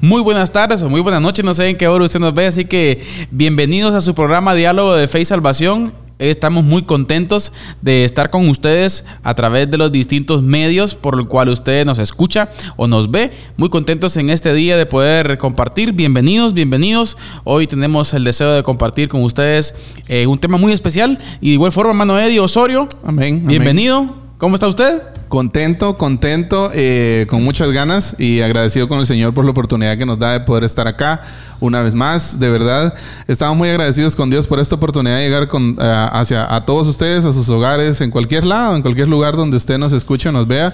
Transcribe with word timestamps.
muy 0.00 0.22
buenas 0.22 0.52
tardes 0.52 0.82
o 0.82 0.88
muy 0.88 1.00
buenas 1.00 1.20
noches, 1.20 1.44
no 1.44 1.54
sé 1.54 1.68
en 1.68 1.76
qué 1.76 1.88
hora 1.88 2.04
usted 2.04 2.20
nos 2.20 2.34
ve, 2.34 2.46
así 2.46 2.64
que 2.64 3.02
bienvenidos 3.30 3.94
a 3.94 4.00
su 4.00 4.14
programa 4.14 4.54
Diálogo 4.54 4.94
de 4.94 5.08
Fe 5.08 5.20
y 5.20 5.24
Salvación. 5.24 5.92
Estamos 6.18 6.64
muy 6.64 6.82
contentos 6.82 7.52
de 7.80 8.04
estar 8.04 8.30
con 8.30 8.48
ustedes 8.48 9.06
a 9.22 9.34
través 9.34 9.70
de 9.70 9.78
los 9.78 9.92
distintos 9.92 10.42
medios 10.42 10.96
por 10.96 11.16
el 11.16 11.28
cual 11.28 11.48
usted 11.48 11.86
nos 11.86 12.00
escucha 12.00 12.48
o 12.76 12.88
nos 12.88 13.12
ve. 13.12 13.30
Muy 13.56 13.68
contentos 13.68 14.16
en 14.16 14.28
este 14.30 14.52
día 14.52 14.76
de 14.76 14.84
poder 14.84 15.38
compartir. 15.38 15.92
Bienvenidos, 15.92 16.54
bienvenidos. 16.54 17.16
Hoy 17.44 17.68
tenemos 17.68 18.14
el 18.14 18.24
deseo 18.24 18.52
de 18.52 18.64
compartir 18.64 19.08
con 19.08 19.22
ustedes 19.22 19.94
eh, 20.08 20.26
un 20.26 20.38
tema 20.38 20.58
muy 20.58 20.72
especial 20.72 21.20
y 21.40 21.50
de 21.50 21.54
igual 21.54 21.70
forma, 21.70 21.92
hermano 21.92 22.18
Eddie 22.18 22.40
Osorio. 22.40 22.88
Amén. 23.06 23.44
Bienvenido. 23.46 24.08
¿Cómo 24.38 24.56
está 24.56 24.66
usted? 24.66 25.17
Contento, 25.28 25.98
contento, 25.98 26.70
eh, 26.72 27.26
con 27.28 27.44
muchas 27.44 27.70
ganas 27.70 28.16
y 28.18 28.40
agradecido 28.40 28.88
con 28.88 28.98
el 28.98 29.04
Señor 29.04 29.34
por 29.34 29.44
la 29.44 29.50
oportunidad 29.50 29.98
que 29.98 30.06
nos 30.06 30.18
da 30.18 30.32
de 30.32 30.40
poder 30.40 30.64
estar 30.64 30.88
acá 30.88 31.20
una 31.60 31.82
vez 31.82 31.94
más. 31.94 32.40
De 32.40 32.48
verdad, 32.48 32.94
estamos 33.26 33.56
muy 33.56 33.68
agradecidos 33.68 34.16
con 34.16 34.30
Dios 34.30 34.46
por 34.46 34.58
esta 34.58 34.76
oportunidad 34.76 35.16
de 35.18 35.24
llegar 35.24 35.46
con, 35.48 35.76
eh, 35.78 36.08
hacia 36.12 36.54
a 36.54 36.64
todos 36.64 36.88
ustedes, 36.88 37.26
a 37.26 37.34
sus 37.34 37.46
hogares, 37.50 38.00
en 38.00 38.10
cualquier 38.10 38.46
lado, 38.46 38.74
en 38.74 38.80
cualquier 38.80 39.08
lugar 39.08 39.36
donde 39.36 39.58
usted 39.58 39.76
nos 39.76 39.92
escuche 39.92 40.32
nos 40.32 40.48
vea. 40.48 40.72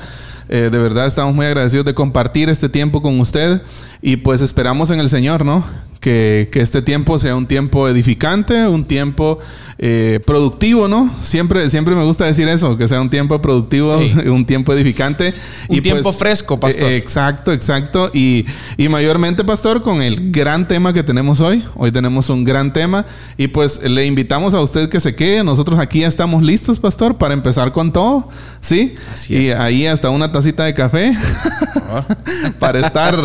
Eh, 0.49 0.69
de 0.71 0.79
verdad 0.79 1.07
estamos 1.07 1.35
muy 1.35 1.47
agradecidos 1.47 1.87
de 1.87 1.95
compartir 1.95 2.49
este 2.49 2.69
tiempo 2.69 3.03
con 3.03 3.19
usted 3.19 3.61
y 4.03 4.19
pues 4.19 4.41
esperamos 4.41 4.91
en 4.91 5.01
el 5.01 5.09
Señor, 5.09 5.45
¿no? 5.45 5.65
Que, 6.05 6.51
que 6.53 6.61
este 6.61 6.83
tiempo 6.83 7.19
sea 7.19 7.35
un 7.35 7.47
tiempo 7.47 7.89
edificante, 7.89 8.69
un 8.69 8.85
tiempo 8.85 9.39
eh, 9.79 10.21
productivo, 10.27 10.87
¿no? 10.87 11.11
Siempre, 11.23 11.71
siempre 11.71 11.95
me 11.95 12.05
gusta 12.05 12.27
decir 12.27 12.47
eso, 12.47 12.77
que 12.77 12.87
sea 12.89 13.01
un 13.01 13.09
tiempo 13.09 13.41
productivo, 13.41 13.97
un 14.27 14.45
tiempo 14.45 14.75
edificante. 14.75 15.33
Un 15.69 15.81
tiempo 15.81 16.03
pues, 16.03 16.17
fresco, 16.17 16.61
pastor. 16.61 16.91
Eh, 16.91 16.97
exacto, 16.97 17.55
exacto. 17.55 18.11
Y, 18.13 18.45
y 18.77 18.91
mayormente, 18.91 19.45
pastor, 19.45 19.81
con 19.81 20.03
el 20.03 20.31
gran 20.31 20.69
tema 20.69 20.93
que 20.93 21.03
tenemos 21.03 21.41
hoy. 21.41 21.65
Hoy 21.75 21.91
tenemos 21.91 22.29
un 22.29 22.45
gran 22.45 22.71
tema 22.71 23.07
y 23.39 23.49
pues 23.49 23.83
le 23.83 24.05
invitamos 24.05 24.53
a 24.53 24.61
usted 24.61 24.91
que 24.91 25.01
se 25.01 25.15
quede. 25.15 25.43
Nosotros 25.43 25.81
aquí 25.81 26.01
ya 26.01 26.09
estamos 26.09 26.43
listos, 26.43 26.79
pastor, 26.79 27.17
para 27.17 27.33
empezar 27.33 27.73
con 27.73 27.93
todo, 27.93 28.29
¿sí? 28.61 28.95
Y 29.31 29.49
ahí 29.49 29.87
hasta 29.87 30.11
una 30.11 30.31
tacita 30.31 30.65
de 30.65 30.75
café 30.75 31.17
para 32.59 32.87
estar 32.87 33.17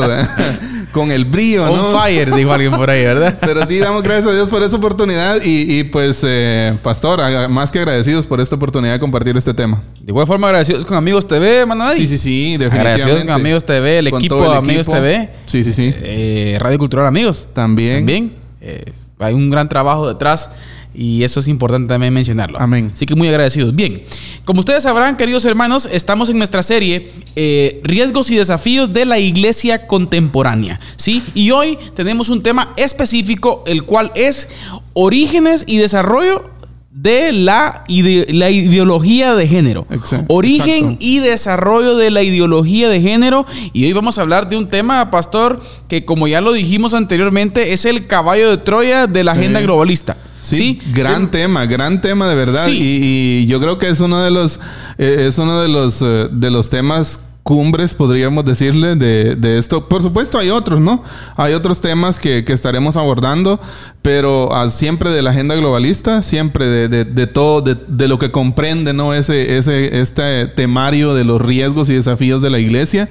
con 0.91 1.11
el 1.11 1.25
brío, 1.25 1.65
¿no? 1.65 1.89
On 1.89 2.01
fire, 2.01 2.33
dijo 2.33 2.51
alguien 2.51 2.71
por 2.71 2.89
ahí, 2.89 3.03
¿verdad? 3.03 3.37
Pero 3.41 3.65
sí, 3.65 3.79
damos 3.79 4.03
gracias 4.03 4.27
a 4.27 4.33
Dios 4.33 4.47
por 4.49 4.63
esa 4.63 4.75
oportunidad 4.75 5.39
y, 5.43 5.83
pues, 5.85 6.21
eh, 6.23 6.73
pastor, 6.83 7.49
más 7.49 7.71
que 7.71 7.79
agradecidos 7.79 8.27
por 8.27 8.41
esta 8.41 8.55
oportunidad 8.55 8.93
de 8.93 8.99
compartir 8.99 9.35
este 9.37 9.53
tema. 9.53 9.83
De 10.01 10.11
igual 10.11 10.27
forma, 10.27 10.47
agradecidos 10.47 10.85
con 10.85 10.97
Amigos 10.97 11.27
TV, 11.27 11.65
Manuel. 11.65 11.97
Sí, 11.97 12.07
sí, 12.07 12.17
sí, 12.17 12.57
definitivamente. 12.57 12.79
Agradecidos 12.79 13.21
con 13.21 13.31
Amigos 13.31 13.65
TV, 13.65 13.99
el 13.99 14.07
equipo 14.07 14.49
de 14.49 14.57
Amigos 14.57 14.87
TV. 14.87 15.29
Sí, 15.45 15.63
sí, 15.63 15.73
sí. 15.73 15.93
Eh, 15.95 16.57
Radio 16.59 16.77
Cultural 16.77 17.07
Amigos. 17.07 17.47
También. 17.53 17.97
También. 17.97 18.33
Eh, 18.61 18.91
hay 19.19 19.33
un 19.33 19.49
gran 19.49 19.67
trabajo 19.69 20.07
detrás 20.07 20.51
y 20.93 21.23
eso 21.23 21.39
es 21.39 21.47
importante 21.47 21.87
también 21.87 22.13
mencionarlo. 22.13 22.59
Amén. 22.59 22.91
Así 22.93 23.05
que 23.05 23.15
muy 23.15 23.27
agradecidos. 23.27 23.75
Bien, 23.75 24.01
como 24.49 24.61
ustedes 24.61 24.81
sabrán, 24.81 25.15
queridos 25.15 25.45
hermanos, 25.45 25.87
estamos 25.91 26.27
en 26.31 26.39
nuestra 26.39 26.63
serie 26.63 27.07
eh, 27.35 27.79
Riesgos 27.83 28.31
y 28.31 28.35
desafíos 28.35 28.91
de 28.91 29.05
la 29.05 29.19
iglesia 29.19 29.85
contemporánea. 29.85 30.79
¿sí? 30.95 31.23
Y 31.35 31.51
hoy 31.51 31.77
tenemos 31.93 32.29
un 32.29 32.41
tema 32.41 32.73
específico, 32.75 33.63
el 33.67 33.83
cual 33.83 34.11
es 34.15 34.49
orígenes 34.95 35.65
y 35.67 35.77
desarrollo 35.77 36.49
de 36.89 37.31
la, 37.31 37.83
la 37.87 38.49
ideología 38.49 39.35
de 39.35 39.47
género. 39.47 39.85
Origen 40.29 40.97
y 40.99 41.19
desarrollo 41.19 41.95
de 41.95 42.09
la 42.09 42.23
ideología 42.23 42.89
de 42.89 43.01
género. 43.01 43.45
Y 43.71 43.85
hoy 43.85 43.93
vamos 43.93 44.17
a 44.17 44.21
hablar 44.21 44.49
de 44.49 44.57
un 44.57 44.67
tema, 44.67 45.11
pastor, 45.11 45.61
que 45.87 46.05
como 46.05 46.27
ya 46.27 46.41
lo 46.41 46.53
dijimos 46.53 46.95
anteriormente, 46.95 47.73
es 47.73 47.85
el 47.85 48.07
caballo 48.07 48.49
de 48.49 48.57
Troya 48.57 49.05
de 49.05 49.23
la 49.23 49.33
agenda 49.33 49.61
globalista. 49.61 50.17
Sí, 50.41 50.79
gran 50.93 51.31
tema, 51.31 51.65
gran 51.65 52.01
tema 52.01 52.27
de 52.29 52.35
verdad. 52.35 52.67
Y, 52.69 53.45
yo 53.47 53.59
creo 53.59 53.77
que 53.77 53.89
es 53.89 53.99
uno 53.99 54.21
de 54.21 54.31
los, 54.31 54.59
eh, 54.97 55.25
es 55.27 55.37
uno 55.37 55.61
de 55.61 55.67
los, 55.67 56.01
eh, 56.01 56.29
de 56.31 56.49
los 56.49 56.69
temas 56.69 57.21
cumbres, 57.43 57.95
podríamos 57.95 58.45
decirle, 58.45 58.95
de, 58.95 59.57
esto. 59.57 59.89
Por 59.89 60.03
supuesto, 60.03 60.37
hay 60.37 60.51
otros, 60.51 60.79
¿no? 60.79 61.03
Hay 61.35 61.53
otros 61.53 61.81
temas 61.81 62.19
que, 62.19 62.45
estaremos 62.47 62.95
abordando, 62.95 63.59
pero 64.01 64.55
ah, 64.55 64.69
siempre 64.69 65.09
de 65.09 65.21
la 65.21 65.31
agenda 65.31 65.55
globalista, 65.55 66.21
siempre 66.21 66.87
de, 66.87 67.27
todo, 67.27 67.61
de, 67.61 68.07
lo 68.07 68.19
que 68.19 68.31
comprende, 68.31 68.93
¿no? 68.93 69.15
Ese, 69.15 69.57
ese, 69.57 69.99
este 69.99 70.45
temario 70.47 71.15
de 71.15 71.23
los 71.23 71.41
riesgos 71.41 71.89
y 71.89 71.95
desafíos 71.95 72.41
de 72.41 72.51
la 72.51 72.59
iglesia. 72.59 73.09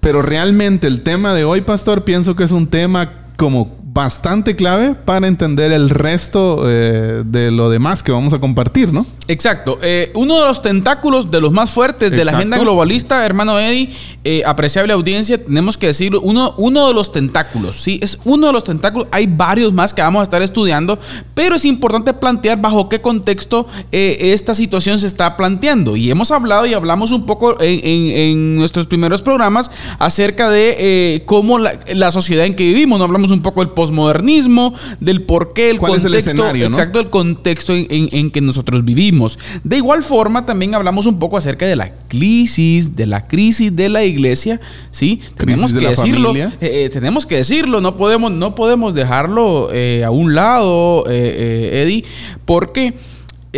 Pero 0.00 0.22
realmente 0.22 0.86
el 0.86 1.02
tema 1.02 1.34
de 1.34 1.44
hoy, 1.44 1.60
pastor, 1.60 2.04
pienso 2.04 2.34
que 2.34 2.44
es 2.44 2.52
un 2.52 2.68
tema 2.68 3.12
como 3.36 3.75
bastante 3.96 4.56
clave 4.56 4.94
para 4.94 5.26
entender 5.26 5.72
el 5.72 5.88
resto 5.88 6.64
eh, 6.66 7.22
de 7.24 7.50
lo 7.50 7.70
demás 7.70 8.02
que 8.02 8.12
vamos 8.12 8.34
a 8.34 8.38
compartir, 8.38 8.92
¿no? 8.92 9.06
Exacto. 9.26 9.78
Eh, 9.80 10.12
uno 10.14 10.38
de 10.38 10.46
los 10.46 10.60
tentáculos 10.60 11.30
de 11.30 11.40
los 11.40 11.50
más 11.50 11.70
fuertes 11.70 12.10
de 12.10 12.22
la 12.22 12.32
agenda 12.32 12.58
globalista, 12.58 13.24
hermano 13.24 13.58
Eddie, 13.58 13.90
eh, 14.22 14.42
apreciable 14.44 14.92
audiencia, 14.92 15.42
tenemos 15.42 15.78
que 15.78 15.86
decirlo, 15.86 16.20
uno, 16.20 16.54
uno 16.58 16.88
de 16.88 16.92
los 16.92 17.10
tentáculos, 17.10 17.76
¿sí? 17.76 17.98
Es 18.02 18.18
uno 18.26 18.48
de 18.48 18.52
los 18.52 18.64
tentáculos, 18.64 19.08
hay 19.10 19.26
varios 19.26 19.72
más 19.72 19.94
que 19.94 20.02
vamos 20.02 20.20
a 20.20 20.24
estar 20.24 20.42
estudiando, 20.42 20.98
pero 21.34 21.56
es 21.56 21.64
importante 21.64 22.12
plantear 22.12 22.60
bajo 22.60 22.90
qué 22.90 23.00
contexto 23.00 23.66
esta 23.90 24.52
situación 24.52 24.98
se 24.98 25.06
está 25.06 25.38
planteando. 25.38 25.96
Y 25.96 26.10
hemos 26.10 26.30
hablado 26.30 26.66
y 26.66 26.74
hablamos 26.74 27.12
un 27.12 27.24
poco 27.24 27.56
en, 27.60 28.56
nuestros 28.56 28.86
primeros 28.86 29.22
programas 29.22 29.70
acerca 29.98 30.50
de 30.50 31.22
cómo 31.24 31.58
la, 31.58 31.80
la, 31.94 32.10
sociedad 32.10 32.44
en 32.44 32.54
que 32.54 32.64
vivimos, 32.64 32.98
no 32.98 33.06
hablamos 33.06 33.30
un 33.30 33.40
poco 33.40 33.64
del 33.64 33.70
post 33.70 33.85
modernismo 33.92 34.74
del 35.00 35.22
por 35.22 35.52
qué, 35.52 35.70
el 35.70 35.78
contexto, 35.78 36.54
exacto, 36.54 37.00
el 37.00 37.10
contexto 37.10 37.72
en, 37.74 38.30
que 38.30 38.40
nosotros 38.40 38.84
vivimos. 38.84 39.38
De 39.64 39.76
igual 39.76 40.02
forma, 40.02 40.46
también 40.46 40.74
hablamos 40.74 41.06
un 41.06 41.18
poco 41.18 41.36
acerca 41.36 41.66
de 41.66 41.76
la 41.76 41.92
crisis, 42.08 42.96
de 42.96 43.06
la 43.06 43.26
crisis 43.26 43.74
de 43.74 43.88
la 43.88 44.04
iglesia, 44.04 44.60
¿sí? 44.90 45.20
tenemos 45.36 45.72
que 45.72 45.88
decirlo, 45.88 46.34
eh, 46.34 46.50
eh, 46.60 46.90
tenemos 46.92 47.26
que 47.26 47.36
decirlo, 47.36 47.80
no 47.80 47.96
podemos, 47.96 48.32
no 48.32 48.54
podemos 48.54 48.94
dejarlo 48.94 49.70
eh, 49.72 50.04
a 50.04 50.10
un 50.10 50.34
lado, 50.34 51.04
Eddie, 51.08 52.04
porque 52.44 52.94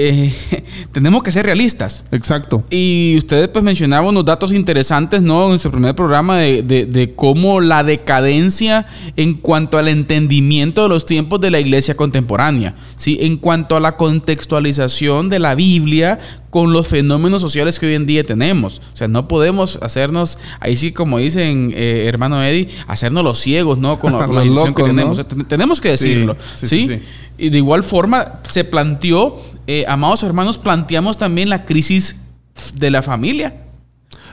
eh, 0.00 0.32
tenemos 0.92 1.25
que 1.25 1.32
ser 1.32 1.44
realistas. 1.44 2.04
Exacto. 2.12 2.64
Y 2.70 3.16
ustedes 3.19 3.48
pues 3.48 3.64
mencionaban 3.64 4.09
unos 4.09 4.25
datos 4.25 4.53
interesantes, 4.53 5.22
¿no? 5.22 5.50
En 5.50 5.59
su 5.59 5.72
primer 5.72 5.97
programa 5.97 6.38
de, 6.38 7.12
cómo 7.16 7.60
la 7.60 7.82
decadencia 7.82 8.86
en 9.16 9.34
cuanto 9.34 9.76
al 9.76 9.88
entendimiento 9.88 10.84
de 10.84 10.88
los 10.88 11.04
tiempos 11.04 11.41
de 11.41 11.50
la 11.50 11.59
iglesia 11.59 11.97
contemporánea, 11.97 12.76
¿sí? 12.94 13.19
En 13.20 13.38
cuanto 13.38 13.76
a 13.76 13.81
la 13.81 13.97
contextualización 13.97 15.31
de 15.31 15.41
la 15.41 15.56
Biblia 15.56 16.20
con 16.50 16.72
los 16.72 16.86
fenómenos 16.86 17.42
sociales 17.42 17.78
que 17.78 17.86
hoy 17.86 17.94
en 17.94 18.06
día 18.06 18.22
tenemos. 18.22 18.80
O 18.92 18.97
sea, 18.97 19.09
no 19.09 19.26
podemos 19.28 19.80
hacernos, 19.82 20.38
ahí 20.60 20.76
sí 20.76 20.92
como 20.92 21.19
dicen 21.19 21.72
eh, 21.75 22.04
hermano 22.06 22.42
Eddie, 22.42 22.69
hacernos 22.86 23.25
los 23.25 23.38
ciegos, 23.38 23.78
¿no? 23.78 23.98
Con, 23.98 24.12
la 24.12 24.44
ilusión 24.44 24.75
que 24.75 24.84
tenemos. 24.84 25.26
tenemos 25.48 25.80
que 25.80 25.91
decirlo, 25.91 26.36
¿sí? 26.56 27.00
Y 27.38 27.50
de 27.50 27.59
igual 27.59 27.82
forma 27.84 28.41
se 28.42 28.65
planteó, 28.65 29.41
eh, 29.66 29.84
amados 29.89 30.22
hermanos, 30.24 30.59
planteamos 30.59 31.16
también 31.16 31.48
la 31.48 31.65
crisis 31.65 32.27
de 32.74 32.91
la 32.91 33.03
familia. 33.03 33.54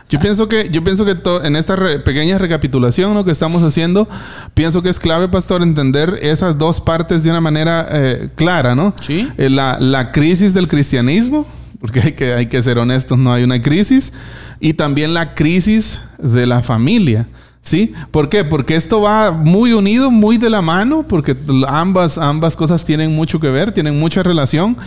Yo 0.10 0.20
pienso 0.20 0.48
que, 0.48 0.70
yo 0.70 0.84
pienso 0.84 1.04
que 1.04 1.16
en 1.44 1.56
esta 1.56 1.76
pequeña 2.04 2.38
recapitulación 2.38 3.14
¿no? 3.16 3.26
que 3.26 3.32
estamos 3.32 3.64
haciendo, 3.64 4.08
pienso 4.54 4.84
que 4.84 4.90
es 4.90 5.00
clave, 5.00 5.28
pastor, 5.30 5.64
entender 5.64 6.20
esas 6.22 6.58
dos 6.60 6.80
partes 6.80 7.24
de 7.24 7.32
una 7.32 7.42
manera 7.42 7.88
eh, 7.90 8.30
clara, 8.36 8.76
¿no? 8.76 8.94
Sí. 9.02 9.28
Eh, 9.38 9.50
la, 9.50 9.80
la, 9.80 10.12
crisis 10.12 10.54
del 10.54 10.68
cristianismo, 10.68 11.48
porque 11.82 12.02
hay 12.02 12.12
que, 12.12 12.34
hay 12.34 12.46
que 12.46 12.62
ser 12.62 12.78
honestos, 12.78 13.18
no 13.18 13.34
hay 13.34 13.44
una 13.44 13.60
crisis, 13.62 14.14
y 14.60 14.74
también 14.74 15.16
la 15.16 15.34
crisis 15.34 16.00
de 16.20 16.46
la 16.46 16.62
familia. 16.62 17.28
¿Sí? 17.66 17.94
¿Por 18.12 18.30
qué? 18.30 18.44
Porque 18.44 18.76
esto 18.76 19.02
va 19.02 19.32
muy 19.32 19.74
unido, 19.74 20.12
muy 20.12 20.38
de 20.38 20.52
la 20.52 20.62
mano, 20.62 21.04
porque 21.10 21.36
ambas, 21.68 22.20
ambas 22.20 22.56
cosas 22.56 22.86
tienen 22.86 23.16
mucho 23.16 23.40
que 23.40 23.50
ver, 23.50 23.72
tienen 23.72 24.00
mucha 24.00 24.22
relación. 24.22 24.78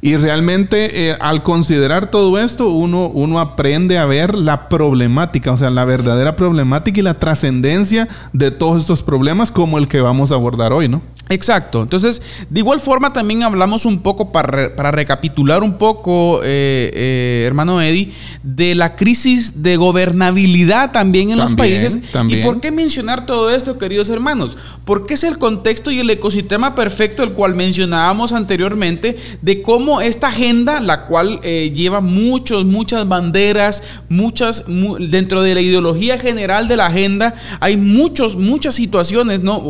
Y 0.00 0.14
realmente 0.16 1.10
eh, 1.10 1.16
al 1.18 1.42
considerar 1.42 2.12
todo 2.12 2.38
esto, 2.38 2.68
uno, 2.68 3.08
uno 3.08 3.40
aprende 3.40 3.98
a 3.98 4.04
ver 4.04 4.36
la 4.36 4.68
problemática, 4.68 5.50
o 5.50 5.58
sea, 5.58 5.70
la 5.70 5.84
verdadera 5.84 6.36
problemática 6.36 7.00
y 7.00 7.02
la 7.02 7.14
trascendencia 7.14 8.06
de 8.32 8.52
todos 8.52 8.82
estos 8.82 9.02
problemas 9.02 9.50
como 9.50 9.76
el 9.76 9.88
que 9.88 10.00
vamos 10.00 10.30
a 10.30 10.36
abordar 10.36 10.72
hoy, 10.72 10.88
¿no? 10.88 11.02
Exacto. 11.30 11.82
Entonces, 11.82 12.22
de 12.48 12.60
igual 12.60 12.78
forma 12.78 13.12
también 13.12 13.42
hablamos 13.42 13.84
un 13.84 13.98
poco, 13.98 14.30
para, 14.30 14.76
para 14.76 14.92
recapitular 14.92 15.64
un 15.64 15.76
poco, 15.76 16.40
eh, 16.44 16.90
eh, 16.94 17.44
hermano 17.46 17.82
Eddie, 17.82 18.12
de 18.44 18.76
la 18.76 18.94
crisis 18.94 19.62
de 19.62 19.76
gobernabilidad 19.76 20.92
también 20.92 21.30
en 21.30 21.38
los 21.38 21.54
países. 21.54 21.98
¿Y 22.28 22.42
por 22.42 22.60
qué 22.60 22.70
mencionar 22.70 23.26
todo 23.26 23.50
esto, 23.50 23.78
queridos 23.78 24.08
hermanos? 24.10 24.56
Porque 24.84 25.14
es 25.14 25.24
el 25.24 25.38
contexto 25.38 25.90
y 25.90 26.00
el 26.00 26.10
ecosistema 26.10 26.74
perfecto 26.74 27.22
el 27.22 27.32
cual 27.32 27.54
mencionábamos 27.54 28.32
anteriormente 28.32 29.16
de 29.42 29.62
cómo 29.62 30.00
esta 30.00 30.28
agenda, 30.28 30.80
la 30.80 31.06
cual 31.06 31.40
eh, 31.42 31.72
lleva 31.74 32.00
muchos, 32.00 32.64
muchas 32.64 33.08
banderas, 33.08 33.82
muchas, 34.08 34.64
dentro 35.10 35.42
de 35.42 35.54
la 35.54 35.60
ideología 35.60 36.18
general 36.18 36.68
de 36.68 36.76
la 36.76 36.86
agenda, 36.86 37.34
hay 37.60 37.76
muchos, 37.76 38.36
muchas 38.36 38.74
situaciones, 38.74 39.42
¿no? 39.42 39.62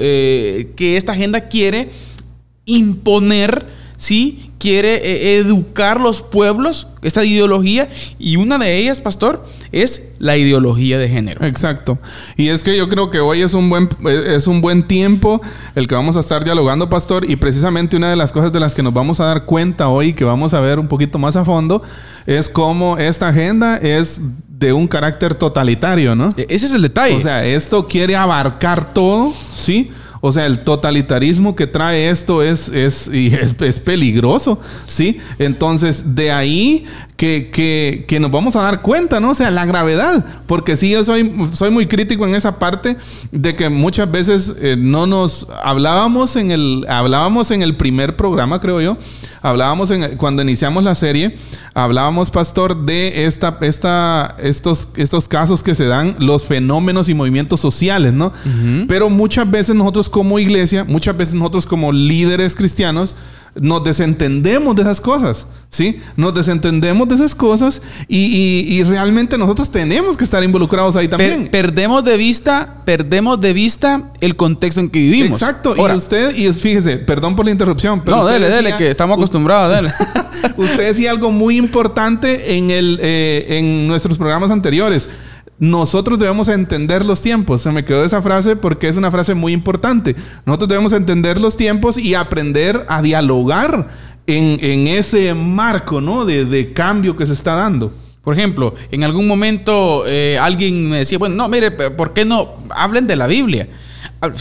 que 0.00 0.96
esta 0.96 1.12
agenda 1.12 1.48
quiere 1.48 1.88
imponer, 2.64 3.66
¿sí? 4.00 4.50
Quiere 4.58 4.96
eh, 4.96 5.36
educar 5.36 6.00
los 6.00 6.22
pueblos, 6.22 6.88
esta 7.02 7.22
ideología, 7.22 7.90
y 8.18 8.36
una 8.36 8.56
de 8.56 8.78
ellas, 8.78 9.02
pastor, 9.02 9.44
es 9.72 10.12
la 10.18 10.38
ideología 10.38 10.96
de 10.96 11.10
género. 11.10 11.44
Exacto. 11.44 11.98
Y 12.36 12.48
es 12.48 12.62
que 12.62 12.76
yo 12.78 12.88
creo 12.88 13.10
que 13.10 13.20
hoy 13.20 13.42
es 13.42 13.52
un 13.52 13.68
buen, 13.68 13.90
eh, 14.06 14.36
es 14.36 14.46
un 14.46 14.62
buen 14.62 14.84
tiempo 14.84 15.42
el 15.74 15.86
que 15.86 15.94
vamos 15.94 16.16
a 16.16 16.20
estar 16.20 16.44
dialogando, 16.44 16.88
pastor, 16.88 17.28
y 17.28 17.36
precisamente 17.36 17.94
una 17.98 18.08
de 18.08 18.16
las 18.16 18.32
cosas 18.32 18.50
de 18.52 18.58
las 18.58 18.74
que 18.74 18.82
nos 18.82 18.94
vamos 18.94 19.20
a 19.20 19.24
dar 19.26 19.44
cuenta 19.44 19.88
hoy, 19.88 20.14
que 20.14 20.24
vamos 20.24 20.54
a 20.54 20.60
ver 20.60 20.78
un 20.78 20.88
poquito 20.88 21.18
más 21.18 21.36
a 21.36 21.44
fondo, 21.44 21.82
es 22.26 22.48
cómo 22.48 22.96
esta 22.96 23.28
agenda 23.28 23.76
es 23.76 24.22
de 24.48 24.72
un 24.72 24.88
carácter 24.88 25.34
totalitario, 25.34 26.14
¿no? 26.14 26.30
E-, 26.38 26.46
ese 26.48 26.66
es 26.66 26.72
el 26.72 26.80
detalle. 26.80 27.16
O 27.16 27.20
sea, 27.20 27.44
esto 27.44 27.86
quiere 27.86 28.16
abarcar 28.16 28.94
todo, 28.94 29.30
¿sí? 29.54 29.90
O 30.22 30.32
sea, 30.32 30.44
el 30.44 30.60
totalitarismo 30.60 31.56
que 31.56 31.66
trae 31.66 32.10
esto 32.10 32.42
es, 32.42 32.68
es, 32.68 33.08
es, 33.08 33.78
peligroso, 33.78 34.60
¿sí? 34.86 35.18
Entonces, 35.38 36.14
de 36.14 36.30
ahí 36.30 36.84
que, 37.16 37.50
que, 37.50 38.04
que, 38.06 38.20
nos 38.20 38.30
vamos 38.30 38.54
a 38.54 38.62
dar 38.62 38.82
cuenta, 38.82 39.18
¿no? 39.18 39.30
O 39.30 39.34
sea, 39.34 39.50
la 39.50 39.64
gravedad. 39.64 40.24
Porque 40.46 40.76
sí, 40.76 40.90
yo 40.90 41.04
soy, 41.04 41.32
soy 41.54 41.70
muy 41.70 41.86
crítico 41.86 42.26
en 42.26 42.34
esa 42.34 42.58
parte 42.58 42.98
de 43.32 43.56
que 43.56 43.70
muchas 43.70 44.10
veces 44.10 44.54
eh, 44.60 44.76
no 44.78 45.06
nos 45.06 45.48
hablábamos 45.62 46.36
en 46.36 46.50
el, 46.50 46.84
hablábamos 46.88 47.50
en 47.50 47.62
el 47.62 47.76
primer 47.76 48.16
programa, 48.16 48.60
creo 48.60 48.82
yo, 48.82 48.98
hablábamos 49.42 49.90
en, 49.90 50.16
cuando 50.16 50.42
iniciamos 50.42 50.84
la 50.84 50.94
serie, 50.94 51.36
hablábamos, 51.74 52.30
pastor, 52.30 52.84
de 52.84 53.24
esta, 53.24 53.58
esta, 53.60 54.36
estos, 54.38 54.88
estos 54.96 55.28
casos 55.28 55.62
que 55.62 55.74
se 55.74 55.86
dan, 55.86 56.16
los 56.18 56.44
fenómenos 56.44 57.08
y 57.08 57.14
movimientos 57.14 57.60
sociales, 57.60 58.12
¿no? 58.12 58.32
Pero 58.88 59.08
muchas 59.08 59.50
veces 59.50 59.74
nosotros 59.74 60.08
como 60.08 60.38
iglesia, 60.38 60.84
muchas 60.84 61.16
veces 61.16 61.34
nosotros 61.34 61.66
como 61.66 61.92
líderes 61.92 62.54
cristianos, 62.54 63.14
nos 63.54 63.82
desentendemos 63.84 64.76
de 64.76 64.82
esas 64.82 65.00
cosas, 65.00 65.46
¿sí? 65.70 66.00
Nos 66.16 66.34
desentendemos 66.34 67.08
de 67.08 67.16
esas 67.16 67.34
cosas 67.34 67.82
y, 68.08 68.82
realmente 68.84 69.36
nosotros 69.36 69.70
tenemos 69.70 70.16
que 70.16 70.24
estar 70.24 70.42
involucrados 70.42 70.96
ahí 70.96 71.08
también. 71.08 71.48
perdemos 71.50 72.04
de 72.04 72.16
vista, 72.16 72.82
perdemos 72.84 73.40
de 73.40 73.52
vista 73.52 74.10
el 74.20 74.36
contexto 74.36 74.80
en 74.80 74.90
que 74.90 74.98
vivimos. 74.98 75.40
Exacto. 75.40 75.74
y 75.76 75.94
usted, 75.94 76.34
y 76.34 76.52
fíjese, 76.52 76.96
perdón 76.96 77.36
por 77.36 77.44
la 77.44 77.52
interrupción, 77.52 78.02
pero 78.04 78.18
no, 78.18 78.26
dele, 78.26 78.48
dele, 78.48 78.76
que 78.76 78.90
estamos 78.90 79.16
acostumbrados, 79.16 79.76
dele. 79.76 79.92
usted 80.56 80.88
decía 80.88 81.10
algo 81.10 81.30
muy 81.30 81.56
importante 81.56 82.56
en 82.56 82.70
el, 82.70 82.98
eh, 83.02 83.58
en 83.58 83.86
nuestros 83.86 84.16
programas 84.18 84.50
anteriores 84.50 85.08
nosotros 85.60 86.18
debemos 86.18 86.48
entender 86.48 87.04
los 87.04 87.20
tiempos. 87.20 87.60
Se 87.60 87.70
me 87.70 87.84
quedó 87.84 88.02
esa 88.02 88.22
frase 88.22 88.56
porque 88.56 88.88
es 88.88 88.96
una 88.96 89.10
frase 89.10 89.34
muy 89.34 89.52
importante. 89.52 90.16
Nosotros 90.46 90.70
debemos 90.70 90.94
entender 90.94 91.38
los 91.38 91.56
tiempos 91.56 91.98
y 91.98 92.14
aprender 92.14 92.86
a 92.88 93.02
dialogar 93.02 93.88
en, 94.26 94.86
ese 94.86 95.34
marco 95.34 96.00
¿no? 96.00 96.24
de, 96.24 96.72
cambio 96.72 97.14
que 97.14 97.26
se 97.26 97.34
está 97.34 97.54
dando. 97.54 97.92
Por 98.22 98.34
ejemplo, 98.34 98.74
en 98.90 99.04
algún 99.04 99.26
momento 99.26 100.04
eh, 100.06 100.38
alguien 100.40 100.88
me 100.88 100.98
decía, 100.98 101.18
bueno, 101.18 101.34
no, 101.34 101.48
mire, 101.48 101.70
¿por 101.70 102.14
qué 102.14 102.24
no 102.24 102.54
hablen 102.70 103.06
de 103.06 103.16
la 103.16 103.26
Biblia? 103.26 103.68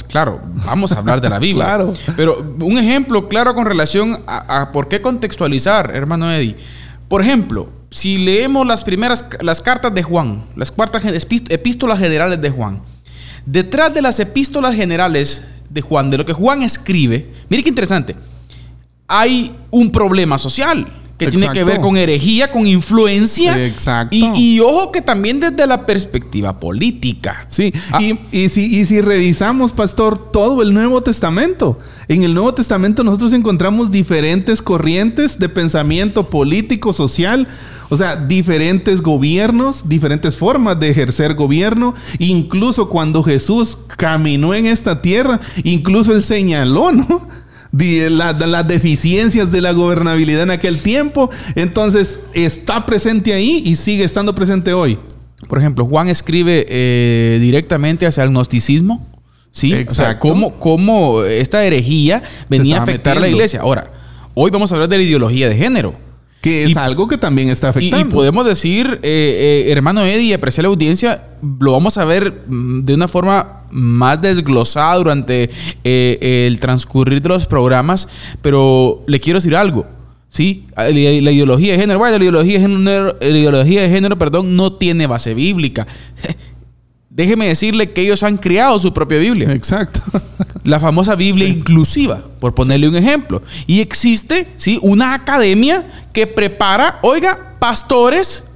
Claro, 0.08 0.42
vamos 0.66 0.94
a 0.94 1.00
hablar 1.00 1.20
de 1.20 1.30
la 1.30 1.40
Biblia. 1.40 1.66
claro. 1.66 1.94
Pero 2.16 2.56
un 2.62 2.78
ejemplo 2.78 3.28
claro 3.28 3.54
con 3.56 3.66
relación 3.66 4.20
a, 4.26 4.62
a 4.62 4.72
por 4.72 4.88
qué 4.88 5.02
contextualizar, 5.02 5.92
hermano 5.94 6.32
Eddie. 6.32 6.56
Por 7.08 7.22
ejemplo, 7.22 7.70
si 7.90 8.18
leemos 8.18 8.66
las 8.66 8.84
primeras, 8.84 9.26
las 9.42 9.62
cartas 9.62 9.94
de 9.94 10.04
Juan, 10.04 10.46
las 10.56 10.72
cuartas 10.72 11.04
epístolas 11.06 12.00
generales 12.00 12.42
de 12.42 12.50
Juan, 12.50 12.82
detrás 13.46 13.94
de 13.94 14.02
las 14.02 14.20
epístolas 14.20 14.76
generales 14.76 15.46
de 15.70 15.82
Juan, 15.82 16.10
de 16.10 16.18
lo 16.18 16.26
que 16.26 16.34
Juan 16.34 16.62
escribe, 16.62 17.32
mire 17.50 17.64
qué 17.64 17.70
interesante, 17.70 18.16
hay 19.08 19.56
un 19.72 19.92
problema 19.92 20.38
social 20.38 20.88
que 21.20 21.28
tiene 21.28 21.52
que 21.52 21.64
ver 21.64 21.82
con 21.82 21.98
herejía, 21.98 22.50
con 22.50 22.66
influencia. 22.66 23.64
Exacto. 23.64 24.16
Y, 24.16 24.60
ojo 24.62 24.92
que 24.92 25.02
también 25.02 25.40
desde 25.40 25.68
la 25.68 25.86
perspectiva 25.86 26.60
política. 26.60 27.46
Sí, 27.50 27.72
ah. 27.92 28.00
y, 28.32 28.50
si, 28.50 28.80
y 28.80 28.86
si 28.86 29.02
revisamos, 29.02 29.72
pastor, 29.72 30.32
todo 30.32 30.64
el 30.64 30.74
Nuevo 30.74 31.04
Testamento, 31.04 31.78
en 32.08 32.24
el 32.24 32.34
Nuevo 32.34 32.54
Testamento 32.54 33.04
nosotros 33.04 33.34
encontramos 33.34 33.92
diferentes 33.92 34.62
corrientes 34.62 35.38
de 35.38 35.50
pensamiento 35.50 36.30
político, 36.30 36.94
social, 36.94 37.48
o 37.90 37.98
sea, 37.98 38.16
diferentes 38.16 39.02
gobiernos, 39.02 39.90
diferentes 39.90 40.38
formas 40.38 40.80
de 40.80 40.90
ejercer 40.90 41.34
gobierno. 41.34 41.96
Incluso 42.20 42.88
cuando 42.88 43.24
Jesús 43.24 43.78
caminó 43.98 44.54
en 44.54 44.68
esta 44.68 45.02
tierra, 45.02 45.40
incluso 45.64 46.14
él 46.14 46.24
señaló, 46.24 46.92
¿no? 46.92 47.28
Las 47.72 48.68
deficiencias 48.68 49.52
de 49.52 49.62
la 49.62 49.72
gobernabilidad 49.72 50.44
en 50.44 50.52
aquel 50.52 50.82
tiempo. 50.82 51.30
Entonces, 51.56 52.20
está 52.34 52.86
presente 52.86 53.34
ahí 53.34 53.62
y 53.66 53.76
sigue 53.76 54.04
estando 54.04 54.34
presente 54.36 54.74
hoy. 54.74 54.98
Por 55.48 55.60
ejemplo, 55.60 55.86
Juan 55.86 56.10
escribe 56.10 56.66
eh, 56.68 57.38
directamente 57.42 58.06
hacia 58.06 58.24
el 58.24 58.32
gnosticismo. 58.32 59.08
¿Sí? 59.52 59.74
O 59.74 59.92
sea, 59.92 60.20
cómo, 60.20 61.24
esta 61.24 61.66
herejía 61.66 62.24
venía 62.50 62.78
a 62.78 62.84
afectar 62.84 63.20
la 63.20 63.28
iglesia. 63.28 63.62
Ahora, 63.62 63.92
hoy 64.36 64.52
vamos 64.52 64.72
a 64.72 64.76
hablar 64.76 64.90
de 64.90 64.98
la 64.98 65.04
ideología 65.04 65.50
de 65.50 65.56
género. 65.56 66.09
Que 66.42 66.64
es 66.64 66.78
algo 66.78 67.08
que 67.08 67.18
también 67.18 67.50
está 67.50 67.70
afectando. 67.70 68.08
Y, 68.08 68.12
podemos 68.12 68.46
decir, 68.46 69.00
eh, 69.04 69.66
eh, 69.68 69.72
hermano 69.72 70.04
Eddie, 70.06 70.34
apreciar 70.34 70.64
la 70.64 70.70
audiencia, 70.70 71.24
lo 71.60 71.74
vamos 71.74 71.98
a 71.98 72.06
ver 72.06 72.44
mm, 72.48 72.86
de 72.86 72.94
una 72.94 73.10
forma 73.10 73.64
más 73.72 74.22
desglosada 74.22 74.96
durante 74.96 75.50
eh, 75.84 76.46
el 76.48 76.60
transcurrir 76.60 77.22
de 77.22 77.30
los 77.30 77.46
programas, 77.46 78.08
pero 78.42 79.04
le 79.06 79.20
quiero 79.20 79.38
decir 79.38 79.56
algo. 79.56 79.86
¿sí? 80.30 80.66
La, 80.78 80.90
ideología 80.90 81.74
de 81.74 81.80
género, 81.80 82.00
bueno, 82.00 82.18
la 82.18 82.24
ideología 82.24 82.54
de 82.54 82.60
género, 82.62 83.18
la 83.20 83.28
ideología 83.28 83.82
de 83.82 83.90
género, 83.90 84.18
perdón, 84.18 84.56
no 84.56 84.74
tiene 84.74 85.08
base 85.08 85.34
bíblica. 85.34 85.88
Déjeme 87.20 87.50
decirle 87.50 87.92
que 87.92 88.00
ellos 88.00 88.24
han 88.24 88.38
creado 88.38 88.80
su 88.80 88.94
propia 88.94 89.18
Biblia. 89.18 89.52
Exacto. 89.52 90.00
La 90.64 90.80
famosa 90.80 91.16
Biblia 91.16 91.50
inclusiva, 91.50 92.22
por 92.40 92.56
ponerle 92.56 92.88
un 92.88 92.96
ejemplo. 92.96 93.42
Y 93.68 93.82
existe, 93.82 94.48
¿sí? 94.56 94.80
Una 94.84 95.14
academia 95.16 96.06
que 96.14 96.28
prepara, 96.28 96.98
oiga, 97.02 97.58
pastores, 97.60 98.52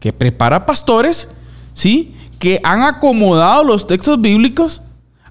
que 0.00 0.12
prepara 0.12 0.66
pastores, 0.66 1.28
¿sí? 1.72 2.16
Que 2.40 2.60
han 2.64 2.82
acomodado 2.82 3.62
los 3.62 3.86
textos 3.86 4.20
bíblicos 4.20 4.82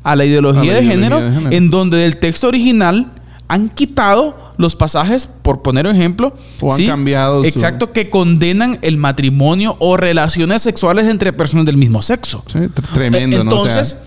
a 0.01 0.15
la 0.15 0.23
ideología, 0.23 0.75
de, 0.75 0.83
género, 0.85 1.19
de 1.19 1.31
género, 1.33 1.51
en 1.51 1.69
donde 1.69 1.97
del 1.97 2.15
texto 2.15 2.47
original 2.47 3.11
han 3.49 3.67
quitado 3.67 4.48
los 4.59 4.75
pasajes, 4.75 5.25
por 5.25 5.61
poner 5.61 5.87
un 5.87 5.95
ejemplo, 5.95 6.33
o 6.59 6.73
han 6.73 6.85
cambiado. 6.85 7.45
Exacto, 7.45 7.93
que 7.93 8.09
condenan 8.09 8.77
el 8.81 8.97
matrimonio 8.97 9.77
o 9.79 9.95
relaciones 9.95 10.61
sexuales 10.61 11.07
entre 11.07 11.31
personas 11.31 11.65
del 11.65 11.77
mismo 11.77 12.01
sexo. 12.01 12.43
Sí, 12.45 12.59
tremendo, 12.93 13.39
Entonces, 13.39 14.03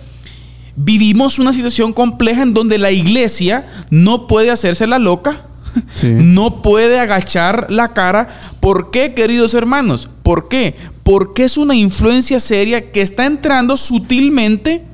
vivimos 0.76 1.38
una 1.38 1.54
situación 1.54 1.94
compleja 1.94 2.42
en 2.42 2.52
donde 2.52 2.76
la 2.76 2.90
iglesia 2.90 3.66
no 3.88 4.26
puede 4.26 4.50
hacerse 4.50 4.86
la 4.86 4.98
loca. 4.98 5.46
No 6.02 6.60
puede 6.60 7.00
agachar 7.00 7.68
la 7.70 7.94
cara. 7.94 8.28
¿Por 8.60 8.90
qué, 8.90 9.14
queridos 9.14 9.54
hermanos? 9.54 10.10
¿Por 10.22 10.48
qué? 10.48 10.76
Porque 11.02 11.44
es 11.44 11.56
una 11.56 11.74
influencia 11.74 12.38
seria 12.40 12.92
que 12.92 13.00
está 13.00 13.24
entrando 13.24 13.78
sutilmente 13.78 14.84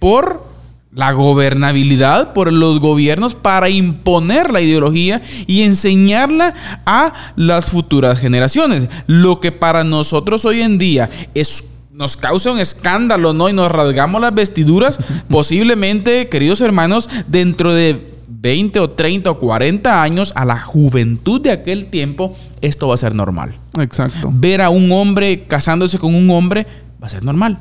por 0.00 0.49
la 0.92 1.12
gobernabilidad 1.12 2.32
por 2.32 2.52
los 2.52 2.80
gobiernos 2.80 3.34
para 3.34 3.68
imponer 3.68 4.50
la 4.50 4.60
ideología 4.60 5.22
y 5.46 5.62
enseñarla 5.62 6.54
a 6.84 7.32
las 7.36 7.66
futuras 7.66 8.18
generaciones. 8.18 8.88
Lo 9.06 9.40
que 9.40 9.52
para 9.52 9.84
nosotros 9.84 10.44
hoy 10.44 10.62
en 10.62 10.78
día 10.78 11.08
es 11.34 11.66
nos 11.92 12.16
causa 12.16 12.50
un 12.50 12.58
escándalo, 12.58 13.34
¿no? 13.34 13.50
Y 13.50 13.52
nos 13.52 13.70
rasgamos 13.70 14.22
las 14.22 14.34
vestiduras, 14.34 14.98
posiblemente, 15.28 16.28
queridos 16.30 16.62
hermanos, 16.62 17.10
dentro 17.26 17.74
de 17.74 18.10
20 18.26 18.80
o 18.80 18.90
30 18.90 19.30
o 19.30 19.38
40 19.38 20.02
años, 20.02 20.32
a 20.34 20.46
la 20.46 20.58
juventud 20.58 21.42
de 21.42 21.50
aquel 21.50 21.86
tiempo, 21.86 22.34
esto 22.62 22.88
va 22.88 22.94
a 22.94 22.98
ser 22.98 23.14
normal. 23.14 23.58
Exacto. 23.78 24.30
Ver 24.32 24.62
a 24.62 24.70
un 24.70 24.90
hombre 24.92 25.44
casándose 25.46 25.98
con 25.98 26.14
un 26.14 26.30
hombre 26.30 26.66
va 27.02 27.06
a 27.06 27.10
ser 27.10 27.22
normal. 27.22 27.58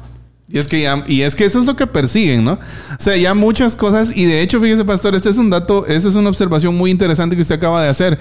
Y 0.51 0.57
es 0.57 0.67
que 0.67 0.89
y 1.07 1.21
es 1.21 1.35
que 1.35 1.45
eso 1.45 1.59
es 1.59 1.67
lo 1.67 1.75
que 1.75 1.85
persiguen, 1.85 2.43
¿no? 2.43 2.53
O 2.53 2.57
sea, 3.01 3.15
ya 3.15 3.35
muchas 3.35 3.75
cosas, 3.75 4.11
y 4.15 4.25
de 4.25 4.41
hecho, 4.41 4.59
fíjese, 4.59 4.83
pastor, 4.83 5.13
este 5.13 5.29
es 5.29 5.37
un 5.37 5.51
dato, 5.51 5.85
esa 5.85 6.07
es 6.07 6.15
una 6.15 6.29
observación 6.29 6.75
muy 6.75 6.89
interesante 6.89 7.35
que 7.35 7.43
usted 7.43 7.55
acaba 7.55 7.83
de 7.83 7.89
hacer, 7.89 8.17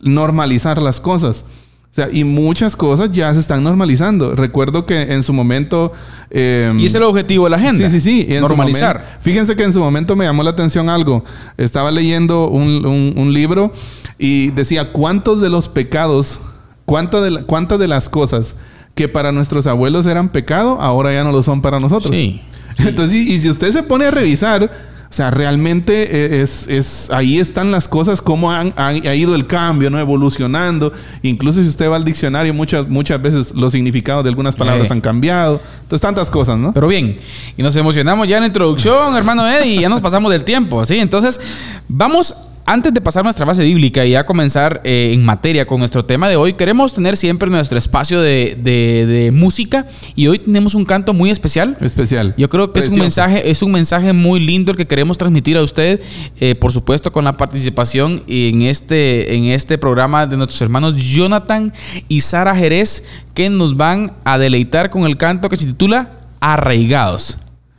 normalizar 0.00 0.82
las 0.82 1.00
cosas. 1.00 1.44
O 1.90 1.94
sea, 1.94 2.08
y 2.12 2.22
muchas 2.24 2.76
cosas 2.76 3.10
ya 3.12 3.32
se 3.32 3.40
están 3.40 3.64
normalizando. 3.64 4.34
Recuerdo 4.34 4.86
que 4.86 5.00
en 5.02 5.22
su 5.22 5.32
momento... 5.32 5.92
Em, 6.30 6.78
y 6.78 6.82
ese 6.86 6.88
es 6.88 6.94
el 6.96 7.04
objetivo 7.04 7.44
de 7.44 7.50
la 7.50 7.56
agenda. 7.56 7.88
Sí, 7.88 8.00
sí, 8.00 8.26
sí. 8.26 8.34
normalizar. 8.40 9.18
fíjense 9.20 9.56
que 9.56 9.64
en 9.64 9.72
su 9.72 9.80
momento 9.80 10.14
me 10.14 10.24
llamó 10.24 10.42
la 10.42 10.50
atención 10.50 10.90
algo. 10.90 11.24
Estaba 11.56 11.90
leyendo 11.90 12.48
un, 12.48 13.32
libro 13.32 13.72
y 14.18 14.50
decía, 14.50 14.92
¿cuántos 14.92 15.40
de 15.40 15.48
los 15.48 15.68
pecados, 15.68 16.40
cuántas 16.84 17.22
de, 17.22 17.42
cuántas 17.44 17.78
de 17.78 17.88
las 17.88 18.08
cosas 18.08 18.56
que 18.98 19.06
para 19.06 19.30
nuestros 19.30 19.68
abuelos 19.68 20.06
eran 20.06 20.28
pecado, 20.30 20.80
ahora 20.80 21.12
ya 21.12 21.22
no 21.22 21.30
lo 21.30 21.40
son 21.40 21.62
para 21.62 21.78
nosotros? 21.78 22.12
Sí. 22.12 22.40
Entonces, 22.78 23.14
y 23.14 23.38
si 23.38 23.48
usted 23.48 23.70
se 23.70 23.84
pone 23.84 24.06
a 24.06 24.10
revisar 24.10 24.68
o 25.08 25.14
sea, 25.14 25.30
realmente 25.30 26.02
eh, 26.02 26.42
es, 26.42 26.66
es, 26.68 27.10
ahí 27.10 27.38
están 27.38 27.70
las 27.70 27.86
cosas, 27.86 28.20
cómo 28.20 28.52
han, 28.52 28.74
ha 28.76 28.92
ido 29.14 29.36
el 29.36 29.46
cambio, 29.46 29.88
¿no? 29.88 30.00
Evolucionando. 30.00 30.92
Incluso 31.22 31.62
si 31.62 31.68
usted 31.68 31.88
va 31.88 31.96
al 31.96 32.04
diccionario, 32.04 32.52
muchas, 32.52 32.88
muchas 32.88 33.22
veces 33.22 33.54
los 33.54 33.72
significados 33.72 34.24
de 34.24 34.30
algunas 34.30 34.54
palabras 34.56 34.90
han 34.90 35.00
cambiado. 35.00 35.62
Entonces, 35.82 36.02
tantas 36.02 36.28
cosas, 36.28 36.58
¿no? 36.58 36.74
Pero 36.74 36.88
bien, 36.88 37.18
y 37.56 37.62
nos 37.62 37.74
emocionamos 37.76 38.28
ya 38.28 38.36
en 38.36 38.42
la 38.42 38.46
introducción, 38.48 39.16
hermano 39.16 39.48
Eddie, 39.48 39.76
y 39.76 39.80
ya 39.80 39.88
nos 39.88 40.02
pasamos 40.02 40.30
del 40.30 40.44
tiempo, 40.44 40.84
¿sí? 40.84 40.98
Entonces, 40.98 41.40
vamos 41.88 42.34
antes 42.68 42.92
de 42.92 43.00
pasar 43.00 43.24
nuestra 43.24 43.46
base 43.46 43.64
bíblica 43.64 44.04
y 44.04 44.10
ya 44.10 44.26
comenzar 44.26 44.82
eh, 44.84 45.12
en 45.14 45.24
materia 45.24 45.66
con 45.66 45.78
nuestro 45.78 46.04
tema 46.04 46.28
de 46.28 46.36
hoy, 46.36 46.52
queremos 46.52 46.92
tener 46.92 47.16
siempre 47.16 47.48
nuestro 47.48 47.78
espacio 47.78 48.20
de, 48.20 49.30
música 49.32 49.86
y 50.14 50.26
hoy 50.26 50.38
tenemos 50.38 50.74
un 50.74 50.84
canto 50.84 51.14
muy 51.14 51.30
especial. 51.30 51.78
Especial. 51.80 52.34
Yo 52.36 52.50
creo 52.50 52.70
que 52.72 52.80
es 52.80 52.90
un 52.90 52.98
mensaje, 52.98 53.50
es 53.50 53.62
un 53.62 53.72
mensaje 53.72 54.12
muy 54.12 54.40
lindo 54.40 54.72
el 54.72 54.76
que 54.76 54.86
queremos 54.86 55.16
transmitir 55.16 55.56
a 55.56 55.62
usted, 55.62 56.02
eh, 56.40 56.54
por 56.56 56.70
supuesto 56.70 57.10
con 57.10 57.24
la 57.24 57.38
participación 57.38 58.22
en 58.28 58.60
este, 58.60 59.34
en 59.34 59.44
este 59.44 59.78
programa 59.78 60.26
de 60.26 60.36
nuestros 60.36 60.60
hermanos 60.60 60.98
Jonathan 60.98 61.72
y 62.06 62.20
Sara 62.20 62.54
Jerez, 62.54 63.22
que 63.32 63.48
nos 63.48 63.78
van 63.78 64.12
a 64.24 64.36
deleitar 64.36 64.90
con 64.90 65.04
el 65.04 65.16
canto 65.16 65.48
que 65.48 65.56
se 65.56 65.66
titula 65.66 66.10
Arraigados. 66.40 67.38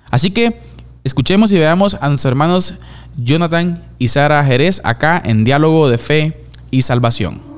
Así 0.09 0.31
que 0.31 0.57
escuchemos 1.09 1.51
y 1.51 1.57
veamos 1.57 1.95
a 1.95 2.07
nuestros 2.07 2.29
hermanos 2.29 2.75
Jonathan 3.17 3.83
y 3.97 4.09
Sara 4.09 4.45
Jerez 4.45 4.79
acá 4.83 5.19
en 5.25 5.43
Diálogo 5.43 5.89
de 5.89 5.97
Fe 5.97 6.43
y 6.69 6.83
Salvación. 6.83 7.48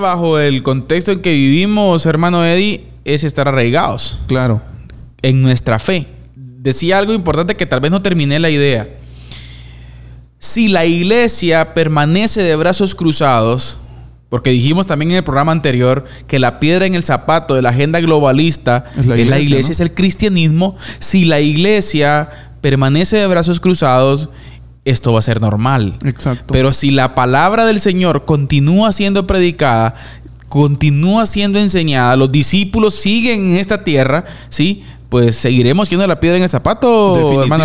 Bajo 0.00 0.38
el 0.38 0.62
contexto 0.62 1.12
en 1.12 1.20
que 1.20 1.32
vivimos, 1.32 2.06
hermano 2.06 2.44
Eddie, 2.44 2.86
es 3.04 3.24
estar 3.24 3.46
arraigados. 3.48 4.18
Claro. 4.26 4.60
En 5.22 5.42
nuestra 5.42 5.78
fe. 5.78 6.06
Decía 6.34 6.98
algo 6.98 7.12
importante 7.12 7.56
que 7.56 7.66
tal 7.66 7.80
vez 7.80 7.90
no 7.90 8.02
terminé 8.02 8.38
la 8.38 8.50
idea. 8.50 8.88
Si 10.38 10.68
la 10.68 10.86
iglesia 10.86 11.74
permanece 11.74 12.42
de 12.42 12.56
brazos 12.56 12.94
cruzados, 12.94 13.78
porque 14.30 14.50
dijimos 14.50 14.86
también 14.86 15.10
en 15.10 15.16
el 15.18 15.24
programa 15.24 15.52
anterior 15.52 16.04
que 16.26 16.38
la 16.38 16.60
piedra 16.60 16.86
en 16.86 16.94
el 16.94 17.02
zapato 17.02 17.54
de 17.54 17.62
la 17.62 17.70
agenda 17.70 18.00
globalista 18.00 18.84
es 18.96 19.06
la 19.06 19.18
iglesia, 19.18 19.72
es, 19.72 19.80
el 19.80 19.92
cristianismo. 19.92 20.76
Si 21.00 21.24
la 21.24 21.40
iglesia 21.40 22.30
permanece 22.60 23.16
de 23.16 23.26
brazos 23.26 23.58
cruzados, 23.58 24.30
esto 24.84 25.12
va 25.12 25.18
a 25.18 25.22
ser 25.22 25.40
normal. 25.40 25.98
Exacto. 26.04 26.52
Pero 26.52 26.72
si 26.72 26.90
la 26.90 27.14
palabra 27.14 27.66
del 27.66 27.80
Señor 27.80 28.24
continúa 28.24 28.92
siendo 28.92 29.26
predicada, 29.26 29.94
continúa 30.48 31.26
siendo 31.26 31.58
enseñada, 31.58 32.16
los 32.16 32.32
discípulos 32.32 32.94
siguen 32.94 33.50
en 33.50 33.56
esta 33.56 33.84
tierra, 33.84 34.24
¿sí? 34.48 34.82
Pues 35.08 35.36
seguiremos 35.36 35.88
yendo 35.88 36.06
la 36.06 36.20
piedra 36.20 36.36
en 36.36 36.44
el 36.44 36.48
zapato, 36.48 37.42
hermano. 37.42 37.64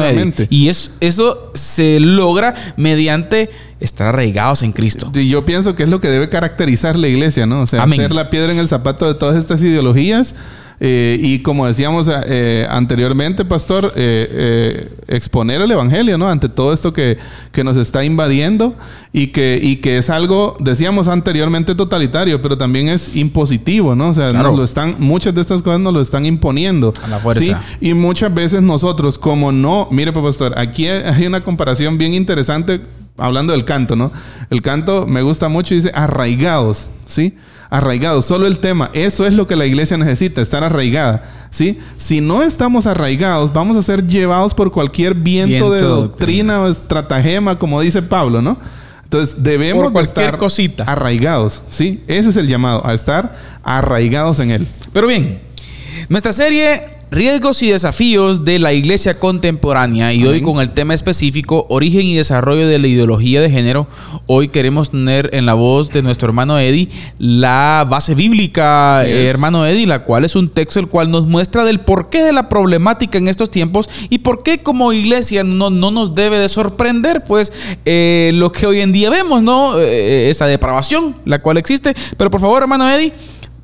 Y 0.50 0.70
es, 0.70 0.94
eso 1.00 1.52
se 1.54 2.00
logra 2.00 2.74
mediante 2.76 3.52
estar 3.80 4.08
arraigados 4.08 4.64
en 4.64 4.72
Cristo. 4.72 5.12
Y 5.14 5.30
yo 5.30 5.46
pienso 5.46 5.76
que 5.76 5.84
es 5.84 5.90
lo 5.90 6.02
que 6.02 6.08
debe 6.08 6.28
caracterizar 6.28 6.96
la 6.96 7.08
iglesia, 7.08 7.46
¿no? 7.46 7.62
O 7.62 7.68
sea, 7.68 7.84
hacer 7.84 8.14
la 8.14 8.32
piedra 8.32 8.52
en 8.52 8.58
el 8.58 8.68
zapato 8.68 9.08
de 9.08 9.14
todas 9.14 9.38
estas 9.38 9.62
ideologías 9.62 10.36
eh, 10.80 11.18
y 11.22 11.40
como 11.40 11.66
decíamos 11.66 12.10
eh, 12.10 12.68
anteriormente, 12.70 13.46
pastor, 13.46 13.94
eh, 13.96 14.90
exponer 15.08 15.62
el 15.62 15.72
Evangelio, 15.72 16.18
¿no? 16.18 16.30
Ante 16.30 16.50
todo 16.50 16.74
esto 16.74 16.94
que, 16.94 17.18
nos 17.64 17.78
está 17.78 18.04
invadiendo 18.04 18.76
y 19.12 19.28
que, 19.28 19.60
y 19.62 19.78
que 19.78 19.98
es 19.98 20.10
algo, 20.10 20.56
decíamos 20.60 21.08
anteriormente, 21.08 21.74
totalitario, 21.74 22.42
pero 22.42 22.58
también 22.58 22.90
es 22.90 23.16
impositivo, 23.16 23.96
¿no? 23.96 24.10
O 24.10 24.14
sea, 24.14 24.32
nos 24.34 24.56
lo 24.56 24.64
están, 24.64 24.98
muchas 25.00 25.34
de 25.34 25.42
estas 25.42 25.64
cosas 25.64 25.80
nos 25.80 25.94
lo 25.94 26.02
están 26.02 26.26
imponiendo. 26.26 26.94
A 27.04 27.08
la 27.08 27.18
fuerza. 27.18 27.62
Y 27.82 27.94
muchas 27.94 28.34
veces 28.34 28.62
nosotros, 28.62 29.18
como 29.18 29.52
no, 29.52 29.88
mire, 29.90 30.12
pues, 30.14 30.26
pastor, 30.26 30.60
aquí 30.60 30.88
hay 30.88 31.26
una 31.26 31.42
comparación 31.42 31.98
bien 31.98 32.14
interesante 32.14 32.82
hablando 33.18 33.54
del 33.54 33.66
canto, 33.66 33.96
¿no? 33.96 34.12
El 34.50 34.62
canto 34.62 35.06
me 35.08 35.22
gusta 35.22 35.48
mucho 35.50 35.74
y 35.74 35.78
dice 35.78 35.92
arraigados, 35.96 36.90
¿sí? 37.06 37.36
Arraigados. 37.70 38.26
Solo 38.26 38.48
el 38.48 38.60
tema, 38.60 38.90
eso 38.94 39.26
es 39.26 39.34
lo 39.34 39.48
que 39.48 39.56
la 39.56 39.66
iglesia 39.66 39.98
necesita, 39.98 40.42
estar 40.42 40.64
arraigada. 40.64 41.24
¿sí? 41.50 41.80
Si 41.98 42.22
no 42.22 42.44
estamos 42.44 42.86
arraigados, 42.86 43.54
vamos 43.54 43.78
a 43.78 43.84
ser 43.84 44.06
llevados 44.08 44.54
por 44.54 44.72
cualquier 44.72 45.14
viento, 45.14 45.72
de 45.72 45.82
doctrina 45.82 46.62
o 46.62 46.68
estratagema, 46.68 47.58
como 47.58 47.82
dice 47.82 48.02
Pablo, 48.02 48.42
¿no? 48.42 48.58
Entonces 49.04 49.44
debemos 49.44 49.94
estar 50.02 50.38
cosita. 50.38 50.84
arraigados, 50.84 51.64
¿sí? 51.70 52.04
Ese 52.08 52.30
es 52.30 52.38
el 52.38 52.48
llamado, 52.48 52.86
a 52.86 52.94
estar 52.94 53.36
arraigados 53.64 54.40
en 54.40 54.52
él. 54.52 54.68
Pero 54.92 55.08
bien, 55.08 55.40
nuestra 56.10 56.34
serie 56.34 56.95
Riesgos 57.12 57.62
y 57.62 57.70
desafíos 57.70 58.46
de 58.46 58.58
la 58.58 58.74
iglesia 58.74 59.20
contemporánea 59.20 60.12
y 60.12 60.26
hoy 60.26 60.42
con 60.42 60.60
el 60.60 60.72
tema 60.72 60.96
específico 60.96 61.68
origen 61.70 62.02
y 62.02 62.16
desarrollo 62.16 62.68
de 62.68 62.80
la 62.80 62.88
ideología 62.88 63.42
de 63.42 63.52
género, 63.52 63.88
hoy 64.26 64.48
queremos 64.48 64.90
tener 64.90 65.30
en 65.32 65.46
la 65.46 65.54
voz 65.54 65.92
de 65.92 66.02
nuestro 66.02 66.28
hermano 66.28 66.58
Eddie 66.58 66.90
la 67.20 67.86
base 67.88 68.16
bíblica, 68.16 69.06
hermano 69.06 69.68
Eddie, 69.68 69.86
la 69.86 70.04
cual 70.04 70.26
es 70.26 70.36
un 70.36 70.50
texto 70.50 70.80
el 70.80 70.88
cual 70.88 71.12
nos 71.12 71.28
muestra 71.28 71.64
del 71.64 71.80
porqué 71.80 72.24
de 72.24 72.34
la 72.34 72.50
problemática 72.50 73.20
en 73.20 73.28
estos 73.28 73.52
tiempos 73.52 73.88
y 74.10 74.20
por 74.20 74.42
qué 74.42 74.64
como 74.64 74.92
iglesia 74.92 75.44
no, 75.44 75.70
no 75.70 75.92
nos 75.92 76.16
debe 76.16 76.40
de 76.40 76.50
sorprender 76.50 77.24
pues 77.24 77.54
eh, 77.86 78.32
lo 78.34 78.52
que 78.52 78.66
hoy 78.66 78.82
en 78.82 78.92
día 78.92 79.12
vemos, 79.12 79.44
¿no? 79.44 79.80
Eh, 79.80 80.32
esa 80.32 80.48
depravación 80.48 81.16
la 81.24 81.40
cual 81.42 81.58
existe. 81.58 81.96
Pero 82.18 82.32
por 82.32 82.42
favor, 82.42 82.64
hermano 82.64 82.90
Eddie, 82.90 83.14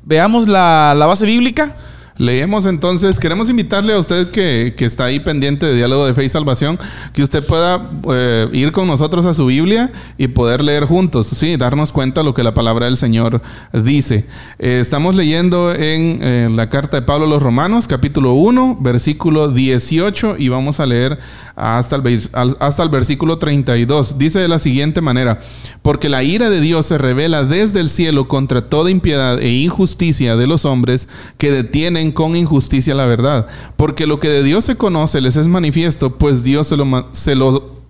veamos 0.04 0.46
la, 0.46 0.94
la 0.96 1.06
base 1.06 1.26
bíblica. 1.26 1.74
Leemos 2.22 2.66
entonces, 2.66 3.18
queremos 3.18 3.50
invitarle 3.50 3.92
a 3.94 3.98
usted 3.98 4.30
que, 4.30 4.72
está 4.78 5.06
ahí 5.06 5.18
pendiente 5.18 5.66
de 5.66 5.74
Diálogo 5.74 6.06
de 6.06 6.14
Fe 6.14 6.22
y 6.22 6.28
Salvación, 6.28 6.78
que 7.12 7.24
usted 7.24 7.44
pueda 7.44 7.82
eh, 8.12 8.48
ir 8.52 8.70
con 8.70 8.86
nosotros 8.86 9.26
a 9.26 9.34
su 9.34 9.46
Biblia 9.46 9.90
y 10.18 10.28
poder 10.28 10.62
leer 10.62 10.84
juntos, 10.84 11.26
sí, 11.26 11.56
darnos 11.56 11.90
cuenta 11.92 12.22
lo 12.22 12.32
que 12.32 12.44
la 12.44 12.54
palabra 12.54 12.86
del 12.86 12.96
Señor 12.96 13.42
dice. 13.72 14.24
Eh, 14.60 14.78
estamos 14.80 15.16
leyendo 15.16 15.74
en 15.74 16.54
la 16.54 16.68
carta 16.70 17.00
de 17.00 17.02
Pablo 17.04 17.26
a 17.26 17.28
los 17.28 17.42
Romanos, 17.42 17.88
capítulo 17.88 18.34
1, 18.34 18.78
versículo 18.80 19.48
18, 19.48 20.36
y 20.38 20.48
vamos 20.48 20.78
a 20.78 20.86
leer 20.86 21.18
hasta 21.56 21.96
el, 21.96 22.20
hasta 22.32 22.82
el 22.84 22.88
versículo 22.88 23.38
32. 23.38 24.16
Dice 24.16 24.38
de 24.38 24.46
la 24.46 24.60
siguiente 24.60 25.00
manera, 25.00 25.40
porque 25.82 26.08
la 26.08 26.22
ira 26.22 26.50
de 26.50 26.60
Dios 26.60 26.86
se 26.86 26.98
revela 26.98 27.42
desde 27.42 27.80
el 27.80 27.88
cielo 27.88 28.28
contra 28.28 28.68
toda 28.68 28.92
impiedad 28.92 29.40
e 29.40 29.50
injusticia 29.50 30.36
de 30.36 30.46
los 30.46 30.64
hombres 30.64 31.08
que 31.36 31.50
detienen 31.50 32.11
con 32.12 32.36
injusticia 32.36 32.94
la 32.94 33.06
verdad. 33.06 33.46
Porque 33.76 34.06
lo 34.06 34.20
que 34.20 34.28
de 34.28 34.42
Dios 34.42 34.64
se 34.64 34.76
conoce 34.76 35.20
les 35.20 35.36
es 35.36 35.48
manifiesto, 35.48 36.16
pues 36.16 36.44
Dios 36.44 36.68
se 36.68 36.76
lo, 36.76 37.08
se 37.12 37.34
lo 37.34 37.81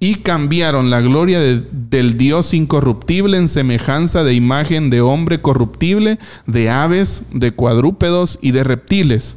y 0.00 0.16
cambiaron 0.16 0.90
la 0.90 1.00
gloria 1.00 1.40
del 1.40 2.16
Dios 2.16 2.54
incorruptible 2.54 3.36
en 3.36 3.48
semejanza 3.48 4.22
de 4.24 4.34
imagen 4.34 4.90
de 4.90 5.00
hombre 5.00 5.40
corruptible, 5.40 6.18
de 6.46 6.70
aves, 6.70 7.24
de 7.32 7.50
cuadrúpedos 7.52 8.38
y 8.40 8.52
de 8.52 8.64
reptiles 8.64 9.36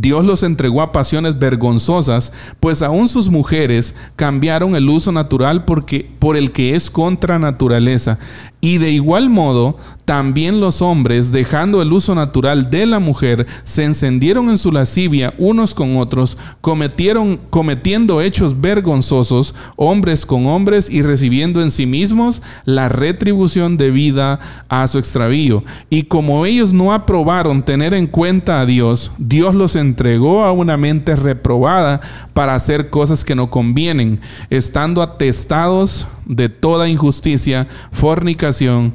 Dios 0.00 0.24
los 0.24 0.42
entregó 0.42 0.82
a 0.82 0.92
pasiones 0.92 1.38
vergonzosas, 1.38 2.32
pues 2.60 2.82
aún 2.82 3.08
sus 3.08 3.30
mujeres 3.30 3.94
cambiaron 4.16 4.76
el 4.76 4.88
uso 4.88 5.12
natural 5.12 5.64
porque, 5.64 6.10
por 6.18 6.36
el 6.36 6.52
que 6.52 6.74
es 6.74 6.90
contra 6.90 7.38
naturaleza. 7.38 8.18
Y 8.60 8.78
de 8.78 8.90
igual 8.90 9.30
modo, 9.30 9.78
también 10.06 10.60
los 10.60 10.82
hombres, 10.82 11.32
dejando 11.32 11.82
el 11.82 11.92
uso 11.92 12.14
natural 12.14 12.70
de 12.70 12.86
la 12.86 13.00
mujer, 13.00 13.44
se 13.64 13.82
encendieron 13.82 14.48
en 14.48 14.56
su 14.56 14.70
lascivia 14.70 15.34
unos 15.36 15.74
con 15.74 15.96
otros, 15.96 16.38
cometieron, 16.60 17.40
cometiendo 17.50 18.20
hechos 18.22 18.60
vergonzosos, 18.60 19.56
hombres 19.74 20.24
con 20.24 20.46
hombres, 20.46 20.88
y 20.88 21.02
recibiendo 21.02 21.60
en 21.60 21.72
sí 21.72 21.86
mismos 21.86 22.40
la 22.64 22.88
retribución 22.88 23.76
debida 23.76 24.38
a 24.68 24.86
su 24.86 24.98
extravío. 24.98 25.64
Y 25.90 26.04
como 26.04 26.46
ellos 26.46 26.72
no 26.72 26.92
aprobaron 26.94 27.64
tener 27.64 27.92
en 27.92 28.06
cuenta 28.06 28.60
a 28.60 28.66
Dios, 28.66 29.10
Dios 29.18 29.56
los 29.56 29.74
entregó 29.74 30.44
a 30.44 30.52
una 30.52 30.76
mente 30.76 31.16
reprobada 31.16 32.00
para 32.32 32.54
hacer 32.54 32.90
cosas 32.90 33.24
que 33.24 33.34
no 33.34 33.50
convienen, 33.50 34.20
estando 34.50 35.02
atestados 35.02 36.06
de 36.26 36.48
toda 36.48 36.88
injusticia, 36.88 37.66
fornicación, 37.90 38.94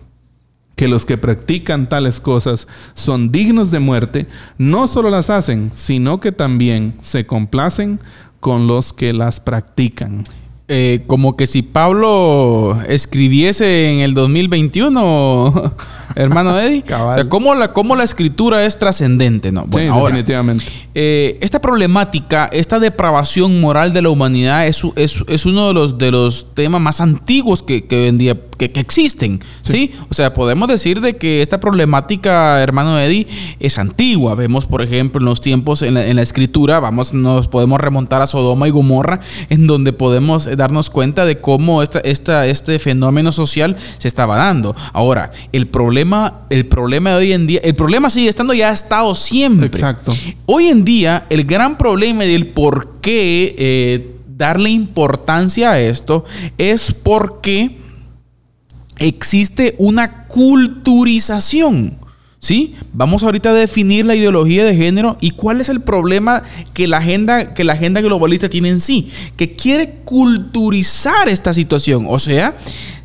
que 0.81 0.87
los 0.87 1.05
que 1.05 1.15
practican 1.15 1.87
tales 1.87 2.19
cosas 2.19 2.67
son 2.95 3.31
dignos 3.31 3.69
de 3.69 3.79
muerte, 3.79 4.25
no 4.57 4.87
solo 4.87 5.11
las 5.11 5.29
hacen, 5.29 5.71
sino 5.75 6.19
que 6.19 6.31
también 6.31 6.95
se 7.03 7.27
complacen 7.27 7.99
con 8.39 8.65
los 8.65 8.91
que 8.91 9.13
las 9.13 9.39
practican. 9.39 10.23
eh, 10.67 11.03
como 11.05 11.37
que 11.37 11.45
si 11.45 11.61
Pablo 11.61 12.79
escribiese 12.87 13.91
en 13.93 13.99
el 13.99 14.15
2021, 14.15 15.71
hermano 16.15 16.59
Eddie. 16.59 16.83
O 17.01 17.13
sea, 17.15 17.29
¿cómo 17.29 17.55
la, 17.55 17.73
cómo 17.73 17.95
la 17.95 18.03
escritura 18.03 18.65
es 18.65 18.77
trascendente, 18.77 19.51
¿no? 19.51 19.65
Bueno, 19.65 19.95
sí, 19.95 20.01
definitivamente. 20.01 20.65
Eh, 20.93 21.37
esta 21.41 21.59
problemática, 21.61 22.49
esta 22.51 22.79
depravación 22.79 23.61
moral 23.61 23.93
de 23.93 24.01
la 24.01 24.09
humanidad 24.09 24.67
es, 24.67 24.81
es, 24.95 25.23
es 25.27 25.45
uno 25.45 25.69
de 25.69 25.73
los, 25.73 25.97
de 25.97 26.11
los 26.11 26.53
temas 26.53 26.81
más 26.81 27.01
antiguos 27.01 27.63
que, 27.63 27.85
que 27.85 28.01
hoy 28.01 28.07
en 28.07 28.17
día 28.17 28.37
que, 28.69 28.79
existen, 28.79 29.41
sí. 29.63 29.93
O 30.09 30.13
sea, 30.13 30.33
podemos 30.33 30.67
decir 30.67 31.01
de 31.01 31.17
que 31.17 31.41
esta 31.41 31.59
problemática, 31.59 32.61
hermano 32.61 32.99
Eddie, 32.99 33.27
es 33.59 33.77
antigua. 33.77 34.35
Vemos, 34.35 34.65
por 34.65 34.81
ejemplo, 34.81 35.19
en 35.19 35.25
los 35.25 35.41
tiempos 35.41 35.81
en 35.81 35.95
la, 35.95 36.05
en 36.05 36.15
la 36.15 36.21
escritura, 36.21 36.79
vamos, 36.79 37.13
nos 37.13 37.47
podemos 37.47 37.79
remontar 37.79 38.21
a 38.21 38.27
Sodoma 38.27 38.67
y 38.67 38.71
Gomorra, 38.71 39.21
en 39.49 39.67
donde 39.67 39.93
podemos 39.93 40.45
darnos 40.57 40.89
cuenta 40.89 41.25
de 41.25 41.39
cómo 41.39 41.81
esta, 41.81 41.99
esta, 41.99 42.45
este 42.47 42.77
fenómeno 42.79 43.31
social 43.31 43.77
se 43.97 44.07
estaba 44.07 44.37
dando. 44.37 44.75
Ahora, 44.93 45.31
el 45.51 45.67
problema, 45.67 46.00
el 46.49 46.65
problema 46.67 47.11
de 47.11 47.15
hoy 47.15 47.33
en 47.33 47.47
día, 47.47 47.59
el 47.63 47.75
problema 47.75 48.09
sigue 48.09 48.29
estando, 48.29 48.53
ya 48.53 48.69
ha 48.69 48.73
estado 48.73 49.15
siempre. 49.15 49.67
Exacto. 49.67 50.13
Hoy 50.45 50.67
en 50.67 50.83
día, 50.83 51.25
el 51.29 51.45
gran 51.45 51.77
problema 51.77 52.23
del 52.23 52.47
por 52.47 52.99
qué 53.01 53.55
eh, 53.57 54.15
darle 54.27 54.69
importancia 54.69 55.71
a 55.71 55.79
esto 55.79 56.25
es 56.57 56.91
porque 56.91 57.77
existe 58.97 59.75
una 59.77 60.27
culturización. 60.27 61.97
¿Sí? 62.39 62.73
Vamos 62.91 63.21
ahorita 63.21 63.51
a 63.51 63.53
definir 63.53 64.03
la 64.07 64.15
ideología 64.15 64.65
de 64.65 64.75
género 64.75 65.15
y 65.21 65.29
cuál 65.29 65.61
es 65.61 65.69
el 65.69 65.81
problema 65.81 66.41
que 66.73 66.87
la 66.87 66.97
agenda, 66.97 67.53
que 67.53 67.63
la 67.63 67.73
agenda 67.73 68.01
globalista 68.01 68.49
tiene 68.49 68.69
en 68.69 68.79
sí, 68.79 69.11
que 69.37 69.55
quiere 69.55 69.99
culturizar 70.03 71.29
esta 71.29 71.53
situación. 71.53 72.07
O 72.09 72.17
sea, 72.17 72.55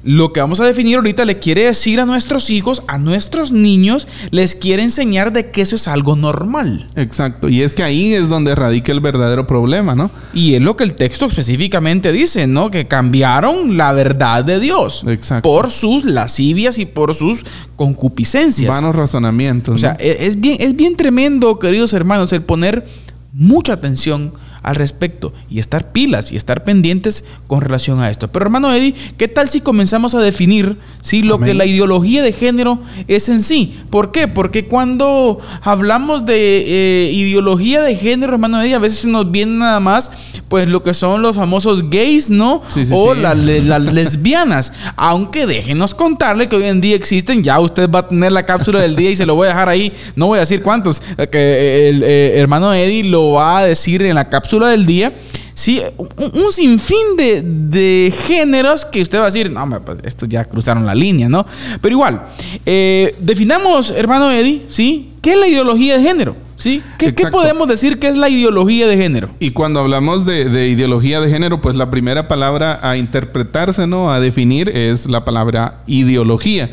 lo 0.07 0.33
que 0.33 0.40
vamos 0.40 0.61
a 0.61 0.64
definir 0.64 0.97
ahorita 0.97 1.25
le 1.25 1.38
quiere 1.38 1.64
decir 1.64 2.01
a 2.01 2.07
nuestros 2.07 2.49
hijos, 2.49 2.85
a 2.87 2.97
nuestros 2.97 3.51
niños, 3.51 4.07
les 4.31 4.55
quiere 4.55 4.85
enseñar 4.85 5.33
de 5.33 5.51
que 5.51 5.62
eso 5.62 5.75
es 5.75 5.88
algo 5.88 6.14
normal. 6.14 6.88
Exacto. 6.95 7.49
Y 7.49 7.62
es 7.62 7.75
que 7.75 7.83
ahí 7.83 8.14
es 8.14 8.29
donde 8.29 8.55
radica 8.55 8.92
el 8.92 9.01
verdadero 9.01 9.49
problema, 9.49 9.97
¿no? 9.97 10.09
Y 10.33 10.55
es 10.55 10.62
lo 10.62 10.77
que 10.77 10.85
el 10.85 10.95
texto 10.95 11.27
específicamente 11.27 12.12
dice, 12.12 12.47
¿no? 12.47 12.71
Que 12.71 12.87
cambiaron 12.87 13.77
la 13.77 13.92
verdad 13.92 14.45
de 14.45 14.61
Dios. 14.61 15.03
Exacto. 15.09 15.49
Por 15.49 15.73
sus 15.73 16.05
lascivias 16.05 16.79
y 16.79 16.87
por 16.87 17.12
sus 17.12 17.45
concupiscencias. 17.75 18.69
Vanos 18.69 18.95
razonamientos. 18.95 19.75
O 19.75 19.79
sea, 19.79 19.97
e-, 19.99 20.19
es 20.21 20.40
bien, 20.40 20.59
es 20.61 20.77
bien 20.77 20.97
tremendo, 20.97 21.59
queridos 21.59 21.92
hermanos, 21.92 22.33
el 22.33 22.42
poner 22.42 22.85
mucha 23.33 23.73
atención 23.73 24.33
al 24.67 24.75
respecto 24.75 25.33
y 25.49 25.61
estar 25.61 25.93
pilas 25.93 26.33
y 26.33 26.37
estar 26.37 26.65
pendientes 26.65 27.25
con 27.47 27.61
relación 27.61 28.01
a 28.01 28.11
esto. 28.11 28.27
Pero 28.29 28.47
hermano 28.47 28.73
Eddie, 28.73 28.95
¿qué 29.17 29.29
tal 29.29 29.49
si 29.49 29.61
comenzamos 29.61 30.17
a 30.17 30.21
definir 30.21 30.77
si 31.01 31.23
lo 31.23 31.39
que 31.39 31.55
la 31.55 31.67
ideología 31.67 32.21
de 32.21 32.33
género 32.33 32.81
es 33.07 33.29
en 33.29 33.41
sí? 33.41 33.79
¿Por 33.91 34.11
qué? 34.11 34.27
Porque 34.27 34.67
cuando 34.67 35.39
hablamos 35.63 36.27
de 36.27 36.65
eh, 36.67 37.13
ideología 37.13 37.81
de 37.81 37.95
género, 37.95 38.33
hermano 38.33 38.61
Eddie, 38.61 38.75
a 38.75 38.81
veces 38.81 39.05
nos 39.05 39.31
viene 39.31 39.53
nada 39.53 39.79
más 39.79 40.43
pues 40.49 40.69
lo 40.69 40.83
que 40.83 40.95
son 40.95 41.23
los 41.23 41.37
famosos 41.37 41.89
gays, 41.89 42.29
¿no? 42.29 42.61
o 42.91 43.15
las 43.15 43.37
lesbianas. 43.39 44.73
Aunque 44.97 45.47
déjenos 45.47 45.95
contarle 45.95 46.49
que 46.49 46.57
hoy 46.57 46.65
en 46.65 46.81
día 46.81 46.97
existen, 46.97 47.45
ya 47.45 47.61
usted 47.61 47.89
va 47.89 48.01
a 48.01 48.09
tener 48.09 48.33
la 48.33 48.45
cápsula 48.45 48.81
del 48.81 48.97
día 48.97 49.11
y 49.11 49.17
se 49.17 49.27
lo 49.27 49.37
voy 49.37 49.47
a 49.47 49.51
dejar 49.51 49.69
ahí, 49.69 49.93
no 50.17 50.27
voy 50.27 50.39
a 50.39 50.41
decir 50.41 50.61
cuántos, 50.61 51.01
que 51.31 51.89
el 51.89 52.03
eh, 52.03 52.41
hermano 52.41 52.75
Eddie 52.75 53.05
lo 53.05 53.33
va 53.33 53.59
a 53.59 53.65
decir 53.65 54.03
en 54.03 54.17
la 54.17 54.29
cápsula 54.29 54.56
del 54.64 54.87
día, 54.87 55.12
sí, 55.55 55.83
un, 55.99 56.53
sinfín 56.53 57.16
de, 57.16 58.12
géneros 58.27 58.85
que 58.85 59.03
usted 59.03 59.19
va 59.19 59.23
a 59.23 59.27
decir, 59.27 59.51
no, 59.51 59.69
pues 59.85 59.99
estos 60.05 60.29
ya 60.29 60.45
cruzaron 60.45 60.87
la 60.87 60.95
línea, 60.95 61.29
¿no? 61.29 61.47
Pero 61.81 61.92
igual, 61.92 62.23
eh, 62.64 63.14
definamos, 63.21 63.90
hermano 63.90 64.31
Eddie, 64.31 64.64
¿sí? 64.69 65.12
¿Qué 65.21 65.33
es 65.33 65.38
la 65.38 65.49
ideología 65.49 65.99
de 65.99 66.03
género? 66.03 66.37
¿Sí? 66.57 66.83
¿Qué, 66.99 67.12
podemos 67.31 67.69
decir 67.69 67.99
que 67.99 68.09
es 68.09 68.16
la 68.16 68.31
ideología 68.31 68.87
de 68.87 68.97
género? 68.97 69.29
Y 69.40 69.51
cuando 69.51 69.81
hablamos 69.81 70.25
de, 70.25 70.47
de, 70.47 70.69
ideología 70.69 71.21
de 71.21 71.31
género, 71.31 71.61
pues 71.61 71.77
la 71.77 71.90
primera 71.90 72.29
palabra 72.29 72.81
a 72.83 72.97
interpretarse, 72.97 73.87
¿no? 73.87 74.11
A 74.11 74.21
definir 74.21 74.71
es 74.71 75.07
la 75.07 75.25
palabra 75.27 75.83
ideología. 75.87 76.71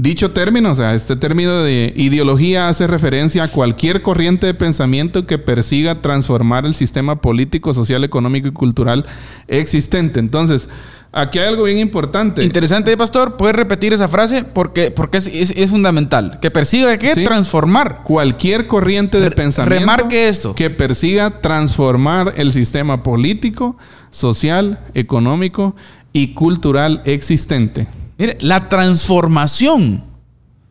Dicho 0.00 0.30
término, 0.30 0.70
o 0.70 0.74
sea, 0.74 0.94
este 0.94 1.14
término 1.14 1.62
de 1.62 1.92
ideología 1.94 2.70
hace 2.70 2.86
referencia 2.86 3.42
a 3.42 3.48
cualquier 3.48 4.00
corriente 4.00 4.46
de 4.46 4.54
pensamiento 4.54 5.26
que 5.26 5.36
persiga 5.36 6.00
transformar 6.00 6.64
el 6.64 6.72
sistema 6.72 7.20
político, 7.20 7.74
social, 7.74 8.02
económico 8.02 8.48
y 8.48 8.52
cultural 8.52 9.04
existente. 9.46 10.18
Entonces, 10.18 10.70
aquí 11.12 11.38
hay 11.38 11.48
algo 11.48 11.64
bien 11.64 11.76
importante. 11.76 12.42
Interesante, 12.42 12.96
pastor. 12.96 13.36
¿Puedes 13.36 13.54
repetir 13.54 13.92
esa 13.92 14.08
frase? 14.08 14.42
Porque, 14.42 14.90
porque 14.90 15.18
es, 15.18 15.70
fundamental. 15.70 16.38
Que 16.40 16.50
persiga 16.50 16.96
qué? 16.96 17.14
Transformar. 17.14 18.00
Cualquier 18.02 18.66
corriente 18.68 19.20
de 19.20 19.30
pensamiento. 19.30 19.80
Remarque 19.80 20.30
esto. 20.30 20.54
Que 20.54 20.70
persiga 20.70 21.42
transformar 21.42 22.32
el 22.38 22.52
sistema 22.52 23.02
político, 23.02 23.76
social, 24.10 24.78
económico 24.94 25.76
y 26.14 26.32
cultural 26.32 27.02
existente. 27.04 27.99
Mire, 28.20 28.36
la 28.42 28.68
transformación, 28.68 30.04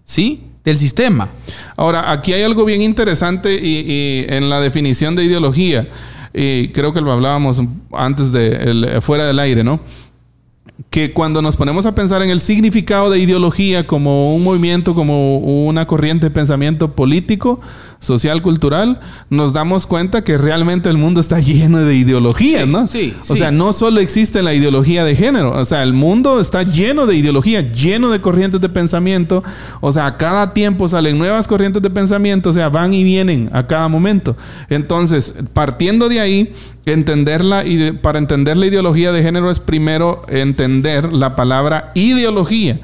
¿sí? 0.04 0.44
Del 0.64 0.78
sistema. 0.78 1.30
Ahora, 1.76 2.12
aquí 2.12 2.32
hay 2.32 2.44
algo 2.44 2.64
bien 2.64 2.84
interesante 2.84 3.56
y, 3.56 4.24
en 4.30 4.52
la 4.52 4.60
definición 4.60 5.16
de 5.16 5.24
ideología. 5.24 5.88
Y 6.32 6.68
creo 6.68 6.94
que 6.94 7.02
lo 7.02 7.12
hablábamos 7.12 7.60
antes 7.92 8.32
de 8.32 9.00
fuera 9.02 9.26
del 9.26 9.40
aire, 9.40 9.64
¿no? 9.64 9.80
que 10.90 11.12
cuando 11.12 11.42
nos 11.42 11.58
ponemos 11.58 11.86
a 11.86 11.94
pensar 11.94 12.22
en 12.22 12.30
el 12.30 12.40
significado 12.40 13.10
de 13.10 13.20
ideología 13.20 13.86
como 13.86 14.34
un 14.34 14.44
movimiento, 14.44 14.96
como 14.96 15.38
una 15.38 15.86
corriente 15.86 16.28
de 16.28 16.32
pensamiento 16.32 16.96
político, 16.96 17.60
social, 18.00 18.42
cultural, 18.42 19.00
nos 19.30 19.54
damos 19.54 19.86
cuenta 19.86 20.24
que 20.24 20.38
realmente 20.38 20.90
el 20.90 20.98
mundo 20.98 21.20
está 21.20 21.40
lleno 21.40 21.80
de 21.80 21.96
ideologías, 21.96 22.68
¿no? 22.68 22.88
Sí, 22.88 23.14
O 23.28 23.36
sea, 23.36 23.52
no 23.52 23.74
solo 23.74 24.00
existe 24.00 24.42
la 24.42 24.54
ideología 24.54 25.04
de 25.04 25.16
género, 25.16 25.52
o 25.52 25.66
sea, 25.66 25.84
el 25.84 25.94
mundo 25.94 26.40
está 26.40 26.64
lleno 26.64 27.06
de 27.06 27.16
ideología, 27.16 27.62
lleno 27.62 28.10
de 28.10 28.22
corrientes 28.22 28.62
de 28.62 28.70
pensamiento, 28.70 29.44
o 29.82 29.92
sea, 29.92 30.06
a 30.06 30.18
cada 30.18 30.54
tiempo 30.54 30.88
salen 30.88 31.18
nuevas 31.18 31.48
corrientes 31.48 31.82
de 31.82 31.90
pensamiento, 31.90 32.50
o 32.50 32.54
sea, 32.54 32.70
van 32.70 32.94
y 32.94 33.04
vienen 33.04 33.50
a 33.54 33.68
cada 33.68 33.88
momento. 33.88 34.38
Entonces, 34.70 35.34
partiendo 35.54 36.08
de 36.10 36.20
ahí, 36.20 36.54
entenderla 36.86 37.66
y 37.66 37.92
para 37.92 38.20
entender 38.20 38.58
la 38.58 38.66
ideología 38.66 39.12
de 39.12 39.22
género 39.22 39.52
es 39.52 39.60
primero 39.60 40.24
entender 40.30 41.12
la 41.14 41.36
palabra 41.36 41.92
ideología. 41.96 42.80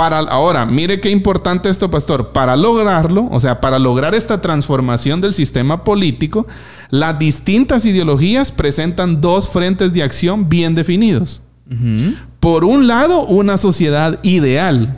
Para, 0.00 0.20
ahora, 0.20 0.64
mire 0.64 0.98
qué 0.98 1.10
importante 1.10 1.68
esto, 1.68 1.90
pastor. 1.90 2.32
Para 2.32 2.56
lograrlo, 2.56 3.28
o 3.30 3.38
sea, 3.38 3.60
para 3.60 3.78
lograr 3.78 4.14
esta 4.14 4.40
transformación 4.40 5.20
del 5.20 5.34
sistema 5.34 5.84
político, 5.84 6.46
las 6.88 7.18
distintas 7.18 7.84
ideologías 7.84 8.50
presentan 8.50 9.20
dos 9.20 9.50
frentes 9.50 9.92
de 9.92 10.02
acción 10.02 10.48
bien 10.48 10.74
definidos. 10.74 11.42
Por 12.40 12.64
un 12.64 12.86
lado, 12.86 13.26
una 13.26 13.58
sociedad 13.58 14.18
ideal. 14.22 14.96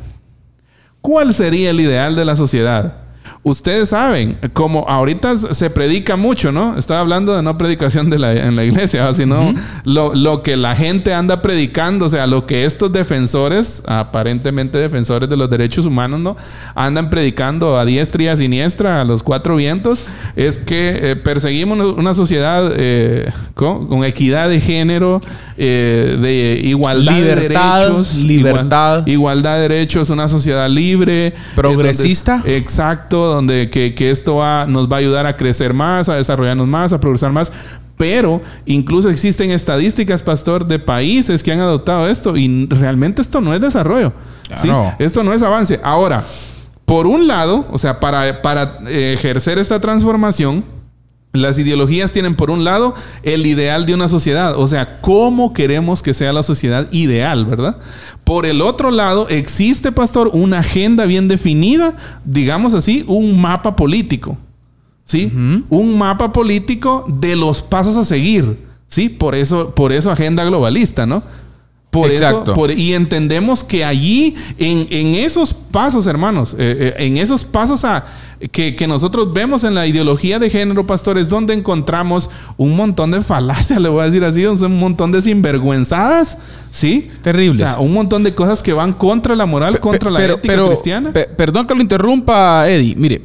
¿Cuál 1.00 1.34
sería 1.34 1.70
el 1.70 1.80
ideal 1.80 2.14
de 2.14 2.24
la 2.24 2.36
sociedad? 2.36 3.01
Ustedes 3.44 3.88
saben, 3.88 4.36
como 4.52 4.88
ahorita 4.88 5.36
se 5.36 5.68
predica 5.68 6.14
mucho, 6.14 6.52
¿no? 6.52 6.78
Estaba 6.78 7.00
hablando 7.00 7.34
de 7.34 7.42
no 7.42 7.58
predicación 7.58 8.08
de 8.08 8.16
la, 8.16 8.32
en 8.34 8.54
la 8.54 8.62
iglesia, 8.62 9.12
sino 9.14 9.52
lo, 9.84 10.14
lo, 10.14 10.44
que 10.44 10.56
la 10.56 10.76
gente 10.76 11.12
anda 11.12 11.42
predicando, 11.42 12.06
o 12.06 12.08
sea, 12.08 12.28
lo 12.28 12.46
que 12.46 12.64
estos 12.64 12.92
defensores, 12.92 13.82
aparentemente 13.88 14.78
defensores 14.78 15.28
de 15.28 15.36
los 15.36 15.50
derechos 15.50 15.86
humanos, 15.86 16.20
¿no? 16.20 16.36
Andan 16.76 17.10
predicando 17.10 17.76
a 17.76 17.84
diestra 17.84 18.22
y 18.22 18.28
a 18.28 18.36
siniestra, 18.36 19.00
a 19.00 19.04
los 19.04 19.24
cuatro 19.24 19.56
vientos, 19.56 20.06
es 20.36 20.60
que 20.60 21.10
eh, 21.10 21.16
perseguimos 21.16 21.80
una 21.80 22.14
sociedad 22.14 22.72
eh, 22.76 23.28
con, 23.54 24.04
equidad 24.04 24.50
de 24.50 24.60
género, 24.60 25.20
eh, 25.56 26.16
de 26.22 26.60
igualdad 26.62 27.14
de 27.14 27.34
derechos. 27.34 28.14
Libertad. 28.18 29.04
igualdad 29.08 29.56
de 29.56 29.62
derechos, 29.62 30.10
una 30.10 30.28
sociedad 30.28 30.70
libre. 30.70 31.34
Progresista. 31.56 32.40
exacto 32.46 33.31
donde 33.32 33.70
que, 33.70 34.10
esto 34.10 34.36
va, 34.36 34.66
nos 34.66 34.90
va 34.90 34.96
a 34.96 34.98
ayudar 35.00 35.26
a 35.26 35.36
crecer 35.36 35.74
más, 35.74 36.08
a 36.08 36.16
desarrollarnos 36.16 36.66
más, 36.66 36.92
a 36.92 37.00
progresar 37.00 37.32
más. 37.32 37.52
Pero 37.96 38.40
incluso 38.66 39.10
existen 39.10 39.50
estadísticas, 39.50 40.22
pastor, 40.22 40.66
de 40.66 40.78
países 40.78 41.42
que 41.42 41.52
han 41.52 41.60
adoptado 41.60 42.08
esto 42.08 42.36
y 42.36 42.66
realmente 42.66 43.22
esto 43.22 43.40
no 43.40 43.54
es 43.54 43.60
desarrollo. 43.60 44.12
Esto 44.98 45.24
no 45.24 45.32
es 45.32 45.42
avance. 45.42 45.80
Ahora, 45.82 46.22
por 46.84 47.06
un 47.06 47.26
lado, 47.26 47.66
o 47.70 47.78
sea, 47.78 48.00
para, 48.00 48.42
para 48.42 48.80
ejercer 48.88 49.58
esta 49.58 49.80
transformación, 49.80 50.64
las 51.32 51.58
ideologías 51.58 52.12
tienen 52.12 52.34
por 52.34 52.50
un 52.50 52.62
lado 52.64 52.92
el 53.22 53.46
ideal 53.46 53.86
de 53.86 53.94
una 53.94 54.08
sociedad, 54.08 54.58
o 54.58 54.66
sea, 54.66 55.00
cómo 55.00 55.54
queremos 55.54 56.02
que 56.02 56.12
sea 56.12 56.32
la 56.32 56.42
sociedad 56.42 56.88
ideal, 56.92 57.46
¿verdad? 57.46 57.78
Por 58.24 58.44
el 58.44 58.60
otro 58.60 58.90
lado, 58.90 59.28
existe, 59.28 59.92
pastor, 59.92 60.30
una 60.34 60.58
agenda 60.58 61.06
bien 61.06 61.28
definida, 61.28 61.96
digamos 62.24 62.74
así, 62.74 63.04
un 63.06 63.40
mapa 63.40 63.76
político, 63.76 64.38
¿sí? 65.04 65.32
Un 65.70 65.96
mapa 65.96 66.32
político 66.32 67.06
de 67.08 67.34
los 67.36 67.62
pasos 67.62 67.96
a 67.96 68.04
seguir. 68.04 68.58
Sí, 68.86 69.08
por 69.08 69.34
eso, 69.34 69.74
por 69.74 69.90
eso 69.90 70.10
agenda 70.10 70.44
globalista, 70.44 71.06
¿no? 71.06 71.22
Por 71.92 72.10
Exacto. 72.10 72.42
Eso, 72.44 72.54
por- 72.54 72.70
y 72.70 72.94
entendemos 72.94 73.62
que 73.62 73.84
allí, 73.84 74.34
en, 74.56 74.86
en 74.88 75.14
esos 75.14 75.52
pasos, 75.52 76.06
hermanos, 76.06 76.54
eh, 76.58 76.94
eh, 76.98 77.06
en 77.06 77.18
esos 77.18 77.44
pasos 77.44 77.84
a, 77.84 78.06
que, 78.50 78.74
que 78.76 78.86
nosotros 78.86 79.30
vemos 79.34 79.62
en 79.62 79.74
la 79.74 79.86
ideología 79.86 80.38
de 80.38 80.48
género, 80.48 80.86
pastores, 80.86 81.28
donde 81.28 81.52
encontramos 81.52 82.30
un 82.56 82.74
montón 82.76 83.10
de 83.10 83.20
falacias, 83.20 83.78
le 83.82 83.90
voy 83.90 84.00
a 84.00 84.04
decir 84.06 84.24
así, 84.24 84.46
un 84.46 84.78
montón 84.78 85.12
de 85.12 85.20
sinvergüenzadas, 85.20 86.38
¿sí? 86.70 87.10
Terribles. 87.20 87.60
O 87.60 87.70
sea, 87.74 87.78
un 87.78 87.92
montón 87.92 88.22
de 88.24 88.34
cosas 88.34 88.62
que 88.62 88.72
van 88.72 88.94
contra 88.94 89.36
la 89.36 89.44
moral, 89.44 89.78
contra 89.78 90.10
la 90.10 90.18
pero, 90.18 90.34
ética 90.36 90.52
pero, 90.54 90.66
cristiana. 90.68 91.10
pe- 91.12 91.26
perdón 91.26 91.66
que 91.66 91.74
lo 91.74 91.82
interrumpa, 91.82 92.70
Eddie. 92.70 92.94
Mire, 92.96 93.20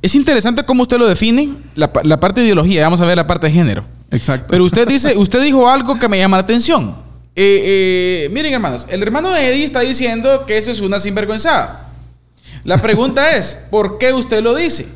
es 0.00 0.14
interesante 0.14 0.62
cómo 0.64 0.82
usted 0.82 0.96
lo 0.98 1.06
define, 1.06 1.54
la, 1.74 1.90
la 2.04 2.20
parte 2.20 2.38
de 2.38 2.46
ideología. 2.46 2.84
Vamos 2.84 3.00
a 3.00 3.04
ver 3.04 3.16
la 3.16 3.26
parte 3.26 3.48
de 3.48 3.52
género. 3.52 3.84
Exacto. 4.12 4.46
Pero 4.50 4.62
usted 4.62 4.86
dice, 4.86 5.16
usted 5.16 5.42
dijo 5.42 5.68
algo 5.68 5.98
que 5.98 6.08
me 6.08 6.18
llama 6.18 6.36
la 6.36 6.42
atención. 6.44 7.02
Eh, 7.36 8.24
eh, 8.26 8.28
miren, 8.32 8.52
hermanos, 8.54 8.86
el 8.88 9.02
hermano 9.02 9.34
Eddie 9.36 9.64
está 9.64 9.80
diciendo 9.80 10.44
que 10.46 10.56
eso 10.58 10.70
es 10.70 10.80
una 10.80 11.00
sinvergüenzada. 11.00 11.88
La 12.64 12.80
pregunta 12.80 13.30
es, 13.36 13.58
¿por 13.70 13.98
qué 13.98 14.12
usted 14.12 14.42
lo 14.42 14.54
dice? 14.54 14.86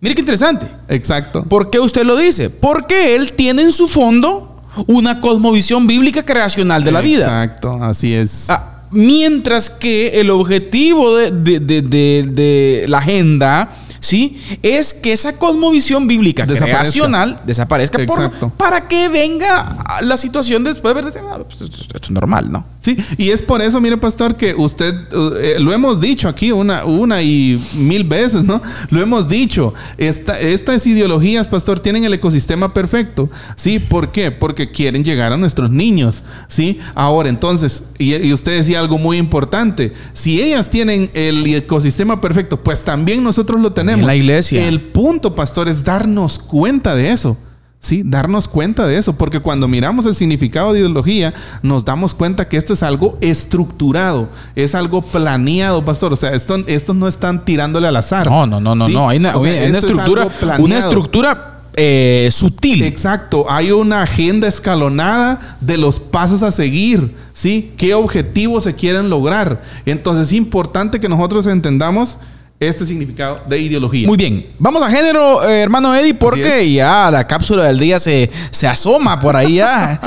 Mire 0.00 0.14
qué 0.14 0.20
interesante. 0.20 0.66
Exacto. 0.88 1.44
¿Por 1.44 1.70
qué 1.70 1.80
usted 1.80 2.04
lo 2.04 2.16
dice? 2.16 2.50
Porque 2.50 3.14
él 3.16 3.32
tiene 3.32 3.62
en 3.62 3.72
su 3.72 3.88
fondo 3.88 4.62
una 4.86 5.20
cosmovisión 5.20 5.86
bíblica 5.86 6.24
creacional 6.24 6.84
de 6.84 6.92
la 6.92 7.00
vida. 7.00 7.24
Exacto, 7.24 7.82
así 7.82 8.14
es. 8.14 8.48
Ah, 8.48 8.82
mientras 8.90 9.70
que 9.70 10.20
el 10.20 10.30
objetivo 10.30 11.16
de, 11.16 11.30
de- 11.32 11.60
de- 11.60 11.82
de- 11.82 12.24
de 12.30 12.84
la 12.88 12.98
agenda, 12.98 13.68
¿sí? 14.00 14.40
Es 14.62 14.94
que 14.94 15.12
esa 15.12 15.36
cosmovisión 15.38 16.06
bíblica 16.06 16.46
Desaparezca. 16.46 16.80
creacional 16.80 17.36
desaparezca 17.46 17.98
por- 18.06 18.50
para 18.52 18.88
que 18.88 19.08
venga 19.08 19.84
la 20.02 20.16
situación 20.16 20.64
después 20.64 20.94
de 20.94 21.02
ver, 21.02 21.12
ah, 21.30 21.38
pues, 21.46 21.60
esto, 21.60 21.82
esto 21.82 21.98
es 22.02 22.10
normal, 22.10 22.50
¿no? 22.50 22.64
Sí, 22.80 22.96
y 23.18 23.30
es 23.30 23.42
por 23.42 23.60
eso, 23.60 23.80
mire, 23.80 23.96
pastor, 23.96 24.36
que 24.36 24.54
usted, 24.54 24.94
eh, 25.40 25.56
lo 25.58 25.72
hemos 25.72 26.00
dicho 26.00 26.28
aquí 26.28 26.52
una, 26.52 26.84
una 26.84 27.20
y 27.22 27.60
mil 27.76 28.04
veces, 28.04 28.44
¿no? 28.44 28.62
Lo 28.90 29.00
hemos 29.02 29.28
dicho. 29.28 29.74
Esta, 29.98 30.38
estas 30.40 30.86
ideologías, 30.86 31.48
pastor, 31.48 31.80
tienen 31.80 32.04
el 32.04 32.14
ecosistema 32.14 32.72
perfecto. 32.72 33.28
¿Sí? 33.56 33.78
¿Por 33.78 34.10
qué? 34.12 34.30
Porque 34.30 34.70
quieren 34.70 35.04
llegar 35.04 35.32
a 35.32 35.36
nuestros 35.36 35.70
niños. 35.70 36.22
¿Sí? 36.46 36.78
Ahora, 36.94 37.28
entonces, 37.28 37.82
y, 37.98 38.14
y 38.14 38.32
usted 38.32 38.56
decía 38.56 38.78
algo 38.80 38.96
muy 38.96 39.18
importante. 39.18 39.92
Si 40.12 40.40
ellas 40.40 40.70
tienen 40.70 41.10
el 41.14 41.44
ecosistema 41.54 42.20
perfecto, 42.20 42.62
pues 42.62 42.84
también 42.84 43.22
nosotros 43.22 43.60
lo 43.60 43.72
tenemos. 43.72 43.87
La 43.96 44.14
iglesia. 44.14 44.66
El 44.66 44.80
punto, 44.80 45.34
pastor, 45.34 45.68
es 45.68 45.84
darnos 45.84 46.38
cuenta 46.38 46.94
de 46.94 47.10
eso. 47.10 47.36
Sí, 47.80 48.02
darnos 48.04 48.48
cuenta 48.48 48.86
de 48.86 48.98
eso, 48.98 49.12
porque 49.12 49.38
cuando 49.38 49.68
miramos 49.68 50.04
el 50.06 50.14
significado 50.16 50.72
de 50.72 50.80
ideología, 50.80 51.32
nos 51.62 51.84
damos 51.84 52.12
cuenta 52.12 52.48
que 52.48 52.56
esto 52.56 52.72
es 52.72 52.82
algo 52.82 53.16
estructurado, 53.20 54.28
es 54.56 54.74
algo 54.74 55.00
planeado, 55.00 55.84
pastor. 55.84 56.12
O 56.12 56.16
sea, 56.16 56.34
esto, 56.34 56.56
estos 56.66 56.96
no 56.96 57.06
están 57.06 57.44
tirándole 57.44 57.86
al 57.86 57.94
azar. 57.94 58.26
No, 58.26 58.48
no, 58.48 58.60
no, 58.60 58.74
no, 58.74 58.86
¿Sí? 58.86 58.92
no. 58.92 59.08
Hay 59.08 59.18
una, 59.18 59.36
O 59.36 59.44
sea, 59.44 59.52
hay 59.52 59.68
una 59.68 59.78
esto 59.78 59.86
es 59.86 59.92
estructura, 59.92 60.28
una 60.58 60.78
estructura 60.78 61.60
eh, 61.80 62.28
sutil. 62.32 62.82
Exacto, 62.82 63.46
hay 63.48 63.70
una 63.70 64.02
agenda 64.02 64.48
escalonada 64.48 65.38
de 65.60 65.76
los 65.76 66.00
pasos 66.00 66.42
a 66.42 66.50
seguir, 66.50 67.14
¿sí? 67.32 67.72
¿Qué 67.76 67.94
objetivos 67.94 68.64
se 68.64 68.74
quieren 68.74 69.08
lograr? 69.08 69.62
Entonces 69.86 70.26
es 70.26 70.32
importante 70.32 70.98
que 70.98 71.08
nosotros 71.08 71.46
entendamos 71.46 72.18
este 72.60 72.84
significado 72.84 73.40
de 73.48 73.60
ideología. 73.60 74.08
Muy 74.08 74.16
bien, 74.16 74.44
vamos 74.58 74.82
a 74.82 74.90
género, 74.90 75.48
eh, 75.48 75.62
hermano 75.62 75.94
Eddie, 75.94 76.14
porque 76.14 76.72
ya 76.72 77.08
la 77.08 77.24
cápsula 77.24 77.64
del 77.66 77.78
día 77.78 78.00
se, 78.00 78.28
se 78.50 78.66
asoma 78.66 79.20
por 79.20 79.36
ahí 79.36 79.56
ya. 79.56 80.00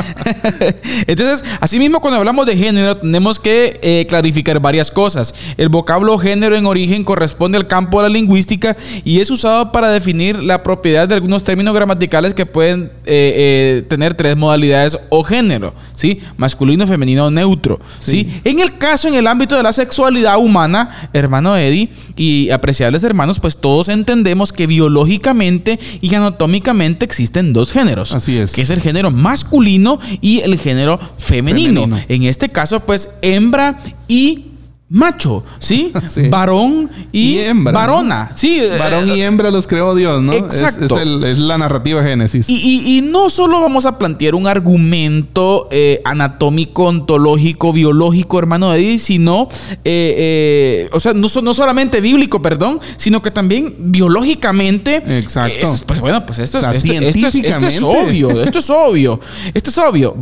Entonces, 1.08 1.46
asimismo, 1.62 2.02
cuando 2.02 2.20
hablamos 2.20 2.46
de 2.46 2.58
género, 2.58 2.98
tenemos 2.98 3.40
que 3.40 3.80
eh, 3.82 4.06
clarificar 4.10 4.60
varias 4.60 4.92
cosas. 4.92 5.34
El 5.56 5.70
vocablo 5.70 6.18
género 6.18 6.58
en 6.58 6.66
origen 6.66 7.06
corresponde 7.06 7.58
al 7.58 7.68
campo 7.68 8.02
de 8.04 8.10
la 8.10 8.14
lingüística 8.14 8.76
y 9.06 9.22
es 9.22 9.32
usado 9.32 9.72
para 9.72 9.90
definir 9.90 10.44
la 10.44 10.62
propiedad 10.62 11.08
de 11.08 11.16
algunos 11.16 11.46
términos 11.46 11.74
gramaticales 11.74 12.34
que 12.34 12.46
pueden 12.46 12.92
eh, 13.06 13.86
tener 13.88 14.14
tres 14.16 14.36
modalidades 14.36 15.00
o 15.08 15.24
género, 15.24 15.74
¿sí? 15.96 16.20
Masculino, 16.36 16.86
femenino 16.86 17.32
neutro, 17.32 17.80
¿sí? 18.00 18.42
En 18.44 18.60
el 18.60 18.78
caso, 18.78 19.08
en 19.08 19.14
el 19.14 19.28
ámbito 19.28 19.56
de 19.56 19.64
la 19.64 19.72
sexualidad 19.72 20.38
humana, 20.38 21.10
hermano 21.14 21.56
Eddie 21.56 21.90
y 22.18 22.41
apreciables 22.50 23.04
hermanos, 23.04 23.40
pues 23.40 23.58
todos 23.58 23.90
entendemos 23.90 24.52
que 24.52 24.68
biológicamente 24.68 25.80
y 26.02 26.14
anatómicamente 26.16 27.06
existen 27.06 27.54
dos 27.54 27.72
géneros. 27.72 28.14
Así 28.14 28.38
es. 28.38 28.54
Que 28.54 28.62
es 28.62 28.70
el 28.70 28.82
género 28.82 29.12
masculino 29.12 30.00
y 30.22 30.40
el 30.40 30.58
género 30.58 31.00
femenino. 31.18 31.82
Femenino. 31.82 32.06
En 32.08 32.24
este 32.24 32.50
caso, 32.50 32.80
pues 32.82 33.18
hembra 33.22 33.78
y 34.08 34.51
macho, 34.92 35.44
¿sí? 35.58 35.92
Sí. 36.08 36.28
Varón 36.28 36.90
y, 37.14 37.36
Y 37.36 37.40
hembra, 37.40 37.72
¿no? 37.72 37.80
varona, 37.80 38.32
¿sí? 38.36 38.62
Varón 38.78 39.08
y 39.10 39.22
hembra 39.22 39.50
los 39.50 39.66
creó 39.66 39.96
Dios, 39.96 40.22
¿no? 40.22 40.34
Exacto. 40.34 40.86
Es, 40.98 41.02
el- 41.02 41.24
es 41.24 41.38
la 41.40 41.58
narrativa 41.58 42.04
Génesis. 42.04 42.50
Y, 42.50 42.56
y- 42.58 42.98
y 42.98 43.02
no 43.02 43.30
solo 43.30 43.62
vamos 43.62 43.86
a 43.86 43.98
plantear 43.98 44.36
un 44.36 44.48
argumento 44.48 45.70
eh, 45.72 46.02
anatómico, 46.04 46.86
ontológico, 46.86 47.72
biológico, 47.72 48.38
hermano 48.40 48.74
Eddie, 48.74 49.00
sino, 49.00 49.48
eh, 49.86 50.86
eh, 50.86 50.90
o 50.92 51.00
sea, 51.00 51.14
no, 51.14 51.28
no 51.42 51.54
solamente 51.54 52.02
bíblico, 52.02 52.42
perdón, 52.42 52.80
sino 52.98 53.22
que 53.22 53.32
también 53.32 53.74
biológicamente. 53.80 55.02
Exacto. 55.18 55.56
eh, 55.56 55.62
es- 55.64 55.84
pues 55.86 56.00
bueno, 56.02 56.26
pues 56.26 56.40
esto, 56.40 56.58
O 56.58 56.62
sea, 56.62 56.72
es, 56.72 56.84
esto- 56.84 56.94
esto 56.94 57.28
es- 57.28 57.36
esto 57.36 57.68
es 57.68 57.82
obvio, 57.82 58.42
esto 58.44 58.60
es 58.60 58.70
obvio, 58.70 59.20
esto 59.54 59.70
es 59.70 59.78
obvio. 59.78 60.16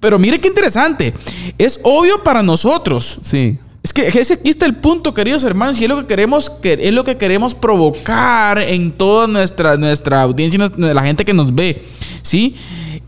Pero 0.00 0.18
mire 0.18 0.38
qué 0.38 0.46
interesante, 0.48 1.12
es 1.56 1.80
obvio 1.82 2.22
para 2.22 2.42
nosotros. 2.42 3.18
Sí. 3.22 3.58
Es 3.88 3.94
que 3.94 4.06
ese 4.06 4.34
aquí 4.34 4.50
está 4.50 4.66
el 4.66 4.76
punto, 4.76 5.14
queridos 5.14 5.44
hermanos, 5.44 5.80
y 5.80 5.84
es 5.84 5.88
lo 5.88 5.96
que 5.96 6.06
queremos, 6.06 6.50
que 6.50 6.78
es 6.78 6.92
lo 6.92 7.04
que 7.04 7.16
queremos 7.16 7.54
provocar 7.54 8.58
en 8.58 8.92
toda 8.92 9.26
nuestra, 9.26 9.78
nuestra 9.78 10.20
audiencia, 10.20 10.70
la 10.76 11.02
gente 11.04 11.24
que 11.24 11.32
nos 11.32 11.54
ve, 11.54 11.82
¿sí? 12.20 12.54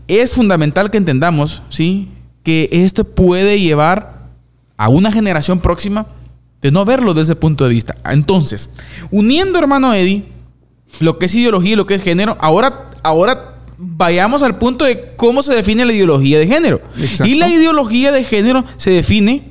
Es 0.07 0.33
fundamental 0.33 0.89
que 0.89 0.97
entendamos, 0.97 1.61
¿sí? 1.69 2.09
Que 2.41 2.67
esto 2.71 3.03
puede 3.03 3.59
llevar 3.59 4.31
a 4.75 4.89
una 4.89 5.11
generación 5.11 5.59
próxima 5.59 6.07
de 6.63 6.71
no 6.71 6.83
verlo 6.83 7.13
desde 7.13 7.33
ese 7.33 7.35
punto 7.35 7.65
de 7.65 7.69
vista. 7.69 7.95
Entonces, 8.09 8.71
uniendo, 9.11 9.59
hermano 9.59 9.93
Eddie, 9.93 10.23
lo 10.99 11.19
que 11.19 11.27
es 11.27 11.35
ideología 11.35 11.73
y 11.73 11.75
lo 11.75 11.85
que 11.85 11.93
es 11.93 12.01
género, 12.01 12.37
ahora, 12.41 12.89
ahora 13.03 13.57
vayamos 13.77 14.41
al 14.41 14.57
punto 14.57 14.85
de 14.85 15.13
cómo 15.15 15.43
se 15.43 15.53
define 15.53 15.85
la 15.85 15.93
ideología 15.93 16.39
de 16.39 16.47
género. 16.47 16.81
Exacto. 16.97 17.27
Y 17.27 17.35
la 17.35 17.49
ideología 17.49 18.11
de 18.11 18.23
género 18.23 18.65
se 18.77 18.89
define, 18.89 19.50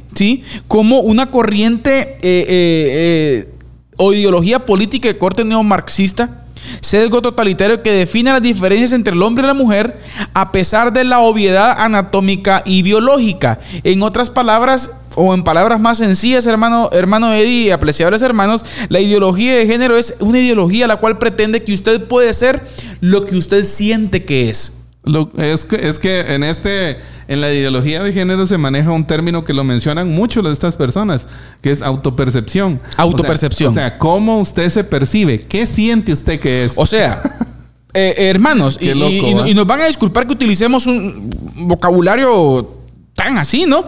Como 0.68 1.00
una 1.00 1.30
corriente 1.30 2.00
eh, 2.00 2.18
eh, 2.22 2.46
eh, 2.48 3.54
o 3.96 4.12
ideología 4.12 4.66
política 4.66 5.08
de 5.08 5.18
corte 5.18 5.44
neomarxista, 5.44 6.44
sesgo 6.80 7.22
totalitario 7.22 7.82
que 7.82 7.92
define 7.92 8.32
las 8.32 8.42
diferencias 8.42 8.92
entre 8.92 9.14
el 9.14 9.22
hombre 9.22 9.44
y 9.44 9.46
la 9.46 9.54
mujer 9.54 10.00
a 10.34 10.52
pesar 10.52 10.92
de 10.92 11.04
la 11.04 11.20
obviedad 11.20 11.74
anatómica 11.78 12.62
y 12.64 12.82
biológica. 12.82 13.60
En 13.82 14.02
otras 14.02 14.30
palabras, 14.30 14.92
o 15.16 15.34
en 15.34 15.42
palabras 15.42 15.80
más 15.80 15.98
sencillas, 15.98 16.46
hermano, 16.46 16.90
hermano 16.92 17.32
Eddie 17.32 17.66
y 17.66 17.70
apreciables 17.70 18.22
hermanos, 18.22 18.64
la 18.88 19.00
ideología 19.00 19.56
de 19.56 19.66
género 19.66 19.96
es 19.96 20.14
una 20.20 20.38
ideología 20.38 20.86
la 20.86 20.96
cual 20.96 21.18
pretende 21.18 21.62
que 21.62 21.72
usted 21.72 22.06
puede 22.06 22.32
ser 22.32 22.62
lo 23.00 23.26
que 23.26 23.36
usted 23.36 23.64
siente 23.64 24.24
que 24.24 24.50
es. 24.50 24.79
Lo- 25.02 25.30
es, 25.38 25.64
que, 25.64 25.88
es 25.88 25.98
que 25.98 26.20
en 26.34 26.44
este 26.44 26.98
en 27.26 27.40
la 27.40 27.52
ideología 27.52 28.02
de 28.02 28.12
género 28.12 28.46
se 28.46 28.58
maneja 28.58 28.90
un 28.90 29.06
término 29.06 29.44
que 29.44 29.54
lo 29.54 29.64
mencionan 29.64 30.10
mucho 30.10 30.42
de 30.42 30.52
estas 30.52 30.76
personas, 30.76 31.26
que 31.62 31.70
es 31.70 31.80
autopercepción. 31.80 32.80
Autopercepción. 32.96 33.70
O 33.70 33.74
sea, 33.74 33.86
o 33.86 33.88
sea, 33.90 33.98
cómo 33.98 34.40
usted 34.40 34.68
se 34.68 34.84
percibe, 34.84 35.46
qué 35.46 35.64
siente 35.64 36.12
usted 36.12 36.38
que 36.38 36.64
es. 36.64 36.74
O 36.76 36.84
sea, 36.84 37.22
eh, 37.94 38.14
hermanos, 38.18 38.78
loco, 38.82 39.44
¿eh? 39.46 39.50
y 39.50 39.54
nos 39.54 39.66
van 39.66 39.80
a 39.80 39.86
disculpar 39.86 40.26
que 40.26 40.34
utilicemos 40.34 40.86
un 40.86 41.30
vocabulario 41.56 42.78
tan 43.14 43.38
así, 43.38 43.64
¿no? 43.66 43.84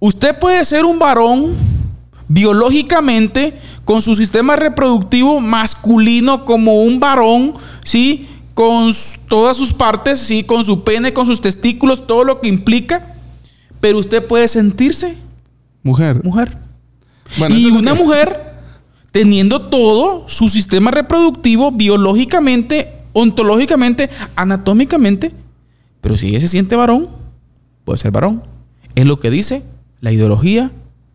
Usted 0.00 0.38
puede 0.38 0.64
ser 0.64 0.84
un 0.84 0.98
varón 0.98 1.54
biológicamente 2.28 3.58
con 3.84 4.02
su 4.02 4.14
sistema 4.14 4.56
reproductivo 4.56 5.40
masculino 5.40 6.44
como 6.44 6.82
un 6.82 7.00
varón, 7.00 7.54
¿sí? 7.84 8.28
Con 8.54 8.92
todas 9.28 9.56
sus 9.56 9.72
partes, 9.72 10.20
¿sí? 10.20 10.44
Con 10.44 10.62
su 10.64 10.84
pene, 10.84 11.12
con 11.12 11.26
sus 11.26 11.40
testículos, 11.40 12.06
todo 12.06 12.24
lo 12.24 12.40
que 12.40 12.48
implica. 12.48 13.06
Pero 13.80 13.98
usted 13.98 14.24
puede 14.26 14.46
sentirse 14.48 15.16
mujer. 15.82 16.22
mujer. 16.24 16.56
Bueno, 17.38 17.56
y 17.56 17.66
una 17.66 17.92
que- 17.94 17.98
mujer 18.02 18.52
teniendo 19.10 19.68
todo 19.68 20.28
su 20.28 20.48
sistema 20.48 20.90
reproductivo 20.90 21.70
biológicamente, 21.72 22.92
ontológicamente, 23.12 24.08
anatómicamente, 24.36 25.32
pero 26.00 26.16
si 26.16 26.28
ella 26.28 26.40
se 26.40 26.48
siente 26.48 26.76
varón, 26.76 27.08
puede 27.84 27.98
ser 27.98 28.10
varón. 28.12 28.42
Es 28.94 29.04
lo 29.06 29.20
que 29.20 29.30
dice 29.30 29.62
la 30.00 30.12
ideología 30.12 30.72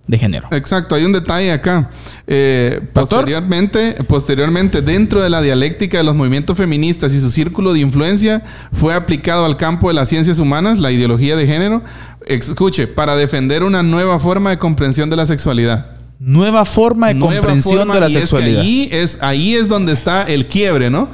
de 0.10 0.18
género. 0.18 0.48
Exacto, 0.50 0.96
hay 0.96 1.06
un 1.06 1.12
detalle 1.12 1.52
acá. 1.52 1.88
Eh, 2.26 2.82
posteriormente, 2.94 3.96
posteriormente, 4.08 4.82
dentro 4.82 5.22
de 5.22 5.30
la 5.30 5.40
dialéctica 5.40 6.00
de 6.00 6.04
los 6.04 6.16
movimientos 6.16 6.58
feministas 6.58 7.14
y 7.14 7.22
su 7.22 7.30
círculo 7.30 7.74
de 7.74 7.82
influencia, 7.82 8.42
fue 8.74 8.96
aplicado 8.96 9.46
al 9.46 9.56
campo 9.56 9.88
de 9.88 9.94
las 9.94 10.10
ciencias 10.10 10.40
humanas, 10.40 10.80
la 10.80 10.92
ideología 10.92 11.36
de 11.36 11.46
género, 11.46 11.84
escuche, 12.26 12.88
para 12.88 13.16
defender 13.16 13.62
una 13.62 13.84
nueva 13.84 14.20
forma 14.20 14.50
de 14.50 14.58
comprensión 14.58 15.12
de 15.12 15.16
la 15.16 15.28
sexualidad. 15.28 15.99
Nueva 16.22 16.66
forma 16.66 17.08
de 17.08 17.18
comprensión 17.18 17.88
de 17.88 18.00
la 18.02 18.10
sexualidad. 18.10 18.60
ahí, 18.60 18.90
es, 18.92 19.20
ahí 19.22 19.56
es 19.56 19.70
donde 19.70 19.94
está 19.94 20.24
el 20.24 20.48
quiebre, 20.48 20.90
¿no? 20.90 21.08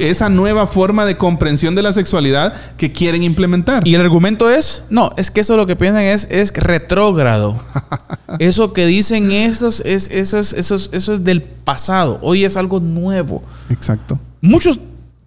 esa 0.00 0.28
nueva 0.28 0.66
forma 0.66 1.04
de 1.04 1.16
comprensión 1.16 1.76
de 1.76 1.82
la 1.82 1.92
sexualidad 1.92 2.52
que 2.76 2.90
quieren 2.90 3.22
implementar. 3.22 3.86
Y 3.86 3.94
el 3.94 4.00
argumento 4.00 4.50
es, 4.50 4.86
no, 4.90 5.12
es 5.16 5.30
que 5.30 5.42
eso 5.42 5.56
lo 5.56 5.66
que 5.66 5.76
piensan 5.76 6.02
es, 6.02 6.26
es 6.32 6.52
retrógrado. 6.52 7.62
eso 8.40 8.72
que 8.72 8.86
dicen 8.86 9.30
esos 9.30 9.82
es, 9.86 10.10
eso, 10.10 10.38
es, 10.38 10.52
eso, 10.52 10.74
eso 10.74 11.14
es 11.14 11.22
del 11.22 11.42
pasado. 11.42 12.18
Hoy 12.20 12.44
es 12.44 12.56
algo 12.56 12.80
nuevo. 12.80 13.44
Exacto. 13.68 14.18
Muchos 14.40 14.80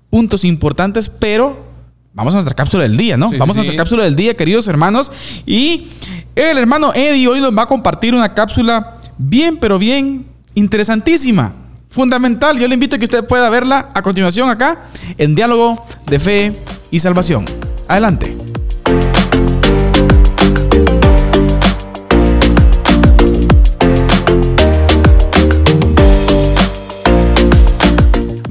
puntos 0.09 0.43
importantes, 0.43 1.07
pero 1.07 1.71
Vamos 2.15 2.35
a 2.35 2.37
nuestra 2.37 2.53
cápsula 2.53 2.83
del 2.83 2.95
día, 2.95 3.17
¿no? 3.17 3.31
Vamos 3.39 3.57
a 3.57 3.61
nuestra 3.61 3.75
cápsula 3.75 4.03
del 4.03 4.15
día, 4.15 4.37
queridos 4.37 4.67
hermanos. 4.67 5.11
Y 5.47 5.87
el 6.35 6.59
hermano 6.59 6.93
Eddie 6.93 7.27
hoy 7.27 7.41
nos 7.41 7.57
va 7.57 7.63
a 7.63 7.65
compartir 7.65 8.13
una 8.13 8.35
cápsula 8.35 8.97
bien, 9.23 9.57
pero 9.57 9.79
bien 9.79 10.25
interesantísima, 10.53 11.53
fundamental. 11.89 12.59
Yo 12.59 12.67
le 12.67 12.73
invito 12.73 12.95
a 12.95 12.99
que 12.99 13.05
usted 13.05 13.25
pueda 13.25 13.49
verla 13.49 13.89
a 13.93 14.01
continuación 14.01 14.49
acá 14.49 14.79
en 15.17 15.35
Diálogo 15.35 15.83
de 16.05 16.19
Fe 16.19 16.53
y 16.91 16.99
Salvación. 16.99 17.45
Adelante. 17.87 18.42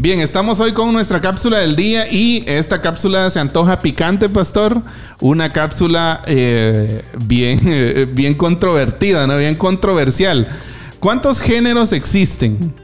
Bien, 0.02 0.18
estamos 0.18 0.58
hoy 0.58 0.72
con 0.72 0.92
nuestra 0.92 1.20
cápsula 1.20 1.60
del 1.60 1.76
día 1.76 2.10
y 2.10 2.42
esta 2.48 2.82
cápsula 2.82 3.30
se 3.30 3.38
antoja 3.38 3.78
picante, 3.78 4.28
pastor. 4.28 4.82
Una 5.20 5.52
cápsula 5.52 6.22
eh, 6.26 7.04
bien, 7.24 8.10
bien 8.12 8.34
controvertida, 8.34 9.28
¿no? 9.28 9.38
Bien 9.38 9.54
controversial. 9.54 10.48
¿Cuántos 10.98 11.40
géneros 11.40 11.92
existen? 11.92 12.74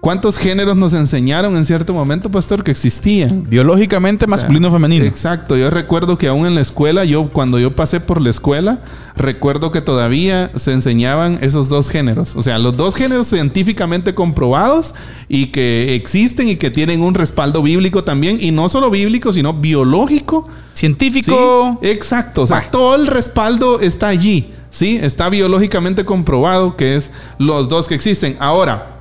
¿Cuántos 0.00 0.38
géneros 0.38 0.76
nos 0.76 0.92
enseñaron 0.92 1.56
en 1.56 1.64
cierto 1.64 1.92
momento, 1.92 2.30
pastor, 2.30 2.62
que 2.62 2.70
existían? 2.70 3.44
Biológicamente 3.48 4.28
masculino 4.28 4.70
femenino. 4.70 5.04
Exacto. 5.04 5.56
Yo 5.56 5.70
recuerdo 5.70 6.16
que 6.16 6.28
aún 6.28 6.46
en 6.46 6.54
la 6.54 6.60
escuela, 6.60 7.04
yo 7.04 7.30
cuando 7.30 7.58
yo 7.58 7.74
pasé 7.74 7.98
por 7.98 8.20
la 8.20 8.30
escuela, 8.30 8.80
recuerdo 9.16 9.72
que 9.72 9.80
todavía 9.80 10.52
se 10.54 10.72
enseñaban 10.72 11.38
esos 11.42 11.68
dos 11.68 11.90
géneros. 11.90 12.36
O 12.36 12.42
sea, 12.42 12.60
los 12.60 12.76
dos 12.76 12.94
géneros 12.94 13.26
científicamente 13.26 14.14
comprobados 14.14 14.94
y 15.28 15.46
que 15.46 15.96
existen 15.96 16.48
y 16.48 16.56
que 16.56 16.70
tienen 16.70 17.02
un 17.02 17.14
respaldo 17.14 17.60
bíblico 17.60 18.04
también. 18.04 18.38
Y 18.40 18.52
no 18.52 18.68
solo 18.68 18.90
bíblico, 18.90 19.32
sino 19.32 19.52
biológico. 19.52 20.46
Científico. 20.74 21.80
exacto. 21.82 22.42
O 22.42 22.46
sea, 22.46 22.70
todo 22.70 22.94
el 22.94 23.08
respaldo 23.08 23.80
está 23.80 24.06
allí. 24.06 24.52
Sí, 24.70 24.96
está 25.02 25.28
biológicamente 25.28 26.04
comprobado 26.04 26.76
que 26.76 26.94
es 26.94 27.10
los 27.38 27.68
dos 27.68 27.88
que 27.88 27.96
existen. 27.96 28.36
Ahora, 28.38 28.97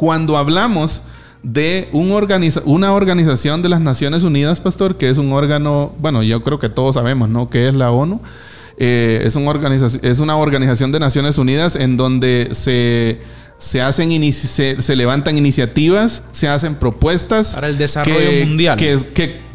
cuando 0.00 0.38
hablamos 0.38 1.02
de 1.42 1.90
un 1.92 2.10
una 2.64 2.92
organización 2.94 3.60
de 3.60 3.68
las 3.68 3.82
Naciones 3.82 4.24
Unidas, 4.24 4.58
pastor, 4.58 4.96
que 4.96 5.10
es 5.10 5.18
un 5.18 5.30
órgano, 5.30 5.94
bueno, 5.98 6.22
yo 6.22 6.42
creo 6.42 6.58
que 6.58 6.70
todos 6.70 6.94
sabemos, 6.94 7.28
¿no? 7.28 7.50
Que 7.50 7.68
es 7.68 7.74
la 7.74 7.90
ONU. 7.90 8.22
Eh, 8.78 9.20
es, 9.26 9.36
un 9.36 9.46
es 10.02 10.20
una 10.20 10.36
organización 10.38 10.90
de 10.90 11.00
Naciones 11.00 11.36
Unidas 11.36 11.76
en 11.76 11.98
donde 11.98 12.48
se, 12.52 13.20
se 13.58 13.82
hacen 13.82 14.32
se, 14.32 14.80
se, 14.80 14.96
levantan 14.96 15.36
iniciativas, 15.36 16.22
se 16.32 16.48
hacen 16.48 16.76
propuestas. 16.76 17.52
Para 17.52 17.68
el 17.68 17.76
desarrollo 17.76 18.46
mundial. 18.46 18.78
Que, 18.78 18.98
que, 19.12 19.49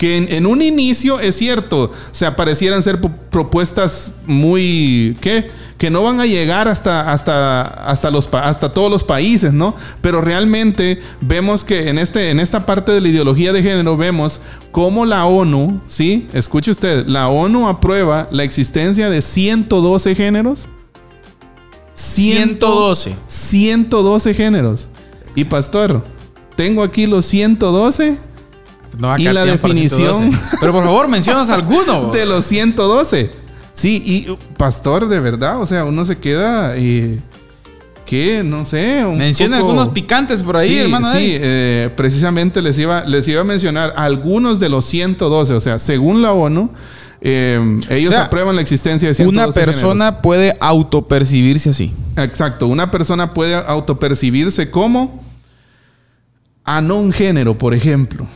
que 0.00 0.16
en, 0.16 0.46
un 0.46 0.62
inicio 0.62 1.20
es 1.20 1.36
cierto, 1.36 1.92
se 2.10 2.24
aparecieran 2.24 2.82
ser 2.82 3.00
propuestas 3.30 4.14
muy, 4.24 5.14
¿qué? 5.20 5.50
Que 5.76 5.90
no 5.90 6.02
van 6.02 6.20
a 6.20 6.24
llegar 6.24 6.68
hasta, 6.68 7.12
hasta, 7.12 7.60
hasta, 7.60 8.10
los, 8.10 8.26
hasta 8.32 8.72
todos 8.72 8.90
los 8.90 9.04
países, 9.04 9.52
¿no? 9.52 9.74
Pero 10.00 10.22
realmente 10.22 11.00
vemos 11.20 11.64
que 11.64 11.90
en, 11.90 11.98
este, 11.98 12.30
en 12.30 12.40
esta 12.40 12.64
parte 12.64 12.92
de 12.92 13.02
la 13.02 13.08
ideología 13.08 13.52
de 13.52 13.62
género 13.62 13.98
vemos 13.98 14.40
cómo 14.72 15.04
la 15.04 15.26
ONU, 15.26 15.82
¿sí? 15.86 16.26
Escuche 16.32 16.70
usted, 16.70 17.06
la 17.06 17.28
ONU 17.28 17.68
aprueba 17.68 18.26
la 18.30 18.42
existencia 18.42 19.10
de 19.10 19.20
112 19.20 20.14
géneros. 20.14 20.70
112. 21.92 23.14
112 23.28 24.32
géneros. 24.32 24.88
Y 25.34 25.44
pastor, 25.44 26.02
tengo 26.56 26.82
aquí 26.82 27.04
los 27.04 27.26
112 27.26 28.29
y 29.18 29.24
la 29.24 29.44
definición. 29.44 30.30
Pero 30.60 30.72
por 30.72 30.84
favor, 30.84 31.08
mencionas 31.08 31.48
alguno. 31.48 32.10
De 32.12 32.26
los 32.26 32.44
112. 32.46 33.30
Sí, 33.72 34.02
y 34.04 34.36
pastor, 34.58 35.08
de 35.08 35.20
verdad, 35.20 35.60
o 35.60 35.64
sea, 35.64 35.84
uno 35.84 36.04
se 36.04 36.18
queda. 36.18 36.76
Eh, 36.76 37.18
¿Qué? 38.04 38.42
No 38.44 38.64
sé. 38.64 39.04
Menciona 39.16 39.58
algunos 39.58 39.90
picantes 39.90 40.42
por 40.42 40.56
ahí, 40.56 40.78
hermano. 40.78 41.10
Sí, 41.12 41.18
eh, 41.40 41.88
precisamente 41.96 42.60
les 42.60 42.78
iba, 42.78 43.04
les 43.04 43.26
iba 43.28 43.40
a 43.40 43.44
mencionar 43.44 43.94
algunos 43.96 44.58
de 44.60 44.68
los 44.68 44.84
112. 44.84 45.54
O 45.54 45.60
sea, 45.60 45.78
según 45.78 46.20
la 46.20 46.32
ONU, 46.32 46.70
eh, 47.20 47.80
ellos 47.88 48.12
aprueban 48.12 48.56
la 48.56 48.62
existencia 48.62 49.08
de 49.08 49.14
112 49.14 49.60
Una 49.60 49.64
persona 49.64 50.20
puede 50.20 50.56
autopercibirse 50.60 51.70
así. 51.70 51.92
Exacto. 52.16 52.66
Una 52.66 52.90
persona 52.90 53.32
puede 53.32 53.54
autopercibirse 53.54 54.70
como 54.70 55.24
un 56.66 57.12
género, 57.12 57.56
por 57.56 57.74
ejemplo 57.74 58.26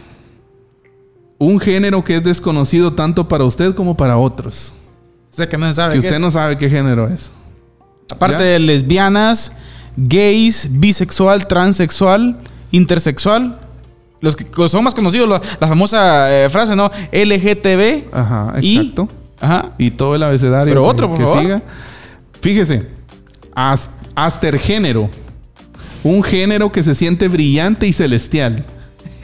un 1.44 1.60
género 1.60 2.04
que 2.04 2.16
es 2.16 2.24
desconocido 2.24 2.92
tanto 2.92 3.28
para 3.28 3.44
usted 3.44 3.74
como 3.74 3.96
para 3.96 4.16
otros. 4.16 4.72
O 5.32 5.36
sea, 5.36 5.48
que 5.48 5.58
no 5.58 5.72
sabe. 5.72 5.94
Que 5.94 5.98
usted 5.98 6.18
no 6.18 6.30
sabe 6.30 6.56
qué 6.56 6.70
género 6.70 7.08
es. 7.08 7.32
Aparte 8.10 8.42
de 8.42 8.58
lesbianas, 8.58 9.52
gays, 9.96 10.68
bisexual, 10.70 11.46
transexual, 11.46 12.38
intersexual. 12.70 13.60
Los 14.20 14.36
que 14.36 14.46
son 14.68 14.84
más 14.84 14.94
conocidos, 14.94 15.28
la, 15.28 15.68
famosa 15.68 16.32
eh, 16.32 16.48
frase, 16.48 16.74
¿no? 16.74 16.90
LGTB. 17.12 18.14
Ajá, 18.14 18.54
exacto. 18.56 19.08
Y, 19.10 19.44
ajá. 19.44 19.70
y 19.76 19.90
todo 19.90 20.14
el 20.14 20.22
abecedario. 20.22 20.72
Pero 20.72 20.84
otro, 20.86 21.10
por 21.10 21.18
que 21.18 21.26
siga. 21.26 21.62
Fíjese, 22.40 22.88
astergénero. 24.14 25.10
Un 26.02 26.22
género 26.22 26.70
que 26.70 26.82
se 26.82 26.94
siente 26.94 27.28
brillante 27.28 27.86
y 27.86 27.92
celestial. 27.92 28.64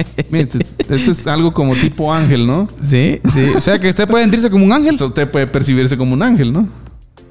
Esto 0.32 0.58
este 0.88 1.10
es 1.10 1.26
algo 1.26 1.52
como 1.52 1.74
tipo 1.74 2.12
ángel, 2.12 2.46
¿no? 2.46 2.68
Sí, 2.80 3.20
sí. 3.32 3.52
O 3.56 3.60
sea, 3.60 3.78
que 3.78 3.88
usted 3.88 4.08
puede 4.08 4.24
sentirse 4.24 4.50
como 4.50 4.64
un 4.64 4.72
ángel. 4.72 5.00
Usted 5.00 5.30
puede 5.30 5.46
percibirse 5.46 5.96
como 5.96 6.14
un 6.14 6.22
ángel, 6.22 6.52
¿no? 6.52 6.68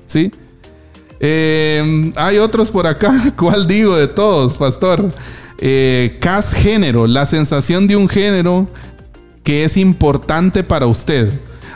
Sí. 0.06 0.32
Eh, 1.20 2.12
hay 2.16 2.38
otros 2.38 2.72
por 2.72 2.88
acá. 2.88 3.34
¿Cuál 3.38 3.68
digo 3.68 3.96
de 3.96 4.08
todos, 4.08 4.58
pastor? 4.58 5.12
Eh, 5.60 6.18
CAS 6.20 6.54
género, 6.54 7.06
la 7.08 7.26
sensación 7.26 7.88
de 7.88 7.96
un 7.96 8.08
género 8.08 8.68
que 9.44 9.64
es 9.64 9.78
importante 9.78 10.64
para 10.64 10.86
usted. 10.88 11.32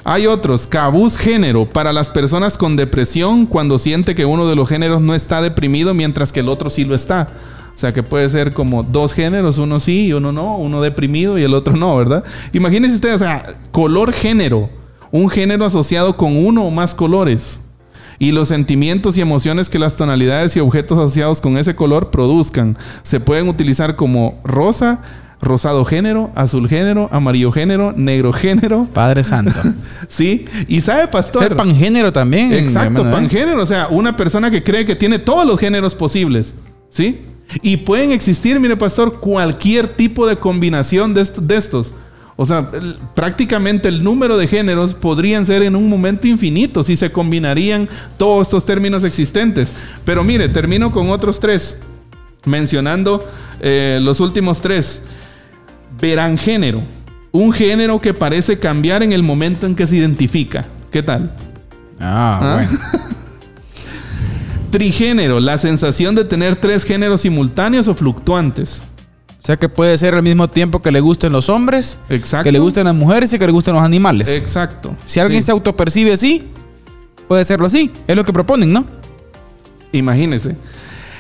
Hay 0.06 0.28
otros, 0.28 0.68
cabuz 0.68 1.18
género, 1.18 1.70
para 1.70 1.94
las 1.94 2.10
personas 2.10 2.58
con 2.58 2.76
depresión 2.76 3.46
cuando 3.46 3.78
siente 3.78 4.16
que 4.16 4.26
uno 4.26 4.48
de 4.48 4.56
los 4.56 4.68
géneros 4.68 5.02
no 5.02 5.16
está 5.16 5.42
deprimido 5.42 5.94
mientras 5.94 6.34
que 6.34 6.42
el 6.42 6.50
otro 6.50 6.70
sí 6.70 6.84
lo 6.84 6.94
está. 6.94 7.30
O 7.76 7.80
sea 7.80 7.92
que 7.92 8.04
puede 8.04 8.30
ser 8.30 8.54
como 8.54 8.84
dos 8.84 9.14
géneros, 9.14 9.58
uno 9.58 9.80
sí 9.80 10.08
y 10.08 10.14
uno 10.14 10.32
no, 10.32 10.58
uno 10.58 10.82
deprimido 10.82 11.40
y 11.40 11.44
el 11.44 11.54
otro 11.54 11.76
no, 11.76 11.96
¿verdad? 11.98 12.24
Imagínense 12.54 12.96
ustedes, 12.96 13.16
o 13.16 13.20
sea, 13.20 13.44
color 13.72 14.14
género, 14.14 14.70
un 15.12 15.30
género 15.30 15.66
asociado 15.66 16.16
con 16.16 16.38
uno 16.38 16.66
o 16.66 16.72
más 16.72 16.94
colores. 16.94 17.62
Y 18.20 18.32
los 18.32 18.50
sentimientos 18.50 19.18
y 19.18 19.22
emociones 19.22 19.70
que 19.70 19.80
las 19.80 19.98
tonalidades 19.98 20.56
y 20.56 20.60
objetos 20.60 20.98
asociados 21.00 21.42
con 21.42 21.58
ese 21.58 21.76
color 21.76 22.12
produzcan 22.12 22.78
se 23.02 23.20
pueden 23.20 23.48
utilizar 23.48 23.96
como 23.96 24.40
rosa, 24.44 25.02
rosado 25.42 25.84
género, 25.84 26.32
azul 26.36 26.70
género, 26.70 27.10
amarillo 27.12 27.52
género, 27.52 27.92
negro 27.96 28.32
género. 28.32 28.88
Padre 28.94 29.24
Santo. 29.24 29.60
sí, 30.08 30.46
y 30.68 30.82
sabe, 30.82 31.08
pastor. 31.08 31.44
Ser 31.44 31.56
pangénero 31.56 32.14
también. 32.14 32.54
Exacto, 32.54 33.02
¿eh? 33.02 33.12
pangénero, 33.12 33.64
o 33.64 33.66
sea, 33.66 33.88
una 33.90 34.16
persona 34.16 34.52
que 34.52 34.64
cree 34.64 34.86
que 34.86 34.96
tiene 34.96 35.18
todos 35.18 35.46
los 35.46 35.60
géneros 35.60 35.96
posibles. 35.96 36.54
¿Sí? 36.90 37.20
Y 37.62 37.78
pueden 37.78 38.12
existir, 38.12 38.60
mire 38.60 38.78
pastor, 38.78 39.20
cualquier 39.20 39.88
tipo 39.88 40.26
de 40.26 40.38
combinación 40.38 41.14
de, 41.14 41.22
estos. 41.22 41.94
O 42.36 42.46
sea, 42.46 42.72
prácticamente 43.14 43.88
el 43.88 44.04
número 44.04 44.38
de 44.38 44.48
géneros 44.48 44.94
podrían 44.96 45.46
ser 45.46 45.62
en 45.64 45.76
un 45.76 45.88
momento 45.88 46.28
infinito 46.28 46.84
si 46.84 46.96
se 46.96 47.12
combinarían 47.12 47.88
todos 48.18 48.48
estos 48.48 48.66
términos 48.66 49.04
existentes. 49.04 49.74
Pero 50.04 50.24
mire, 50.24 50.50
termino 50.50 50.92
con 50.92 51.10
otros 51.12 51.40
tres, 51.40 51.80
mencionando 52.46 53.28
eh, 53.60 54.00
los 54.02 54.20
últimos 54.20 54.62
tres. 54.62 55.04
Verán 56.02 56.38
género, 56.38 56.82
un 57.32 57.54
género 57.54 58.02
que 58.02 58.14
parece 58.14 58.58
cambiar 58.58 59.04
en 59.04 59.12
el 59.12 59.22
momento 59.22 59.68
en 59.68 59.76
que 59.76 59.86
se 59.86 59.98
identifica. 59.98 60.66
¿Qué 60.92 61.04
tal? 61.04 61.32
Ah, 62.00 62.40
¿Ah? 62.42 62.54
bueno. 62.56 62.80
Trigénero, 64.74 65.40
la 65.40 65.60
sensación 65.60 66.16
de 66.16 66.26
tener 66.26 66.56
tres 66.56 66.84
géneros 66.84 67.22
simultáneos 67.22 67.88
o 67.88 67.94
fluctuantes. 67.94 68.82
O 69.40 69.46
sea 69.46 69.56
que 69.56 69.70
puede 69.70 69.96
ser 70.00 70.16
al 70.16 70.24
mismo 70.24 70.50
tiempo 70.50 70.82
que 70.82 70.92
le 70.92 71.00
gusten 71.00 71.32
los 71.32 71.48
hombres, 71.48 72.00
Exacto. 72.10 72.44
que 72.46 72.52
le 72.52 72.58
gusten 72.58 72.86
las 72.86 72.96
mujeres 72.96 73.32
y 73.34 73.38
que 73.38 73.46
le 73.46 73.52
gusten 73.52 73.76
los 73.76 73.84
animales. 73.84 74.30
Exacto. 74.30 74.96
si 75.06 75.20
alguien 75.20 75.44
Sí. 75.44 75.46
se 75.46 75.52
autopercibe 75.52 76.12
así, 76.14 76.46
puede 77.28 77.44
serlo 77.44 77.68
así. 77.68 77.92
Es 78.08 78.16
lo 78.16 78.26
que 78.26 78.34
proponen, 78.34 78.74
¿no? 78.74 78.84
Imagínese. 79.92 80.56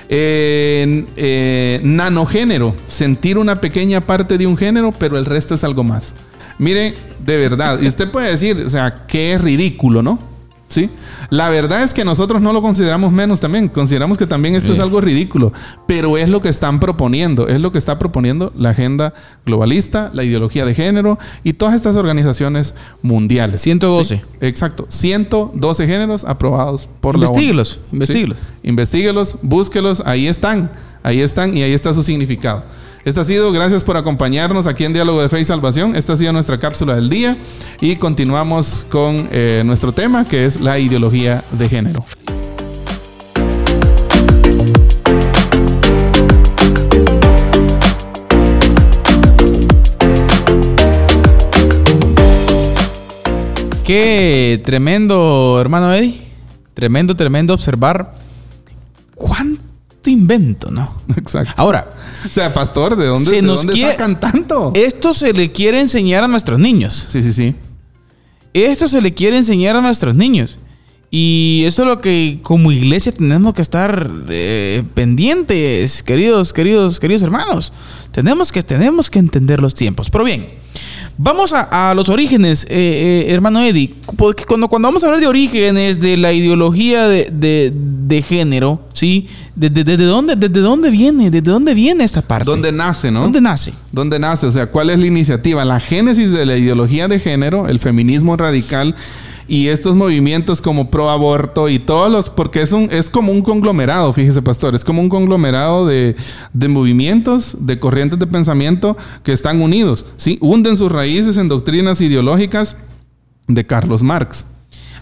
Eh, 0.10 1.06
eh, 1.16 1.80
nanogénero, 1.84 2.76
sentir 2.88 3.38
una 3.38 3.62
pequeña 3.62 4.02
parte 4.02 4.40
de 4.40 4.48
un 4.48 4.58
género, 4.58 4.92
pero 4.98 5.16
el 5.20 5.26
resto 5.26 5.54
es 5.54 5.64
algo 5.64 5.84
más. 5.84 6.16
Mire, 6.58 6.96
de 7.24 7.38
verdad, 7.38 7.80
y 7.80 7.86
usted 7.88 8.10
puede 8.10 8.32
decir, 8.32 8.64
o 8.66 8.70
sea, 8.72 9.06
que 9.08 9.34
es 9.34 9.42
ridículo, 9.42 10.02
¿no? 10.02 10.33
Sí. 10.74 10.90
La 11.30 11.50
verdad 11.50 11.84
es 11.84 11.94
que 11.94 12.04
nosotros 12.04 12.42
no 12.42 12.54
lo 12.54 12.62
consideramos 12.62 13.12
menos 13.12 13.40
también. 13.40 13.70
Consideramos 13.70 14.18
que 14.18 14.28
también 14.28 14.56
esto 14.56 14.74
es 14.74 14.80
algo 14.80 15.02
ridículo. 15.02 15.54
Pero 15.88 16.18
es 16.18 16.30
lo 16.30 16.42
que 16.42 16.50
están 16.50 16.80
proponiendo. 16.80 17.48
Es 17.48 17.62
lo 17.62 17.72
que 17.72 17.78
está 17.78 18.00
proponiendo 18.00 18.52
la 18.58 18.70
agenda 18.72 19.14
globalista, 19.46 20.12
la 20.14 20.24
ideología 20.24 20.66
de 20.66 20.74
género 20.74 21.20
y 21.44 21.54
todas 21.54 21.76
estas 21.76 21.96
organizaciones 21.96 22.76
mundiales. 23.02 23.62
112. 23.62 24.16
Sí, 24.16 24.22
exacto. 24.42 24.86
112 24.90 25.88
géneros 25.88 26.24
aprobados 26.24 26.90
por 27.02 27.18
la 27.18 27.26
ONU. 27.26 27.34
Investíguelos, 27.34 27.80
investíguelos. 27.92 28.38
Sí. 28.38 28.70
Investíguelos, 28.70 29.38
búsquelos, 29.42 30.04
ahí 30.06 30.28
están, 30.28 30.72
ahí 31.04 31.22
están 31.22 31.56
y 31.56 31.64
ahí 31.64 31.74
está 31.74 31.94
su 31.94 32.04
significado. 32.04 32.64
Este 33.06 33.20
ha 33.20 33.26
sido, 33.26 33.52
gracias 33.52 33.84
por 33.84 33.98
acompañarnos 33.98 34.66
aquí 34.66 34.86
en 34.86 34.94
Diálogo 34.94 35.22
de 35.22 35.28
Fe 35.28 35.42
y 35.42 35.46
Salvación. 35.46 35.94
Esta 35.94 36.14
ha 36.14 36.16
sido 36.16 36.32
nuestra 36.32 36.58
cápsula 36.58 36.96
del 36.96 37.10
día 37.10 37.38
y 37.82 37.98
continuamos 37.98 38.86
con 38.90 39.28
eh, 39.30 39.62
nuestro 39.66 39.92
tema 39.92 40.26
que 40.26 40.46
es 40.46 40.62
la 40.62 40.80
ideología 40.80 41.44
de 41.52 41.68
género. 41.68 42.06
Qué 53.86 54.62
tremendo, 54.64 55.60
hermano 55.60 55.94
Eddie. 55.94 56.22
Tremendo, 56.74 57.18
tremendo 57.18 57.54
observar 57.54 58.14
cuánto 59.14 59.53
invento, 60.14 60.72
¿no? 60.72 61.02
Exacto. 61.18 61.54
Ahora, 61.58 61.94
O 62.26 62.30
sea, 62.30 62.54
pastor, 62.54 62.96
¿de 62.96 63.08
dónde, 63.08 63.30
Se 63.30 63.36
de 63.38 63.42
nos 63.42 63.58
dónde 63.60 63.74
quiere- 63.74 63.92
sacan 63.92 64.20
tanto? 64.20 64.72
esto 64.76 65.14
se 65.14 65.34
le 65.34 65.52
quiere 65.52 65.80
enseñar 65.82 66.24
a 66.24 66.28
nuestros 66.28 66.60
niños. 66.60 67.06
Sí, 67.10 67.22
sí, 67.22 67.34
sí. 67.34 67.56
Esto 68.54 68.88
se 68.88 69.02
le 69.02 69.14
quiere 69.14 69.36
enseñar 69.38 69.76
a 69.76 69.82
nuestros 69.82 70.16
niños. 70.16 70.60
Y 71.16 71.64
eso 71.68 71.84
es 71.84 71.88
lo 71.88 72.02
que 72.02 72.40
como 72.42 72.72
iglesia 72.72 73.12
tenemos 73.12 73.54
que 73.54 73.62
estar 73.62 74.10
eh, 74.30 74.84
pendientes, 74.96 76.02
queridos, 76.02 76.54
queridos, 76.54 77.00
queridos 77.00 77.22
hermanos. 77.22 77.72
Tenemos 78.12 78.52
que, 78.52 78.64
tenemos 78.64 79.10
que 79.12 79.20
entender 79.20 79.60
los 79.60 79.76
tiempos. 79.76 80.10
Pero 80.10 80.24
bien, 80.24 80.48
vamos 81.18 81.54
a, 81.54 81.90
a 81.92 81.94
los 81.96 82.10
orígenes, 82.10 82.66
eh, 82.70 83.26
eh, 83.28 83.34
hermano 83.34 83.60
Eddie. 83.62 83.94
Porque 84.18 84.46
cuando, 84.46 84.68
cuando 84.68 84.88
vamos 84.88 85.04
a 85.04 85.08
hablar 85.08 85.22
de 85.22 85.28
orígenes, 85.28 86.00
de 86.00 86.18
la 86.18 86.34
ideología 86.34 87.08
de, 87.08 87.30
de- 87.32 87.72
de 87.74 88.22
género, 88.22 88.82
¿sí? 88.94 89.28
¿Desde 89.56 89.84
de, 89.84 89.98
de 89.98 90.06
dónde, 90.06 90.36
desde 90.36 90.60
dónde 90.60 90.92
viene? 90.92 91.32
¿Desde 91.32 91.50
dónde 91.50 91.74
viene 91.74 92.04
esta 92.04 92.22
parte? 92.22 92.46
¿Dónde 92.46 92.72
nace, 92.72 93.10
no? 93.12 93.22
¿Dónde 93.22 93.42
nace? 93.42 93.74
¿Dónde 93.92 94.20
nace? 94.20 94.46
O 94.46 94.52
sea, 94.52 94.68
¿cuál 94.68 94.90
es 94.90 95.00
la 95.00 95.06
iniciativa? 95.08 95.64
La 95.66 95.80
génesis 95.80 96.32
de 96.32 96.46
la 96.46 96.58
ideología 96.58 97.08
de 97.08 97.20
género, 97.20 97.68
el 97.68 97.80
feminismo 97.80 98.36
radical 98.36 98.94
y 99.48 99.68
estos 99.68 99.96
movimientos 99.96 100.62
como 100.62 100.90
pro 100.90 101.10
aborto 101.10 101.70
y 101.70 101.80
todos 101.80 102.12
los, 102.12 102.30
porque 102.30 102.62
es, 102.62 102.72
un, 102.72 102.90
es 102.92 103.10
como 103.10 103.32
un 103.32 103.42
conglomerado, 103.42 104.14
fíjese 104.14 104.42
pastor, 104.42 104.76
es 104.76 104.84
como 104.84 105.02
un 105.02 105.10
conglomerado 105.10 105.86
de, 105.86 106.16
de 106.54 106.68
movimientos, 106.68 107.56
de 107.60 107.80
corrientes 107.80 108.20
de 108.20 108.28
pensamiento 108.28 108.96
que 109.24 109.32
están 109.34 109.62
unidos, 109.62 110.06
¿sí? 110.18 110.38
Hunden 110.42 110.78
sus 110.78 110.92
raíces 110.92 111.38
en 111.38 111.48
doctrinas 111.50 112.02
ideológicas 112.02 112.76
de 113.48 113.66
Carlos 113.66 114.02
Marx. 114.04 114.46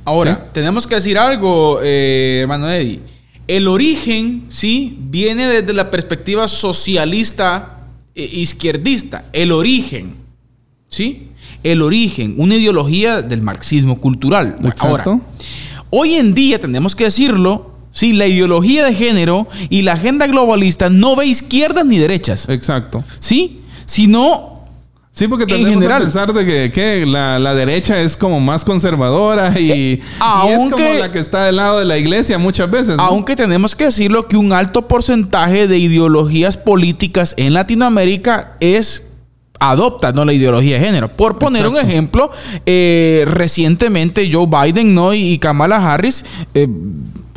Ahora, 0.03 0.35
Sí. 0.35 0.49
tenemos 0.53 0.87
que 0.87 0.95
decir 0.95 1.17
algo, 1.17 1.79
eh, 1.83 2.39
hermano 2.41 2.69
Eddie. 2.71 2.99
El 3.47 3.67
origen, 3.67 4.45
sí, 4.49 4.97
viene 5.09 5.47
desde 5.47 5.73
la 5.73 5.91
perspectiva 5.91 6.47
socialista 6.47 7.77
e 8.15 8.23
izquierdista. 8.23 9.25
El 9.33 9.51
origen, 9.51 10.15
¿sí? 10.89 11.27
El 11.63 11.81
origen, 11.81 12.35
una 12.37 12.55
ideología 12.55 13.21
del 13.21 13.41
marxismo 13.41 13.99
cultural. 13.99 14.57
Exacto. 14.63 14.87
Ahora, 14.87 15.19
hoy 15.89 16.13
en 16.15 16.33
día 16.33 16.59
tenemos 16.59 16.95
que 16.95 17.03
decirlo, 17.05 17.71
sí, 17.91 18.13
la 18.13 18.25
ideología 18.27 18.85
de 18.85 18.93
género 18.95 19.47
y 19.69 19.81
la 19.83 19.93
agenda 19.93 20.25
globalista 20.27 20.89
no 20.89 21.15
ve 21.15 21.27
izquierdas 21.27 21.85
ni 21.85 21.97
derechas, 21.99 22.49
Exacto. 22.49 23.03
¿sí? 23.19 23.61
Sino 23.85 24.49
Sí, 25.13 25.27
porque 25.27 25.45
general. 25.45 26.01
a 26.01 26.05
pensar 26.05 26.31
de 26.33 26.45
que, 26.45 26.71
que 26.71 27.05
la, 27.05 27.37
la 27.37 27.53
derecha 27.53 27.99
es 27.99 28.15
como 28.15 28.39
más 28.39 28.63
conservadora 28.63 29.59
y, 29.59 29.69
y 29.69 29.93
es 29.95 30.01
aunque- 30.19 30.71
como 30.87 30.93
la 30.99 31.11
que 31.11 31.19
está 31.19 31.45
del 31.47 31.57
lado 31.57 31.79
de 31.79 31.85
la 31.85 31.97
iglesia 31.97 32.37
muchas 32.39 32.71
veces. 32.71 32.95
¿no? 32.95 33.03
Aunque 33.03 33.35
tenemos 33.35 33.75
que 33.75 33.83
decirlo 33.83 34.29
que 34.29 34.37
un 34.37 34.53
alto 34.53 34.87
porcentaje 34.87 35.67
de 35.67 35.77
ideologías 35.79 36.55
políticas 36.55 37.33
en 37.37 37.53
Latinoamérica 37.53 38.55
es 38.61 39.10
adopta 39.61 40.11
no 40.11 40.25
la 40.25 40.33
ideología 40.33 40.77
de 40.79 40.85
género. 40.85 41.07
Por 41.07 41.37
poner 41.39 41.67
un 41.67 41.77
ejemplo, 41.77 42.29
eh, 42.65 43.23
recientemente 43.27 44.29
Joe 44.31 44.47
Biden 44.47 44.93
¿no? 44.93 45.13
y 45.13 45.37
Kamala 45.37 45.77
Harris 45.93 46.25
eh, 46.53 46.67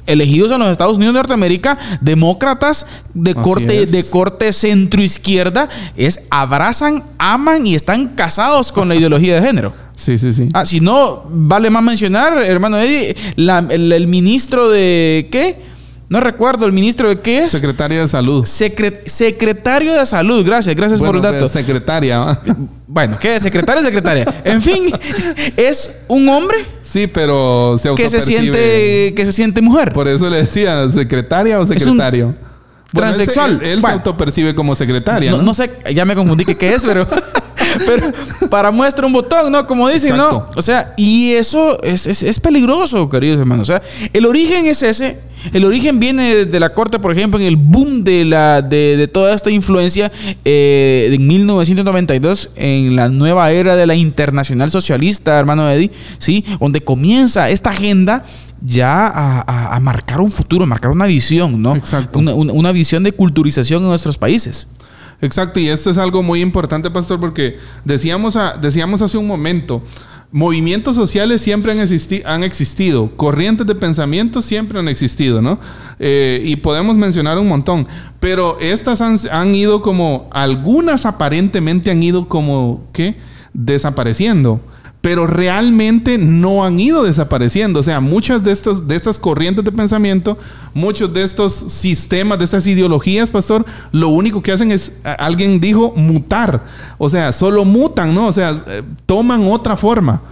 elegidos 0.07 0.51
en 0.53 0.59
los 0.59 0.69
Estados 0.69 0.97
Unidos 0.97 1.15
de 1.15 1.19
Norteamérica, 1.21 1.79
demócratas 2.01 2.87
de 3.15 3.31
Así 3.33 3.41
corte 3.41 3.83
es. 3.85 3.93
de 3.93 4.09
corte 4.11 4.53
centro 4.53 5.03
izquierda, 5.03 5.69
es 5.97 6.21
abrazan, 6.31 7.03
aman 7.19 7.67
y 7.67 7.75
están 7.75 8.09
casados 8.09 8.73
con 8.73 8.89
la 8.89 8.95
ideología 8.95 9.37
de 9.41 9.47
género. 9.47 9.73
Sí, 9.97 10.19
sí, 10.19 10.33
sí. 10.33 10.49
Ah, 10.53 10.65
si 10.65 10.81
no, 10.81 11.25
vale 11.31 11.71
más 11.71 11.83
mencionar, 11.83 12.43
hermano 12.43 12.79
Eddie, 12.79 13.15
la- 13.37 13.65
el, 13.71 13.93
el 13.93 14.07
ministro 14.09 14.69
de 14.69 15.29
qué? 15.31 15.61
No 16.09 16.21
recuerdo, 16.21 16.67
el 16.67 16.73
ministro 16.73 17.09
de 17.09 17.21
qué 17.21 17.45
es. 17.45 17.51
Secretaria 17.51 18.01
de 18.01 18.09
Salud. 18.09 18.45
Secre- 18.45 19.01
secretario 19.07 19.95
de 19.95 20.05
salud, 20.05 20.45
gracias, 20.45 20.77
gracias 20.77 21.01
Bueno, 21.01 21.13
por 21.13 21.17
el 21.17 21.33
dato. 21.33 21.45
de 21.45 21.51
Secretaria. 21.51 22.39
Bueno, 22.87 23.17
¿qué 23.19 23.35
es? 23.37 23.43
Secretario 23.43 23.83
o 23.83 23.85
secretaria. 23.85 24.25
En 24.45 24.63
fin, 24.63 24.85
es 25.57 26.05
un 26.07 26.29
hombre 26.29 26.59
Sí, 26.83 27.09
pero 27.09 27.77
se 27.79 27.93
que 27.95 28.09
se 28.09 28.21
siente 28.21 29.15
que 29.17 29.27
se 29.27 29.33
siente 29.33 29.61
mujer. 29.63 29.93
Por 29.93 30.07
eso 30.07 30.31
le 30.31 30.37
decía, 30.37 30.89
¿secretaria 30.91 31.59
o 31.59 31.67
secretario? 31.67 32.35
Bueno, 32.93 33.09
él 33.09 33.15
se- 33.15 33.25
transexual. 33.25 33.61
Él, 33.63 33.71
él 33.71 33.83
se 33.83 33.89
autopercibe 33.89 34.55
como 34.55 34.77
secretaria, 34.77 35.33
no, 35.33 35.39
¿no? 35.39 35.43
no 35.43 35.55
sé, 35.55 35.73
ya 35.93 36.05
me 36.05 36.15
confundí 36.15 36.45
que 36.45 36.55
qué 36.57 36.75
es, 36.75 36.85
pero, 36.85 37.05
pero 37.87 38.13
para 38.51 38.71
muestra 38.71 39.07
un 39.07 39.13
botón, 39.13 39.51
¿no? 39.53 39.67
Como 39.67 39.89
dicen, 39.89 40.17
¿no? 40.17 40.49
O 40.57 40.63
sea, 40.63 40.95
y 40.97 41.33
eso 41.33 41.79
es, 41.83 42.07
es- 42.07 42.23
es 42.23 42.41
peligroso, 42.41 43.09
queridos 43.09 43.39
hermanos. 43.39 43.69
O 43.69 43.73
sea, 43.73 43.83
el 44.13 44.27
origen 44.27 44.67
es 44.67 44.83
ese. 44.83 45.19
El 45.53 45.65
origen 45.67 46.01
viene 46.01 46.47
de 46.47 46.59
la 46.61 46.73
corte, 46.73 46.99
por 46.99 47.13
ejemplo, 47.13 47.39
en 47.39 47.45
el 47.45 47.57
boom 47.57 48.03
de, 48.03 48.25
la, 48.25 48.63
de, 48.63 48.97
de 48.97 49.09
toda 49.09 49.35
esta 49.35 49.51
influencia 49.51 50.11
eh, 50.43 51.11
en 51.13 51.27
1992, 51.27 52.49
en 52.57 52.97
la 52.97 53.11
nueva 53.11 53.51
era 53.51 53.77
de 53.77 53.87
la 53.87 53.95
internacional 53.95 54.71
socialista, 54.71 55.39
hermano 55.39 55.71
Eddie, 55.71 55.91
¿sí? 56.17 56.47
Donde 56.61 56.83
comienza 56.83 57.51
esta 57.51 57.71
agenda 57.71 58.23
ya 58.63 59.07
a, 59.07 59.41
a- 59.47 59.77
a 59.77 59.81
marcar 59.81 60.23
un 60.23 60.31
futuro, 60.31 60.65
a 60.65 60.67
marcar 60.67 60.91
una 60.91 61.05
visión, 61.05 61.61
¿no? 61.61 61.77
Exacto. 61.77 62.19
Una, 62.21 62.33
una- 62.33 62.53
una 62.55 62.73
visión 62.73 63.03
de 63.03 63.13
culturización 63.13 63.83
en 63.83 63.91
nuestros 63.91 64.17
países. 64.17 64.69
Exacto, 65.25 65.59
y 65.61 65.69
esto 65.69 65.91
es 65.91 65.99
algo 65.99 66.23
muy 66.23 66.41
importante, 66.41 66.91
pastor, 66.91 67.19
porque 67.19 67.57
decíamos, 67.85 68.37
a- 68.37 68.57
decíamos 68.61 69.01
hace 69.01 69.17
un 69.17 69.27
momento, 69.27 69.83
movimientos 70.31 70.97
sociales 70.97 71.41
siempre 71.41 71.73
han, 71.73 71.79
existi- 71.79 72.23
han 72.27 72.43
existido, 72.43 73.11
corrientes 73.17 73.67
de 73.67 73.75
pensamiento 73.75 74.43
siempre 74.43 74.79
han 74.81 74.89
existido, 74.89 75.41
¿no? 75.41 75.59
Eh, 75.99 76.43
y 76.45 76.57
podemos 76.57 76.97
mencionar 76.99 77.39
un 77.39 77.49
montón, 77.49 77.87
pero 78.21 78.59
estas 78.61 79.01
han, 79.01 79.17
han 79.31 79.55
ido 79.55 79.81
como, 79.81 80.29
algunas 80.33 81.07
aparentemente 81.07 81.91
han 81.91 82.03
ido 82.03 82.29
como, 82.29 82.85
¿qué? 82.93 83.17
Desapareciendo. 83.53 84.61
Pero 85.05 85.27
realmente 85.27 86.17
no 86.17 86.65
han 86.65 86.81
ido 86.81 87.03
desapareciendo. 87.05 87.81
O 87.81 87.83
sea, 87.83 88.01
muchas 88.01 88.43
de 88.43 88.53
estas, 88.53 88.89
de 88.89 88.97
estas 88.97 89.19
corrientes 89.19 89.63
de 89.63 89.71
pensamiento, 89.71 90.39
muchos 90.73 91.13
de 91.13 91.23
estos 91.23 91.53
sistemas, 91.53 92.39
de 92.39 92.47
estas 92.47 92.67
ideologías, 92.67 93.29
pastor, 93.29 93.67
lo 93.93 94.09
único 94.09 94.43
que 94.43 94.51
hacen 94.51 94.71
es, 94.71 94.95
alguien 95.19 95.61
dijo, 95.61 95.93
mutar. 95.95 96.65
O 96.97 97.11
sea, 97.11 97.33
solo 97.33 97.67
mutan, 97.67 98.15
¿no? 98.15 98.29
O 98.29 98.33
sea, 98.33 98.55
eh, 98.67 98.83
toman 99.05 99.47
otra 99.47 99.77
forma. 99.77 100.23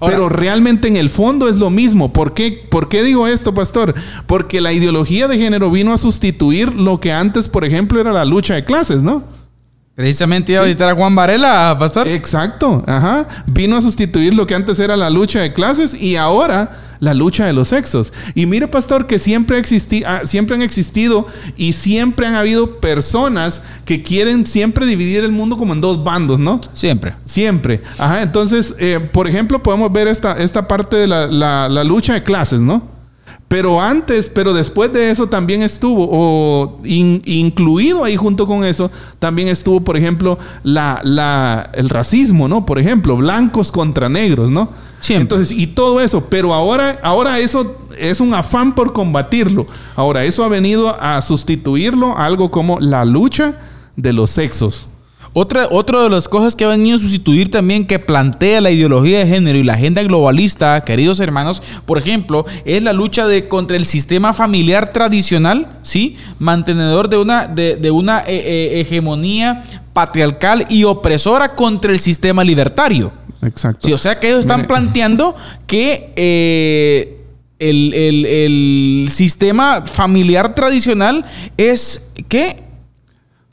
Ahora- 0.00 0.16
Pero 0.16 0.30
realmente 0.30 0.88
en 0.88 0.96
el 0.96 1.10
fondo 1.10 1.46
es 1.46 1.58
lo 1.58 1.68
mismo. 1.68 2.10
¿Por 2.14 2.32
qué, 2.32 2.66
¿Por 2.70 2.88
qué 2.88 3.02
digo 3.02 3.26
esto, 3.28 3.52
pastor? 3.52 3.92
Porque 4.26 4.62
la 4.62 4.72
ideología 4.72 5.28
de 5.28 5.36
género 5.36 5.70
vino 5.70 5.92
a 5.92 5.98
sustituir 5.98 6.74
lo 6.74 6.98
que 6.98 7.12
antes, 7.12 7.50
por 7.50 7.62
ejemplo, 7.66 8.00
era 8.00 8.10
la 8.14 8.24
lucha 8.24 8.54
de 8.54 8.64
clases, 8.64 9.02
¿no? 9.02 9.22
Precisamente 9.94 10.52
iba 10.52 10.62
a 10.62 10.64
visitar 10.64 10.88
a 10.88 10.94
Juan 10.94 11.14
Varela, 11.14 11.76
pastor. 11.78 12.08
Exacto, 12.08 12.82
ajá. 12.86 13.28
Vino 13.46 13.76
a 13.76 13.82
sustituir 13.82 14.34
lo 14.34 14.46
que 14.46 14.56
antes 14.56 14.80
era 14.80 14.96
la 14.96 15.08
lucha 15.08 15.40
de 15.40 15.52
clases 15.52 15.94
y 15.94 16.16
ahora 16.16 16.70
la 16.98 17.14
lucha 17.14 17.46
de 17.46 17.52
los 17.52 17.68
sexos. 17.68 18.12
Y 18.34 18.46
mire, 18.46 18.66
pastor, 18.66 19.06
que 19.06 19.20
siempre, 19.20 19.58
existi 19.58 20.02
ah, 20.04 20.22
siempre 20.24 20.56
han 20.56 20.62
existido 20.62 21.26
y 21.56 21.74
siempre 21.74 22.26
han 22.26 22.34
habido 22.34 22.80
personas 22.80 23.62
que 23.84 24.02
quieren 24.02 24.46
siempre 24.46 24.84
dividir 24.84 25.22
el 25.22 25.30
mundo 25.30 25.56
como 25.56 25.72
en 25.74 25.80
dos 25.80 26.02
bandos, 26.02 26.40
¿no? 26.40 26.60
Siempre. 26.72 27.14
Siempre. 27.24 27.80
Ajá, 27.98 28.22
entonces, 28.22 28.74
eh, 28.78 28.98
por 29.12 29.28
ejemplo, 29.28 29.62
podemos 29.62 29.92
ver 29.92 30.08
esta, 30.08 30.32
esta 30.32 30.66
parte 30.66 30.96
de 30.96 31.06
la, 31.06 31.26
la, 31.28 31.68
la 31.68 31.84
lucha 31.84 32.14
de 32.14 32.24
clases, 32.24 32.60
¿no? 32.60 32.93
Pero 33.54 33.80
antes, 33.80 34.28
pero 34.28 34.52
después 34.52 34.92
de 34.92 35.12
eso 35.12 35.28
también 35.28 35.62
estuvo, 35.62 36.08
o 36.10 36.80
incluido 36.82 38.02
ahí 38.02 38.16
junto 38.16 38.48
con 38.48 38.64
eso, 38.64 38.90
también 39.20 39.46
estuvo, 39.46 39.80
por 39.80 39.96
ejemplo, 39.96 40.40
la, 40.64 41.00
la, 41.04 41.70
el 41.74 41.88
racismo, 41.88 42.48
¿no? 42.48 42.66
Por 42.66 42.80
ejemplo, 42.80 43.16
blancos 43.16 43.70
contra 43.70 44.08
negros, 44.08 44.50
¿no? 44.50 44.70
Entonces, 45.08 45.56
y 45.56 45.68
todo 45.68 46.00
eso, 46.00 46.26
pero 46.28 46.52
ahora, 46.52 46.98
ahora 47.00 47.38
eso 47.38 47.76
es 47.96 48.18
un 48.18 48.34
afán 48.34 48.74
por 48.74 48.92
combatirlo. 48.92 49.66
Ahora, 49.94 50.24
eso 50.24 50.42
ha 50.42 50.48
venido 50.48 51.00
a 51.00 51.22
sustituirlo 51.22 52.18
a 52.18 52.26
algo 52.26 52.50
como 52.50 52.80
la 52.80 53.04
lucha 53.04 53.56
de 53.94 54.12
los 54.12 54.30
sexos. 54.30 54.88
Otra, 55.36 55.66
de 55.66 56.10
las 56.10 56.28
cosas 56.28 56.54
que 56.54 56.64
ha 56.64 56.68
venido 56.68 56.94
a 56.94 57.00
sustituir 57.00 57.50
también 57.50 57.88
que 57.88 57.98
plantea 57.98 58.60
la 58.60 58.70
ideología 58.70 59.18
de 59.18 59.26
género 59.26 59.58
y 59.58 59.64
la 59.64 59.72
agenda 59.72 60.00
globalista, 60.04 60.84
queridos 60.84 61.18
hermanos, 61.18 61.60
por 61.86 61.98
ejemplo, 61.98 62.46
es 62.64 62.80
la 62.84 62.92
lucha 62.92 63.26
de, 63.26 63.48
contra 63.48 63.76
el 63.76 63.84
sistema 63.84 64.32
familiar 64.32 64.92
tradicional, 64.92 65.66
¿sí? 65.82 66.16
Mantenedor 66.38 67.08
de 67.08 67.16
una, 67.16 67.48
de, 67.48 67.90
una 67.90 68.20
eh, 68.20 68.24
eh, 68.28 68.80
hegemonía 68.80 69.64
patriarcal 69.92 70.66
y 70.68 70.84
opresora 70.84 71.56
contra 71.56 71.90
el 71.90 71.98
sistema 71.98 72.44
libertario. 72.44 73.12
Exacto. 73.42 73.88
Sí, 73.88 73.92
o 73.92 73.98
sea 73.98 74.20
que 74.20 74.28
ellos 74.28 74.40
están 74.40 74.68
planteando 74.68 75.34
que 75.66 76.12
eh, 76.14 77.24
el, 77.58 77.92
el, 77.92 79.08
sistema 79.10 79.82
familiar 79.82 80.54
tradicional 80.54 81.24
es 81.56 82.12
que 82.28 82.63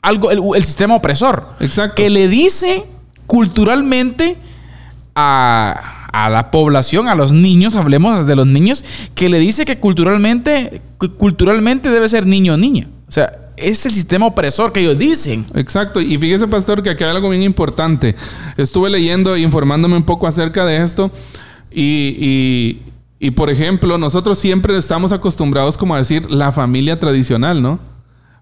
algo, 0.02 0.54
el, 0.54 0.64
sistema 0.64 0.96
opresor. 0.96 1.46
Exacto. 1.60 1.94
Que 1.94 2.10
le 2.10 2.28
dice 2.28 2.84
culturalmente 3.26 4.36
a, 5.14 6.08
a, 6.12 6.28
la 6.28 6.50
población, 6.50 7.08
a 7.08 7.14
los 7.14 7.32
niños, 7.32 7.76
hablemos 7.76 8.26
de 8.26 8.36
los 8.36 8.46
niños, 8.46 8.84
que 9.14 9.28
le 9.28 9.38
dice 9.38 9.64
que 9.64 9.78
culturalmente, 9.78 10.82
culturalmente 11.16 11.88
debe 11.90 12.08
ser 12.08 12.26
niño 12.26 12.54
o 12.54 12.56
niña. 12.56 12.88
O 13.08 13.12
sea, 13.12 13.30
es 13.56 13.86
el 13.86 13.92
sistema 13.92 14.26
opresor 14.26 14.72
que 14.72 14.80
ellos 14.80 14.98
dicen. 14.98 15.46
Exacto. 15.54 16.00
Y 16.00 16.18
fíjese, 16.18 16.48
pastor, 16.48 16.82
que 16.82 16.90
aquí 16.90 17.04
hay 17.04 17.10
algo 17.10 17.30
bien 17.30 17.42
importante. 17.42 18.16
Estuve 18.56 18.90
leyendo 18.90 19.34
e 19.34 19.40
informándome 19.40 19.96
un 19.96 20.02
poco 20.02 20.26
acerca 20.26 20.64
de 20.64 20.82
esto. 20.82 21.10
Y, 21.70 22.16
y, 22.18 22.82
y, 23.18 23.30
por 23.30 23.50
ejemplo, 23.50 23.96
nosotros 23.98 24.38
siempre 24.38 24.76
estamos 24.76 25.12
acostumbrados 25.12 25.78
como 25.78 25.94
a 25.94 25.98
decir 25.98 26.30
la 26.30 26.52
familia 26.52 26.98
tradicional, 26.98 27.62
¿no? 27.62 27.91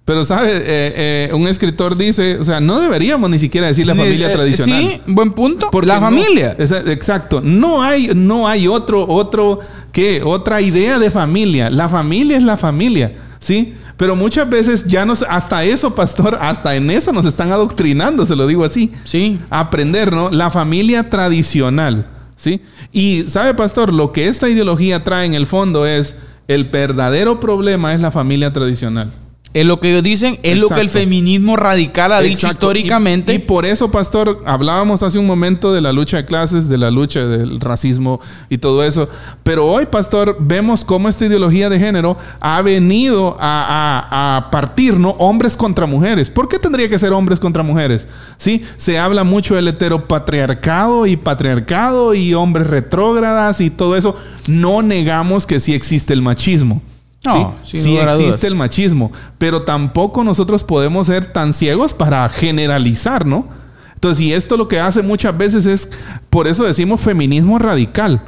Pero, 0.05 0.25
¿sabes? 0.25 0.63
Eh, 0.63 1.29
eh, 1.29 1.31
un 1.35 1.47
escritor 1.47 1.97
dice, 1.97 2.39
o 2.39 2.45
sea, 2.45 2.61
no 2.61 2.81
deberíamos 2.81 3.31
ni 3.31 3.39
siquiera 3.39 3.69
decir 3.69 3.87
la 3.87 3.95
familia 3.95 4.31
eh, 4.31 4.35
tradicional. 4.35 4.83
Sí, 4.83 5.01
buen 5.07 5.33
punto. 5.33 5.71
Por 5.71 5.87
la 5.87 6.01
familia. 6.01 6.57
exacto. 6.59 7.41
No 7.41 7.83
hay, 7.83 8.11
no 8.15 8.49
hay 8.49 8.67
otro, 8.67 9.07
otro, 9.07 9.61
¿qué? 9.93 10.23
Otra 10.25 10.61
idea 10.61 10.99
de 10.99 11.11
familia. 11.11 11.71
La 11.71 11.89
familia 11.89 12.37
es 12.37 12.43
la 12.43 12.57
familia, 12.57 13.15
¿sí? 13.39 13.75
Pero 13.97 14.17
muchas 14.17 14.49
veces 14.49 14.87
ya 14.87 15.05
nos, 15.05 15.23
hasta 15.23 15.63
eso, 15.63 15.95
pastor, 15.95 16.39
hasta 16.41 16.75
en 16.75 16.91
eso 16.91 17.13
nos 17.13 17.27
están 17.27 17.53
adoctrinando, 17.53 18.25
se 18.25 18.35
lo 18.35 18.47
digo 18.47 18.65
así. 18.65 18.93
Sí. 19.05 19.39
Aprender, 19.51 20.11
¿no? 20.11 20.31
La 20.31 20.51
familia 20.51 21.11
tradicional, 21.11 22.07
¿sí? 22.35 22.63
Y, 22.93 23.25
¿sabe, 23.29 23.53
pastor? 23.53 23.93
Lo 23.93 24.11
que 24.13 24.27
esta 24.27 24.49
ideología 24.49 25.05
trae 25.05 25.27
en 25.27 25.35
el 25.35 25.47
fondo 25.47 25.87
es, 25.87 26.17
el 26.49 26.65
verdadero 26.65 27.39
problema 27.39 27.95
es 27.95 28.01
la 28.01 28.11
familia 28.11 28.53
tradicional. 28.53 29.13
Es 29.53 29.67
lo 29.67 29.81
que 29.81 29.91
ellos 29.91 30.05
dicen, 30.05 30.39
es 30.45 30.57
lo 30.59 30.69
que 30.69 30.81
el 30.81 30.89
feminismo 30.89 31.57
radical 31.57 32.13
ha 32.13 32.21
dicho 32.21 32.47
históricamente. 32.47 33.35
Y, 33.35 33.41
por 33.41 33.67
eso, 33.67 33.91
pastor, 33.91 34.41
hablábamos 34.47 35.03
hace 35.03 35.19
un 35.19 35.27
momento 35.27 35.73
de 35.73 35.81
la 35.81 35.93
lucha 35.93 36.19
de 36.19 36.25
clases, 36.25 36.69
de 36.69 36.79
la 36.79 36.93
lucha 36.93 37.27
del 37.27 37.59
racismo 37.59 38.21
y 38.49 38.59
todo 38.59 38.85
eso. 38.85 39.09
Pero 39.43 39.67
hoy, 39.67 39.87
pastor, 39.87 40.37
vemos 40.39 40.85
cómo 40.85 41.09
esta 41.09 41.27
ideología 41.27 41.69
de 41.69 41.81
género 41.81 42.17
ha 42.39 42.63
venido 42.63 43.37
a, 43.41 44.37
a, 44.37 44.51
partir, 44.53 45.01
¿no? 45.01 45.11
Hombres 45.19 45.57
contra 45.57 45.85
mujeres. 45.85 46.31
¿Por 46.31 46.47
qué 46.47 46.61
tendría 46.61 46.89
que 46.89 46.99
ser 47.01 47.13
hombres 47.13 47.41
contra 47.41 47.65
mujeres? 47.65 48.07
Sí, 48.37 48.63
se 48.77 49.01
habla 49.01 49.25
mucho 49.25 49.57
del 49.57 49.67
heteropatriarcado 49.67 51.07
y 51.07 51.17
patriarcado 51.17 52.15
y 52.15 52.35
hombres 52.35 52.69
retrógradas 52.69 53.61
y 53.61 53.71
todo 53.71 53.97
eso. 53.97 54.17
No 54.47 54.83
negamos 54.83 55.45
que 55.45 55.59
sí 55.59 55.75
existe 55.75 56.13
el 56.13 56.23
machismo. 56.23 56.83
No, 57.25 57.55
sí, 57.65 57.99
existe 57.99 58.47
el 58.47 58.55
machismo, 58.55 59.13
pero 59.37 59.63
tampoco 59.63 60.25
nosotros 60.25 60.65
podemos 60.65 61.07
ser 61.07 61.33
tan 61.33 61.53
ciegos 61.53 61.93
para 61.93 62.27
generalizar, 62.31 63.27
¿no? 63.27 63.47
Entonces, 63.95 64.23
y 64.25 64.33
esto 64.33 64.57
lo 64.57 64.69
que 64.69 64.81
hace 64.81 65.03
muchas 65.03 65.37
veces 65.37 65.67
es, 65.67 65.91
por 66.31 66.49
eso 66.49 66.65
decimos 66.65 67.01
feminismo 67.01 67.59
radical. 67.59 68.23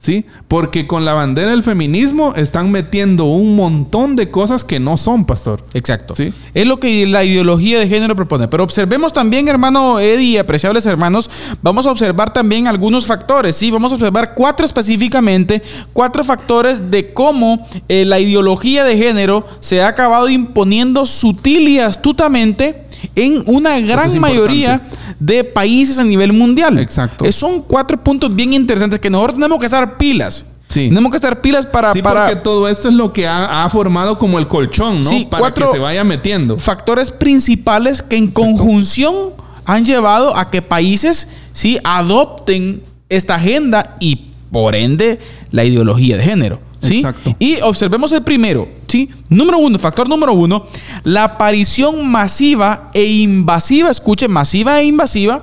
¿Sí? 0.00 0.26
Porque 0.46 0.86
con 0.86 1.04
la 1.04 1.12
bandera 1.12 1.50
del 1.50 1.64
feminismo 1.64 2.32
están 2.36 2.70
metiendo 2.70 3.24
un 3.24 3.56
montón 3.56 4.14
de 4.14 4.30
cosas 4.30 4.62
que 4.62 4.78
no 4.78 4.96
son, 4.96 5.24
pastor. 5.24 5.64
Exacto. 5.74 6.14
¿Sí? 6.14 6.32
Es 6.54 6.68
lo 6.68 6.78
que 6.78 7.04
la 7.06 7.24
ideología 7.24 7.80
de 7.80 7.88
género 7.88 8.14
propone. 8.14 8.46
Pero 8.46 8.62
observemos 8.62 9.12
también, 9.12 9.48
hermano 9.48 9.98
Eddie 9.98 10.30
y 10.30 10.38
apreciables 10.38 10.86
hermanos, 10.86 11.28
vamos 11.62 11.84
a 11.84 11.90
observar 11.90 12.32
también 12.32 12.68
algunos 12.68 13.06
factores, 13.06 13.56
¿sí? 13.56 13.72
Vamos 13.72 13.90
a 13.90 13.96
observar 13.96 14.34
cuatro 14.34 14.64
específicamente, 14.64 15.62
cuatro 15.92 16.22
factores 16.22 16.92
de 16.92 17.12
cómo 17.12 17.66
eh, 17.88 18.04
la 18.04 18.20
ideología 18.20 18.84
de 18.84 18.96
género 18.96 19.46
se 19.58 19.82
ha 19.82 19.88
acabado 19.88 20.28
imponiendo 20.28 21.06
sutil 21.06 21.66
y 21.68 21.80
astutamente 21.80 22.84
en 23.14 23.42
una 23.46 23.78
gran 23.80 24.18
mayoría 24.20 24.82
de 25.18 25.44
países 25.44 25.98
a 25.98 26.04
nivel 26.04 26.32
mundial. 26.32 26.78
Exacto. 26.78 27.30
Son 27.32 27.62
cuatro 27.62 28.02
puntos 28.02 28.34
bien 28.34 28.52
interesantes 28.52 29.00
que 29.00 29.10
nosotros 29.10 29.34
tenemos 29.34 29.58
que 29.58 29.66
estar 29.66 29.96
pilas. 29.96 30.46
Sí. 30.68 30.88
Tenemos 30.88 31.10
que 31.10 31.16
estar 31.16 31.40
pilas 31.40 31.66
para... 31.66 31.92
Sí, 31.92 32.02
porque 32.02 32.36
todo 32.36 32.68
esto 32.68 32.88
es 32.88 32.94
lo 32.94 33.12
que 33.12 33.26
ha, 33.26 33.66
formado 33.70 34.18
como 34.18 34.38
el 34.38 34.46
colchón, 34.46 35.02
¿no? 35.02 35.08
Sí, 35.08 35.26
para 35.28 35.52
que 35.54 35.64
se 35.66 35.78
vaya 35.78 36.04
metiendo. 36.04 36.58
Factores 36.58 37.10
principales 37.10 38.02
que 38.02 38.16
en 38.16 38.28
conjunción 38.28 39.30
han 39.64 39.84
llevado 39.84 40.36
a 40.36 40.50
que 40.50 40.62
países, 40.62 41.28
sí, 41.52 41.78
adopten 41.84 42.82
esta 43.08 43.36
agenda 43.36 43.96
y 44.00 44.28
por 44.50 44.74
ende 44.74 45.20
la 45.50 45.64
ideología 45.64 46.16
de 46.16 46.24
género. 46.24 46.67
¿Sí? 46.80 46.96
Exacto. 46.96 47.36
Y 47.38 47.60
observemos 47.60 48.12
el 48.12 48.22
primero, 48.22 48.68
¿sí? 48.86 49.10
Número 49.28 49.58
uno, 49.58 49.78
factor 49.78 50.08
número 50.08 50.32
uno, 50.32 50.66
la 51.04 51.24
aparición 51.24 52.08
masiva 52.08 52.90
e 52.94 53.04
invasiva, 53.04 53.90
escuchen, 53.90 54.30
masiva 54.30 54.80
e 54.80 54.84
invasiva, 54.84 55.42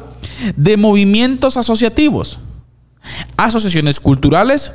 de 0.56 0.78
movimientos 0.78 1.58
asociativos, 1.58 2.40
asociaciones 3.38 4.00
culturales, 4.00 4.74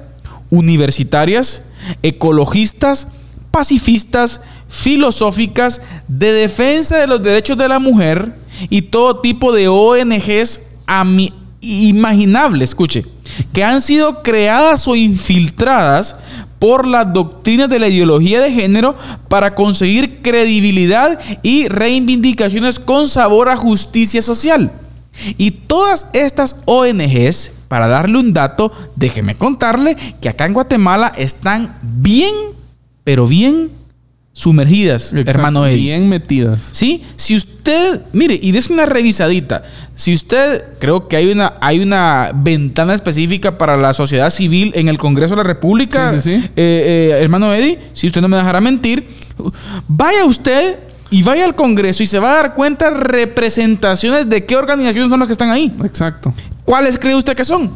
universitarias, 0.50 1.66
ecologistas, 2.02 3.08
pacifistas, 3.50 4.40
filosóficas, 4.68 5.82
de 6.08 6.32
defensa 6.32 6.98
de 6.98 7.06
los 7.06 7.22
derechos 7.22 7.58
de 7.58 7.68
la 7.68 7.78
mujer 7.78 8.36
y 8.68 8.82
todo 8.82 9.20
tipo 9.20 9.52
de 9.52 9.68
ONGs 9.68 10.68
imaginables, 11.60 12.70
escuche, 12.70 13.04
que 13.52 13.64
han 13.64 13.80
sido 13.80 14.22
creadas 14.22 14.86
o 14.88 14.96
infiltradas 14.96 16.16
por 16.58 16.86
las 16.86 17.12
doctrinas 17.12 17.68
de 17.70 17.78
la 17.78 17.88
ideología 17.88 18.40
de 18.40 18.52
género 18.52 18.96
para 19.28 19.54
conseguir 19.54 20.20
credibilidad 20.22 21.18
y 21.42 21.68
reivindicaciones 21.68 22.78
con 22.78 23.08
sabor 23.08 23.48
a 23.48 23.56
justicia 23.56 24.20
social. 24.22 24.70
Y 25.38 25.50
todas 25.52 26.08
estas 26.12 26.56
ONGs, 26.66 27.52
para 27.68 27.88
darle 27.88 28.18
un 28.18 28.32
dato, 28.32 28.72
déjeme 28.96 29.36
contarle 29.36 29.96
que 30.20 30.28
acá 30.28 30.46
en 30.46 30.54
Guatemala 30.54 31.12
están 31.16 31.78
bien, 31.82 32.34
pero 33.04 33.26
bien 33.26 33.70
sumergidas, 34.40 35.12
hermano 35.12 35.64
Bien 35.64 36.08
metidas. 36.08 36.70
Sí, 36.72 37.02
si 37.16 37.36
usted, 37.36 38.00
mire, 38.14 38.40
y 38.40 38.52
des 38.52 38.70
una 38.70 38.86
revisadita. 38.86 39.64
Si 39.94 40.14
usted, 40.14 40.64
creo 40.78 41.08
que 41.08 41.16
hay 41.16 41.30
una, 41.30 41.52
hay 41.60 41.80
una 41.80 42.30
ventana 42.34 42.94
específica 42.94 43.58
para 43.58 43.76
la 43.76 43.92
sociedad 43.92 44.30
civil 44.30 44.72
en 44.74 44.88
el 44.88 44.96
Congreso 44.96 45.32
de 45.34 45.36
la 45.36 45.42
República, 45.42 46.12
sí, 46.12 46.20
sí, 46.22 46.40
sí. 46.40 46.50
Eh, 46.56 47.12
eh, 47.12 47.18
hermano 47.20 47.52
Eddie, 47.52 47.78
si 47.92 48.06
usted 48.06 48.22
no 48.22 48.28
me 48.28 48.38
dejará 48.38 48.62
mentir, 48.62 49.06
vaya 49.86 50.24
usted 50.24 50.78
y 51.10 51.22
vaya 51.22 51.44
al 51.44 51.54
Congreso 51.54 52.02
y 52.02 52.06
se 52.06 52.18
va 52.18 52.32
a 52.32 52.36
dar 52.36 52.54
cuenta 52.54 52.88
representaciones 52.88 54.26
de 54.26 54.46
qué 54.46 54.56
organizaciones 54.56 55.10
son 55.10 55.20
las 55.20 55.26
que 55.26 55.32
están 55.32 55.50
ahí. 55.50 55.70
Exacto. 55.84 56.32
¿Cuáles 56.64 56.98
cree 56.98 57.14
usted 57.14 57.36
que 57.36 57.44
son? 57.44 57.70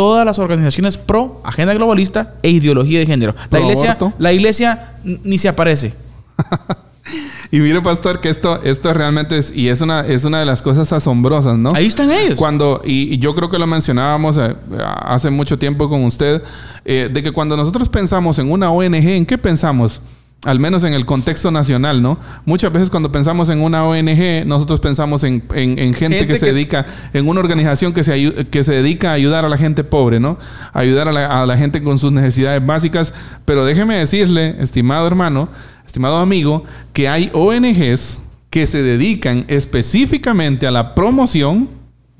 Todas 0.00 0.24
las 0.24 0.38
organizaciones 0.38 0.96
pro 0.96 1.42
agenda 1.44 1.74
globalista 1.74 2.36
e 2.42 2.48
ideología 2.48 3.00
de 3.00 3.04
género. 3.04 3.34
La 3.50 3.60
iglesia, 3.60 3.98
la 4.18 4.32
iglesia 4.32 4.94
ni 5.04 5.36
se 5.36 5.46
aparece. 5.46 5.92
Y 7.52 7.58
mire, 7.58 7.82
pastor, 7.82 8.20
que 8.20 8.28
esto, 8.28 8.62
esto 8.62 8.94
realmente 8.94 9.36
es, 9.36 9.52
y 9.52 9.68
es 9.68 9.80
una, 9.80 10.06
es 10.06 10.24
una 10.24 10.38
de 10.38 10.46
las 10.46 10.62
cosas 10.62 10.92
asombrosas, 10.92 11.58
¿no? 11.58 11.74
Ahí 11.74 11.86
están 11.86 12.08
ellos. 12.12 12.38
Cuando, 12.38 12.80
y, 12.84 13.12
y 13.14 13.18
yo 13.18 13.34
creo 13.34 13.50
que 13.50 13.58
lo 13.58 13.66
mencionábamos 13.66 14.38
eh, 14.38 14.54
hace 15.02 15.30
mucho 15.30 15.58
tiempo 15.58 15.88
con 15.88 16.04
usted, 16.04 16.40
eh, 16.84 17.10
de 17.12 17.22
que 17.24 17.32
cuando 17.32 17.56
nosotros 17.56 17.88
pensamos 17.88 18.38
en 18.38 18.52
una 18.52 18.70
ONG, 18.70 18.94
¿en 18.94 19.26
qué 19.26 19.36
pensamos? 19.36 20.00
Al 20.44 20.58
menos 20.58 20.84
en 20.84 20.94
el 20.94 21.04
contexto 21.04 21.50
nacional, 21.50 22.00
¿no? 22.00 22.18
Muchas 22.46 22.72
veces 22.72 22.88
cuando 22.88 23.12
pensamos 23.12 23.50
en 23.50 23.60
una 23.60 23.84
ONG, 23.84 24.46
nosotros 24.46 24.80
pensamos 24.80 25.22
en, 25.24 25.42
en- 25.54 25.78
en 25.78 25.92
gente, 25.92 26.18
Gente 26.18 26.26
que, 26.28 26.38
se 26.38 26.46
que- 26.46 26.52
dedica, 26.54 26.86
en 27.12 27.28
una 27.28 27.40
organización 27.40 27.92
que 27.92 28.02
se, 28.02 28.46
que 28.50 28.64
se 28.64 28.72
dedica 28.72 29.10
a 29.10 29.14
ayudar 29.14 29.44
a 29.44 29.50
la 29.50 29.58
gente 29.58 29.84
pobre, 29.84 30.18
¿no? 30.18 30.38
Ayudar 30.72 31.08
a 31.08 31.12
la, 31.12 31.42
a 31.42 31.46
la 31.46 31.58
gente 31.58 31.82
con 31.82 31.98
sus 31.98 32.10
necesidades 32.10 32.64
básicas. 32.64 33.12
Pero 33.44 33.66
déjeme 33.66 33.96
decirle, 33.96 34.56
estimado 34.60 35.06
hermano, 35.06 35.48
estimado 35.86 36.16
amigo, 36.16 36.64
que 36.94 37.08
hay 37.08 37.30
ONGs 37.34 38.20
que 38.48 38.66
se 38.66 38.82
dedican 38.82 39.44
específicamente 39.48 40.66
a 40.66 40.70
la 40.70 40.94
promoción 40.94 41.68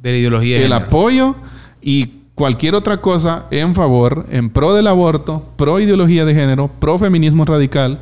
De 0.03 0.12
la 0.12 0.18
ideología. 0.18 0.57
de 0.59 0.64
el 0.66 0.68
género. 0.73 0.87
apoyo 0.87 1.37
y 1.81 2.12
cualquier 2.35 2.75
otra 2.75 3.01
cosa 3.01 3.47
en 3.51 3.75
favor, 3.75 4.27
en 4.31 4.51
pro 4.51 4.75
del 4.75 4.87
aborto, 4.89 5.43
pro 5.57 5.81
ideología 5.81 6.25
de 6.25 6.35
género, 6.35 6.68
pro 6.79 6.99
feminismo 6.99 7.45
radical, 7.45 8.01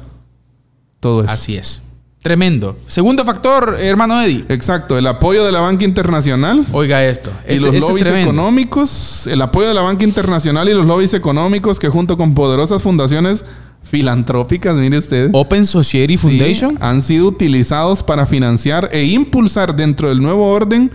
todo 1.00 1.22
eso. 1.22 1.30
Así 1.32 1.56
es. 1.56 1.82
Tremendo. 2.22 2.76
Segundo 2.88 3.24
factor, 3.24 3.76
hermano 3.80 4.20
Eddie. 4.20 4.44
Exacto, 4.48 4.98
el 4.98 5.06
apoyo 5.06 5.44
de 5.44 5.52
la 5.52 5.60
banca 5.60 5.84
internacional 5.84 6.66
Oiga 6.72 7.04
esto. 7.04 7.30
y 7.48 7.52
Este- 7.54 7.56
los 7.60 7.66
este 7.74 7.76
es 7.76 7.82
lobbies 7.90 8.06
económicos, 8.06 9.26
el 9.28 9.40
apoyo 9.40 9.68
de 9.68 9.74
la 9.74 9.82
banca 9.82 10.04
internacional 10.04 10.68
y 10.68 10.74
los 10.74 10.84
lobbies 10.84 11.14
económicos 11.14 11.78
que 11.78 11.88
junto 11.88 12.16
con 12.16 12.34
poderosas 12.34 12.82
fundaciones 12.82 13.44
filantrópicas, 13.84 14.74
mire 14.76 14.98
usted, 14.98 15.30
Open 15.32 15.64
Society 15.64 16.16
Sí, 16.16 16.26
Foundation. 16.26 16.76
han 16.80 17.02
sido 17.02 17.28
utilizados 17.28 18.02
para 18.02 18.26
financiar 18.26 18.88
e 18.92 19.04
impulsar 19.04 19.74
dentro 19.76 20.08
del 20.08 20.20
nuevo 20.20 20.50
orden 20.52 20.90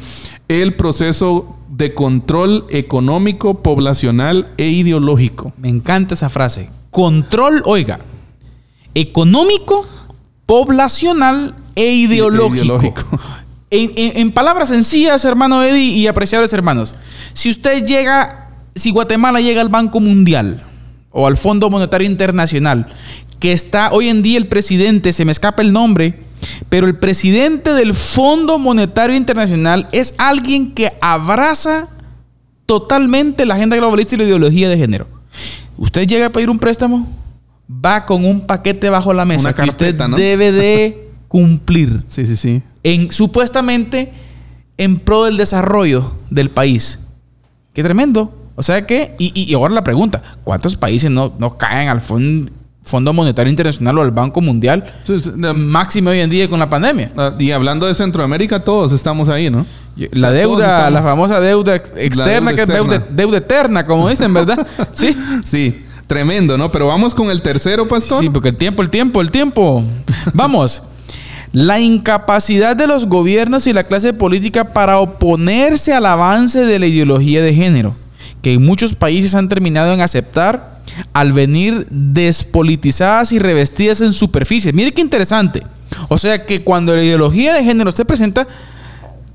el 0.49 0.73
proceso 0.73 1.57
de 1.69 1.93
control 1.93 2.65
económico, 2.69 3.61
poblacional 3.63 4.49
e 4.57 4.67
ideológico. 4.67 5.53
Me 5.57 5.69
encanta 5.69 6.13
esa 6.13 6.29
frase. 6.29 6.69
Control, 6.91 7.61
oiga, 7.65 7.99
económico, 8.95 9.87
poblacional 10.45 11.55
e 11.75 11.91
ideológico. 11.93 12.55
ideológico. 12.65 13.03
En, 13.75 13.89
en- 13.95 14.17
en 14.17 14.31
palabras 14.31 14.69
sencillas, 14.69 15.25
hermano 15.25 15.63
Eddie 15.63 15.81
y 15.97 16.05
apreciables 16.05 16.53
hermanos, 16.53 16.95
si 17.33 17.49
usted 17.49 17.83
llega, 17.83 18.49
si 18.75 18.91
Guatemala 18.91 19.41
llega 19.41 19.61
al 19.61 19.69
Banco 19.69 19.99
Mundial 19.99 20.61
o 21.09 21.25
al 21.25 21.37
Fondo 21.37 21.71
Monetario 21.71 22.05
Internacional, 22.07 22.85
que 23.39 23.51
está 23.51 23.89
hoy 23.91 24.09
en 24.09 24.21
día 24.21 24.37
el 24.37 24.45
presidente, 24.47 25.11
se 25.11 25.25
me 25.25 25.31
escapa 25.31 25.63
el 25.63 25.73
nombre, 25.73 26.19
pero 26.69 26.85
el 26.85 26.99
presidente 26.99 27.73
del 27.73 27.95
Fondo 27.95 28.59
Monetario 28.59 29.15
Internacional 29.15 29.87
es 29.91 30.13
alguien 30.19 30.75
que 30.75 30.91
abraza 31.01 31.87
totalmente 32.67 33.43
la 33.47 33.55
agenda 33.55 33.75
globalista 33.75 34.13
y 34.13 34.17
la 34.19 34.25
ideología 34.25 34.69
de 34.69 34.77
género. 34.77 35.07
Usted 35.77 36.05
llega 36.05 36.27
a 36.27 36.31
pedir 36.31 36.51
un 36.51 36.59
préstamo, 36.59 37.07
va 37.69 38.05
con 38.05 38.25
un 38.25 38.41
paquete 38.41 38.89
bajo 38.89 39.13
la 39.13 39.25
mesa 39.25 39.49
Una 39.49 39.53
que 39.53 39.61
usted 39.69 39.85
carpeta, 39.97 40.07
¿no? 40.07 40.17
debe 40.17 40.51
de 40.51 41.09
cumplir 41.27 42.03
Sí, 42.07 42.25
sí, 42.25 42.35
sí. 42.35 42.61
en 42.83 43.11
supuestamente 43.11 44.11
en 44.77 44.99
pro 44.99 45.25
del 45.25 45.37
desarrollo 45.37 46.13
del 46.29 46.49
país. 46.49 46.99
Qué 47.73 47.83
tremendo. 47.83 48.33
O 48.55 48.61
sea 48.63 48.85
que, 48.85 49.15
y, 49.17 49.31
y- 49.39 49.53
ahora 49.55 49.73
la 49.73 49.83
pregunta, 49.83 50.21
¿cuántos 50.43 50.77
países 50.77 51.09
no, 51.09 51.33
no 51.39 51.57
caen 51.57 51.89
al 51.89 51.99
fon- 52.01 52.49
Fondo 52.83 53.13
Monetario 53.13 53.49
Internacional 53.49 53.97
o 53.97 54.01
al 54.01 54.11
Banco 54.11 54.41
Mundial? 54.41 54.83
Sí, 55.05 55.19
sí, 55.23 55.31
de- 55.35 55.53
Máximo 55.53 56.09
hoy 56.11 56.19
en 56.19 56.29
día 56.29 56.47
con 56.49 56.59
la 56.59 56.69
pandemia. 56.69 57.11
ah, 57.17 57.33
Y 57.39 57.49
hablando 57.51 57.87
de 57.87 57.93
Centroamérica, 57.95 58.59
todos 58.63 58.91
estamos 58.91 59.29
ahí, 59.29 59.49
¿no? 59.49 59.65
La 59.95 60.05
O 60.05 60.09
sea, 60.09 60.09
todos 60.11 60.33
deuda, 60.33 60.65
estamos- 60.77 60.93
la 60.93 61.01
famosa 61.01 61.39
deuda 61.39 61.75
ex- 61.77 61.93
externa, 61.95 62.51
deuda 62.51 62.55
que 62.55 62.61
es 62.61 62.67
deuda, 62.67 63.07
deuda 63.09 63.37
eterna, 63.37 63.85
como 63.85 64.09
dicen, 64.09 64.33
¿verdad? 64.33 64.67
Sí. 64.91 65.17
Sí, 65.43 65.83
tremendo, 66.07 66.57
¿no? 66.57 66.71
Pero 66.71 66.87
vamos 66.87 67.13
con 67.13 67.29
el 67.29 67.41
tercero, 67.41 67.87
pastor. 67.87 68.21
Sí, 68.21 68.29
porque 68.29 68.49
el 68.49 68.57
tiempo, 68.57 68.81
el 68.81 68.89
tiempo, 68.89 69.21
el 69.21 69.31
tiempo. 69.31 69.83
Vamos. 70.33 70.83
La 71.51 71.79
incapacidad 71.79 72.75
de 72.75 72.87
los 72.87 73.07
gobiernos 73.07 73.67
y 73.67 73.73
la 73.73 73.83
clase 73.83 74.13
política 74.13 74.73
para 74.73 74.99
oponerse 74.99 75.93
al 75.93 76.07
avance 76.07 76.65
de 76.65 76.79
la 76.79 76.87
ideología 76.87 77.43
de 77.43 77.53
género, 77.53 77.95
que 78.41 78.53
en 78.53 78.65
muchos 78.65 78.95
países 78.95 79.35
han 79.35 79.49
terminado 79.49 79.93
en 79.93 80.01
aceptar 80.01 80.79
al 81.13 81.31
venir 81.31 81.85
despolitizadas 81.89 83.31
y 83.31 83.39
revestidas 83.39 84.01
en 84.01 84.13
superficie. 84.13 84.73
Mire 84.73 84.93
qué 84.93 85.01
interesante. 85.01 85.63
O 86.09 86.17
sea 86.17 86.45
que 86.45 86.63
cuando 86.63 86.95
la 86.95 87.03
ideología 87.03 87.53
de 87.53 87.63
género 87.63 87.91
se 87.91 88.05
presenta, 88.05 88.47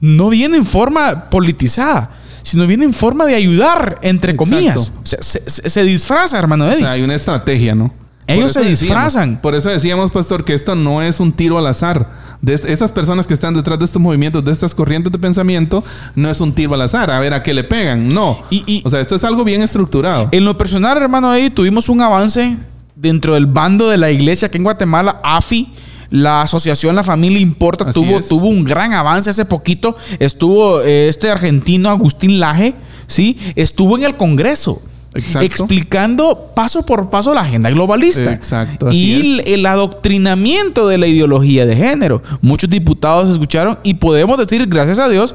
no 0.00 0.28
viene 0.30 0.56
en 0.56 0.64
forma 0.64 1.30
politizada, 1.30 2.10
sino 2.48 2.66
viene 2.66 2.84
en 2.84 2.92
forma 2.92 3.26
de 3.26 3.34
ayudar, 3.34 3.98
entre 4.02 4.32
Exacto. 4.32 4.50
comillas. 4.50 4.92
O 5.02 5.06
sea, 5.06 5.18
se, 5.22 5.42
se- 5.48 5.68
se 5.70 5.82
disfraza, 5.84 6.38
hermano 6.38 6.64
O 6.64 6.68
Eddie. 6.68 6.78
sea, 6.78 6.92
hay 6.92 7.02
una 7.02 7.14
estrategia, 7.14 7.74
¿no? 7.74 7.92
Ellos 8.26 8.52
se 8.52 8.60
decíamos- 8.60 8.80
disfrazan. 8.80 9.40
por 9.40 9.54
eso 9.54 9.70
decíamos, 9.70 10.10
pastor, 10.10 10.44
que 10.44 10.52
esto 10.52 10.74
no 10.74 11.00
es 11.00 11.18
un 11.18 11.32
tiro 11.32 11.56
al 11.58 11.66
azar. 11.66 12.10
De 12.42 12.52
esas 12.54 12.92
personas 12.92 13.26
que 13.26 13.32
están 13.32 13.54
detrás 13.54 13.78
de 13.78 13.86
estos 13.86 14.00
movimientos, 14.02 14.44
de 14.44 14.52
estas 14.52 14.74
corrientes 14.74 15.10
de 15.10 15.18
pensamiento, 15.18 15.82
no 16.14 16.28
es 16.28 16.38
un 16.42 16.52
tiro 16.54 16.74
al 16.74 16.82
azar. 16.82 17.10
A 17.10 17.18
ver 17.20 17.32
a 17.32 17.42
qué 17.42 17.54
le 17.54 17.64
pegan. 17.64 18.08
No. 18.10 18.38
Y- 18.50 18.64
y- 18.66 18.82
o 18.84 18.90
sea, 18.90 19.00
esto 19.00 19.14
es 19.16 19.24
algo 19.24 19.44
bien 19.44 19.62
estructurado. 19.62 20.28
En 20.30 20.44
lo 20.44 20.58
personal, 20.58 20.98
hermano, 20.98 21.30
ahí 21.30 21.48
tuvimos 21.48 21.88
un 21.88 22.02
avance 22.02 22.56
dentro 22.94 23.32
del 23.34 23.46
bando 23.46 23.88
de 23.88 23.96
la 23.96 24.10
iglesia 24.10 24.48
aquí 24.48 24.58
en 24.58 24.64
Guatemala, 24.64 25.20
AFI. 25.22 25.72
La 26.10 26.42
asociación 26.42 26.94
La 26.96 27.02
Familia 27.02 27.40
Importa 27.40 27.84
Así 27.84 27.92
tuvo, 27.92 28.18
es. 28.18 28.28
tuvo 28.28 28.48
un 28.48 28.64
gran 28.64 28.92
avance 28.94 29.30
hace 29.30 29.44
poquito. 29.44 29.96
Estuvo 30.18 30.80
eh, 30.82 31.08
este 31.08 31.30
argentino 31.30 31.90
Agustín 31.90 32.40
Laje, 32.40 32.74
¿sí? 33.06 33.38
Estuvo 33.56 33.96
en 33.98 34.04
el 34.04 34.16
Congreso. 34.16 34.82
Exacto. 35.14 35.40
Explicando 35.40 36.50
paso 36.54 36.84
por 36.84 37.10
paso 37.10 37.34
la 37.34 37.40
agenda 37.40 37.70
globalista. 37.70 38.32
Exacto, 38.32 38.88
Y 38.90 39.14
el, 39.14 39.42
el 39.46 39.66
adoctrinamiento 39.66 40.86
de 40.86 40.98
la 40.98 41.06
ideología 41.06 41.66
de 41.66 41.76
género. 41.76 42.22
Muchos 42.40 42.70
diputados 42.70 43.28
escucharon 43.28 43.78
y 43.82 43.94
podemos 43.94 44.38
decir, 44.38 44.66
gracias 44.66 44.98
a 44.98 45.08
Dios, 45.08 45.34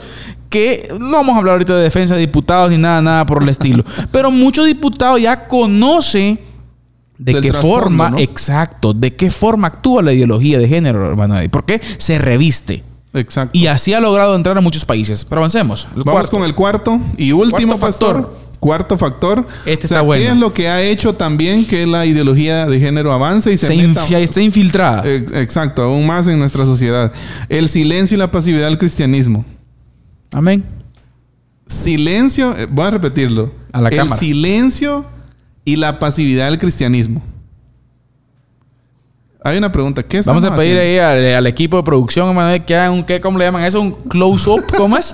que 0.49 0.87
no 0.99 1.11
vamos 1.13 1.35
a 1.35 1.39
hablar 1.39 1.53
ahorita 1.53 1.75
de 1.75 1.83
defensa 1.83 2.13
de 2.13 2.21
diputados 2.21 2.69
ni 2.69 2.77
nada, 2.77 3.01
nada 3.01 3.25
por 3.25 3.41
el 3.41 3.49
estilo. 3.49 3.83
Pero 4.11 4.29
muchos 4.29 4.65
diputados 4.67 5.19
ya 5.19 5.47
conocen 5.47 6.39
de 7.17 7.39
qué 7.41 7.53
forma, 7.53 8.09
¿no? 8.11 8.19
exacto, 8.19 8.93
de 8.93 9.15
qué 9.15 9.29
forma 9.29 9.67
actúa 9.67 10.01
la 10.01 10.13
ideología 10.13 10.59
de 10.59 10.67
género, 10.67 11.05
hermano. 11.07 11.41
¿Y 11.43 11.47
por 11.47 11.65
qué 11.65 11.81
se 11.97 12.17
reviste? 12.17 12.83
Exacto. 13.13 13.57
Y 13.57 13.67
así 13.67 13.93
ha 13.93 13.99
logrado 13.99 14.35
entrar 14.35 14.57
a 14.57 14.61
muchos 14.61 14.85
países. 14.85 15.23
Pero 15.25 15.39
avancemos. 15.41 15.87
Vamos 15.95 16.03
cuarto. 16.05 16.31
con 16.31 16.43
el 16.43 16.55
cuarto 16.55 16.99
y 17.17 17.31
último 17.31 17.77
Cuarto 17.77 17.97
factor. 17.99 18.43
Cuarto 18.59 18.97
factor. 18.97 19.45
Este 19.65 19.85
o 19.85 19.89
sea, 19.89 19.97
está 19.97 20.01
bueno. 20.01 20.23
¿Qué 20.25 20.31
es 20.31 20.37
lo 20.37 20.53
que 20.53 20.67
ha 20.69 20.81
hecho 20.81 21.13
también 21.13 21.65
que 21.67 21.85
la 21.85 22.05
ideología 22.05 22.65
de 22.65 22.79
género 22.79 23.11
avance 23.13 23.51
y 23.53 23.57
se, 23.57 23.67
Se 23.67 23.75
meta- 23.75 24.19
está 24.19 24.41
infiltrada. 24.41 25.03
Ex- 25.05 25.31
Exacto, 25.33 25.83
aún 25.83 26.07
más 26.07 26.27
en 26.27 26.39
nuestra 26.39 26.65
sociedad. 26.65 27.11
El 27.49 27.69
silencio 27.69 28.15
y 28.15 28.17
la 28.19 28.31
pasividad 28.31 28.65
del 28.67 28.77
cristianismo. 28.79 29.45
Amén. 30.31 30.63
Silencio, 31.67 32.57
eh, 32.57 32.67
voy 32.69 32.85
a 32.87 32.91
repetirlo. 32.91 33.51
A 33.71 33.81
la 33.81 33.89
el 33.89 33.97
cámara. 33.97 34.17
silencio 34.19 35.05
y 35.65 35.75
la 35.77 35.99
pasividad 35.99 36.45
del 36.49 36.59
cristianismo. 36.59 37.21
Hay 39.45 39.57
una 39.57 39.71
pregunta. 39.71 40.03
¿Qué 40.03 40.21
Vamos 40.21 40.43
a 40.45 40.55
pedir 40.55 40.77
haciendo? 40.77 41.03
ahí 41.05 41.27
al, 41.29 41.35
al 41.35 41.47
equipo 41.47 41.75
de 41.75 41.83
producción, 41.83 42.29
hermano, 42.29 42.65
que 42.65 42.75
hagan 42.75 42.93
un, 42.93 43.03
¿qué, 43.03 43.19
¿cómo 43.19 43.37
le 43.37 43.43
llaman 43.45 43.63
eso? 43.65 43.81
Un 43.81 43.91
close-up, 43.91 44.63
¿cómo 44.77 44.97
es? 44.97 45.11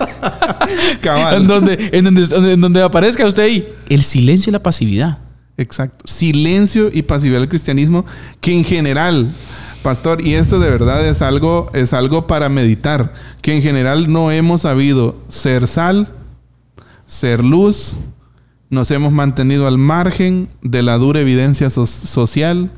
Cabal. 1.02 1.36
en, 1.42 1.48
donde, 1.48 1.90
en, 1.94 2.04
donde- 2.06 2.54
en 2.54 2.62
donde 2.62 2.84
aparezca 2.84 3.26
usted 3.26 3.44
ahí. 3.44 3.68
El 3.90 4.04
silencio 4.04 4.52
y 4.52 4.54
la 4.54 4.62
pasividad. 4.62 5.18
Exacto. 5.58 6.06
Silencio 6.08 6.90
y 6.94 7.02
pasividad 7.02 7.40
del 7.40 7.50
cristianismo, 7.50 8.06
que 8.40 8.56
en 8.56 8.64
general, 8.64 9.28
pastor, 9.82 10.22
y 10.26 10.36
esto 10.36 10.60
de 10.60 10.70
verdad 10.70 11.04
es 11.06 11.24
algo, 11.24 11.72
es 11.74 11.94
algo 11.94 12.28
para 12.28 12.50
meditar, 12.50 13.12
que 13.42 13.56
en 13.56 13.64
general 13.64 14.14
no 14.14 14.32
hemos 14.32 14.62
sabido 14.62 15.18
ser 15.28 15.66
sal, 15.66 16.08
ser 17.08 17.44
luz, 17.44 17.96
nos 18.70 18.92
hemos 18.92 19.12
mantenido 19.12 19.68
al 19.68 19.78
margen 19.78 20.48
de 20.62 20.84
la 20.84 20.98
dura 20.98 21.20
evidencia 21.22 21.70
so- 21.70 21.86
social, 21.86 22.72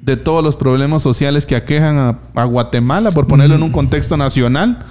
de 0.00 0.16
todos 0.16 0.42
los 0.42 0.56
problemas 0.56 1.02
sociales 1.02 1.46
que 1.46 1.54
aquejan 1.56 1.96
a, 1.96 2.18
a 2.34 2.44
Guatemala, 2.44 3.10
por 3.12 3.26
ponerlo 3.26 3.54
en 3.56 3.62
un 3.62 3.70
contexto 3.72 4.16
nacional. 4.16 4.84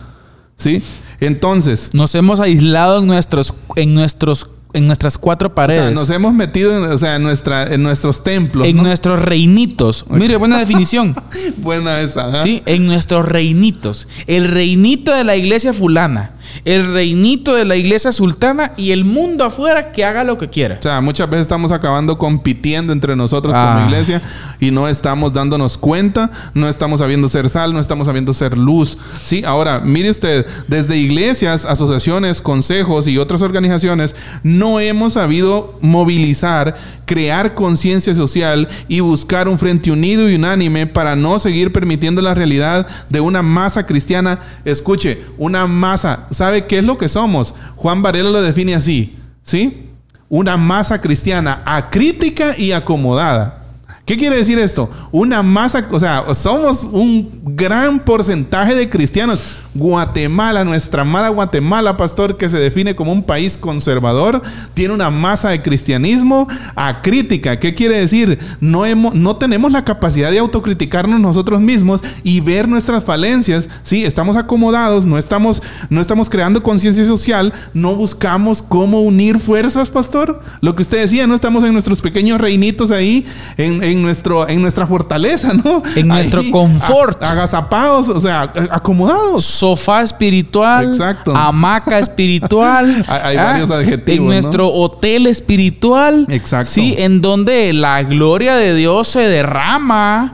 ¿Sí? 0.58 0.82
Entonces, 1.20 1.90
Nos 1.94 2.14
hemos 2.16 2.40
aislado 2.40 3.00
en 3.00 3.08
nuestros, 3.08 3.54
en 3.76 3.94
nuestros, 3.94 4.48
en 4.74 4.86
nuestras 4.86 5.18
cuatro 5.18 5.48
o 5.48 5.52
sea, 5.52 5.56
paredes. 5.56 5.94
nos 5.94 6.10
hemos 6.12 6.34
metido 6.34 6.78
en, 6.78 6.92
o 6.92 6.98
sea, 6.98 7.16
en, 7.16 7.24
nuestra, 7.24 7.74
en 7.74 7.82
nuestros 7.84 8.24
templos. 8.24 8.68
en 8.68 8.78
¿no? 8.78 8.84
nuestros 8.84 9.20
reinitos. 9.22 10.06
Mire, 10.10 10.38
buena 10.38 10.60
definición. 10.60 11.16
Buena 11.58 12.00
esa. 12.02 12.42
¿Sí? 12.44 12.62
En 12.66 12.86
nuestros 12.86 13.26
reinitos. 13.26 14.08
El 14.28 14.48
reinito 14.48 15.14
de 15.14 15.24
la 15.24 15.36
iglesia 15.36 15.74
fulana. 15.74 16.32
El 16.66 16.94
reinito 16.94 17.56
de 17.56 17.66
la 17.66 17.76
iglesia 17.76 18.12
sultana 18.12 18.74
y 18.78 18.92
el 18.92 19.06
mundo 19.06 19.46
afuera 19.46 19.92
que 19.92 20.06
haga 20.06 20.24
lo 20.24 20.38
que 20.38 20.50
quiera. 20.50 20.78
O 20.80 20.84
sea, 20.84 21.02
muchas 21.02 21.30
veces 21.30 21.44
estamos 21.44 21.72
acabando 21.72 22.18
compitiendo 22.18 22.94
entre 22.94 23.16
nosotros 23.16 23.56
Ah. 23.58 23.74
como 23.76 23.88
iglesia 23.88 24.22
y 24.60 24.72
no 24.72 24.88
estamos 24.88 25.34
dándonos 25.34 25.78
cuenta, 25.78 26.30
no 26.54 26.68
estamos 26.70 27.00
sabiendo 27.00 27.28
ser 27.30 27.50
sal, 27.50 27.74
no 27.74 27.80
estamos 27.80 28.08
sabiendo 28.08 28.34
ser 28.34 28.58
luz. 28.58 28.98
Sí, 29.24 29.44
ahora, 29.46 29.80
mire 29.80 30.10
usted, 30.10 30.46
desde 30.68 30.98
iglesias, 30.98 31.66
asociaciones, 31.66 32.42
consejos 32.42 33.08
y 33.08 33.18
otras 33.18 33.42
organizaciones, 33.42 34.16
no 34.44 34.80
hemos 34.80 35.14
sabido 35.14 35.78
movilizar, 35.82 36.76
crear 37.06 37.56
conciencia 37.56 38.16
social 38.16 38.68
y 38.88 39.00
buscar 39.02 39.48
un 39.48 39.58
frente 39.58 39.92
unido 39.92 40.30
y 40.30 40.36
unánime 40.36 40.88
para 40.88 41.16
no 41.16 41.40
seguir 41.40 41.72
permitiendo 41.72 42.22
la 42.22 42.34
realidad 42.34 42.88
de 43.10 43.20
una 43.20 43.42
masa 43.42 43.86
cristiana. 43.86 44.40
Escuche, 44.66 45.22
una 45.38 45.68
masa, 45.68 46.28
¿sabe 46.42 46.66
qué 46.66 46.80
es 46.80 46.84
lo 46.84 46.98
que 46.98 47.08
somos? 47.08 47.54
Juan 47.76 48.02
Varela 48.02 48.32
lo 48.32 48.42
define 48.42 48.74
así, 48.74 49.16
¿sí? 49.44 49.90
Una 50.28 50.58
masa 50.58 51.00
cristiana 51.00 51.62
acrítica 51.68 52.58
y 52.58 52.72
acomodada. 52.72 53.64
¿Qué 54.08 54.18
quiere 54.18 54.38
decir 54.38 54.58
esto? 54.58 54.90
Una 55.12 55.44
masa, 55.44 55.88
o 55.92 56.00
sea, 56.00 56.34
somos 56.34 56.84
un 56.84 57.42
gran 57.44 58.00
porcentaje 58.00 58.74
de 58.74 58.90
cristianos. 58.90 59.66
Guatemala, 59.74 60.64
nuestra 60.66 61.04
amada 61.04 61.30
Guatemala, 61.30 61.96
pastor, 61.98 62.38
que 62.38 62.50
se 62.50 62.58
define 62.60 62.96
como 62.96 63.12
un 63.12 63.24
país 63.24 63.58
conservador, 63.58 64.42
tiene 64.74 64.94
una 64.94 65.10
masa 65.10 65.50
de 65.50 65.62
cristianismo 65.62 66.48
acrítica. 66.76 67.60
¿Qué 67.60 67.74
quiere 67.74 67.98
decir? 68.00 68.38
No, 68.60 68.86
hemos, 68.86 69.14
no 69.16 69.36
tenemos 69.38 69.72
la 69.72 69.86
capacidad 69.86 70.32
de 70.32 70.40
autocriticarnos 70.40 71.20
nosotros 71.20 71.62
mismos 71.62 72.02
y 72.24 72.42
ver 72.42 72.68
nuestras 72.68 73.04
falencias. 73.04 73.70
Sí, 73.84 74.04
estamos 74.04 74.36
acomodados, 74.38 75.06
no 75.06 75.18
estamos, 75.18 75.62
no 75.90 76.02
estamos 76.02 76.30
creando 76.30 76.64
conciencia 76.64 77.06
social, 77.06 77.54
no 77.74 77.96
buscamos 77.96 78.62
cómo 78.62 79.02
unir 79.02 79.40
fuerzas, 79.40 79.90
pastor. 79.90 80.42
Lo 80.62 80.76
que 80.76 80.82
usted 80.84 81.00
decía, 81.00 81.28
no 81.28 81.36
estamos 81.36 81.64
en 81.64 81.74
nuestros 81.74 82.02
pequeños 82.02 82.42
reinitos 82.42 82.92
ahí, 82.92 83.26
en, 83.58 83.84
en 83.84 84.02
nuestro, 84.02 84.48
en 84.50 84.62
nuestra 84.62 84.86
fortaleza, 84.86 85.54
¿no? 85.54 85.82
En 85.96 86.08
nuestro 86.08 86.42
confort. 86.52 87.24
a- 87.24 87.32
agazapados, 87.32 88.10
o 88.10 88.20
sea, 88.20 88.42
acomodados. 88.72 89.46
Sofá 89.62 90.02
espiritual, 90.02 90.88
Exacto. 90.88 91.36
hamaca 91.36 92.00
espiritual, 92.00 93.06
Hay- 93.08 93.20
hay 93.24 93.38
¿ah? 93.38 93.44
varios 93.44 93.70
adjetivos, 93.70 94.18
en 94.18 94.24
¿no? 94.26 94.32
nuestro 94.32 94.68
hotel 94.74 95.28
espiritual, 95.28 96.26
Exacto. 96.30 96.72
sí, 96.72 96.96
en 96.98 97.22
donde 97.22 97.72
la 97.72 98.02
gloria 98.02 98.56
de 98.56 98.74
Dios 98.74 99.08
se 99.10 99.20
derrama. 99.20 100.34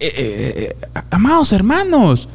Eh, 0.00 0.12
eh, 0.16 0.76
eh, 0.96 1.00
amados 1.12 1.52
hermanos, 1.52 2.28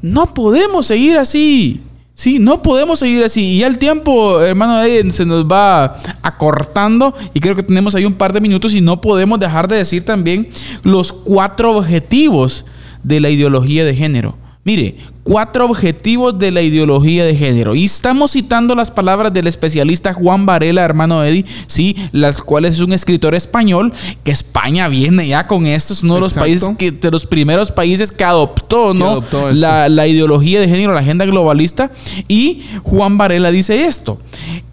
no 0.00 0.32
podemos 0.32 0.86
seguir 0.86 1.18
así. 1.18 1.82
Sí, 2.14 2.38
no 2.38 2.62
podemos 2.62 2.98
seguir 3.00 3.22
así. 3.22 3.42
Y 3.44 3.58
ya 3.58 3.66
el 3.66 3.76
tiempo, 3.76 4.40
hermano, 4.40 4.82
se 5.12 5.26
nos 5.26 5.44
va 5.44 5.94
acortando. 6.22 7.14
Y 7.34 7.40
creo 7.40 7.54
que 7.54 7.62
tenemos 7.62 7.94
ahí 7.94 8.06
un 8.06 8.14
par 8.14 8.32
de 8.32 8.40
minutos. 8.40 8.72
Y 8.74 8.80
no 8.80 9.02
podemos 9.02 9.38
dejar 9.38 9.68
de 9.68 9.76
decir 9.76 10.06
también 10.06 10.48
los 10.82 11.12
cuatro 11.12 11.76
objetivos 11.76 12.64
de 13.02 13.20
la 13.20 13.28
ideología 13.28 13.84
de 13.84 13.94
género. 13.94 14.45
Mire, 14.66 14.96
cuatro 15.22 15.64
objetivos 15.64 16.36
de 16.40 16.50
la 16.50 16.60
ideología 16.60 17.24
de 17.24 17.36
género. 17.36 17.76
Y 17.76 17.84
estamos 17.84 18.32
citando 18.32 18.74
las 18.74 18.90
palabras 18.90 19.32
del 19.32 19.46
especialista 19.46 20.12
Juan 20.12 20.44
Varela, 20.44 20.84
hermano 20.84 21.22
Eddie, 21.22 21.44
sí, 21.68 21.94
las 22.10 22.42
cuales 22.42 22.74
es 22.74 22.80
un 22.80 22.92
escritor 22.92 23.36
español, 23.36 23.92
que 24.24 24.32
España 24.32 24.88
viene 24.88 25.28
ya 25.28 25.46
con 25.46 25.68
esto, 25.68 25.92
es 25.92 26.02
uno 26.02 26.16
de 26.16 26.20
los 26.22 26.32
Exacto. 26.32 26.48
países 26.48 26.76
que, 26.78 26.90
de 26.90 27.10
los 27.12 27.26
primeros 27.26 27.70
países 27.70 28.10
que 28.10 28.24
adoptó, 28.24 28.92
Que 28.92 28.98
¿no? 28.98 29.10
adoptó 29.12 29.52
la, 29.52 29.88
la 29.88 30.08
ideología 30.08 30.60
de 30.60 30.66
género, 30.66 30.92
la 30.94 30.98
agenda 31.00 31.24
globalista. 31.26 31.92
Y 32.26 32.62
Juan 32.82 33.16
Varela 33.18 33.52
dice 33.52 33.84
esto. 33.84 34.18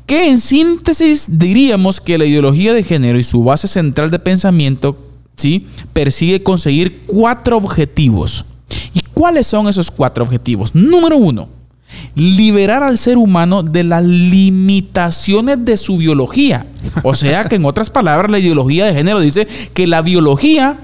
Que 0.08 0.28
en 0.28 0.40
síntesis 0.40 1.38
diríamos 1.38 2.02
que 2.02 2.18
la 2.18 2.26
ideología 2.26 2.74
de 2.74 2.82
género 2.82 3.20
y 3.20 3.24
su 3.24 3.44
base 3.44 3.68
central 3.68 4.10
de 4.10 4.18
pensamiento, 4.18 4.98
¿sí? 5.38 5.68
Persigue 5.94 6.42
conseguir 6.42 7.02
cuatro 7.06 7.58
objetivos. 7.58 8.46
¿Y 8.94 9.02
cuáles 9.14 9.48
son 9.48 9.68
esos 9.68 9.90
cuatro 9.92 10.24
objetivos? 10.24 10.76
Número 10.76 11.18
uno, 11.18 11.50
liberar 12.16 12.84
al 12.84 12.98
ser 12.98 13.18
humano 13.18 13.64
de 13.64 13.84
las 13.84 14.04
limitaciones 14.04 15.64
de 15.66 15.78
su 15.78 15.98
biología. 15.98 16.66
O 17.04 17.16
sea 17.16 17.46
que 17.46 17.56
en 17.56 17.66
otras 17.66 17.90
palabras, 17.90 18.30
la 18.30 18.40
ideología 18.40 18.86
de 18.86 18.94
género 18.94 19.20
dice 19.20 19.48
que 19.74 19.88
la 19.88 20.02
biología 20.02 20.78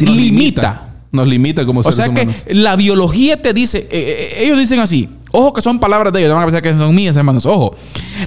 Nos 0.00 0.16
limita. 0.16 0.84
Nos 1.10 1.26
limita 1.26 1.64
como 1.64 1.80
O 1.80 1.82
seres 1.84 1.96
sea 1.96 2.14
que 2.14 2.22
humanos. 2.22 2.44
la 2.50 2.76
biología 2.76 3.40
te 3.40 3.52
dice, 3.54 3.78
eh, 3.78 3.88
eh, 3.90 4.44
ellos 4.44 4.58
dicen 4.58 4.78
así, 4.80 5.08
ojo 5.32 5.54
que 5.54 5.62
son 5.62 5.80
palabras 5.80 6.12
de 6.12 6.20
ellos, 6.20 6.28
no 6.28 6.34
van 6.36 6.42
a 6.42 6.46
pensar 6.46 6.62
que 6.62 6.76
son 6.76 6.94
mías, 6.94 7.16
hermanos, 7.16 7.46
ojo. 7.46 7.74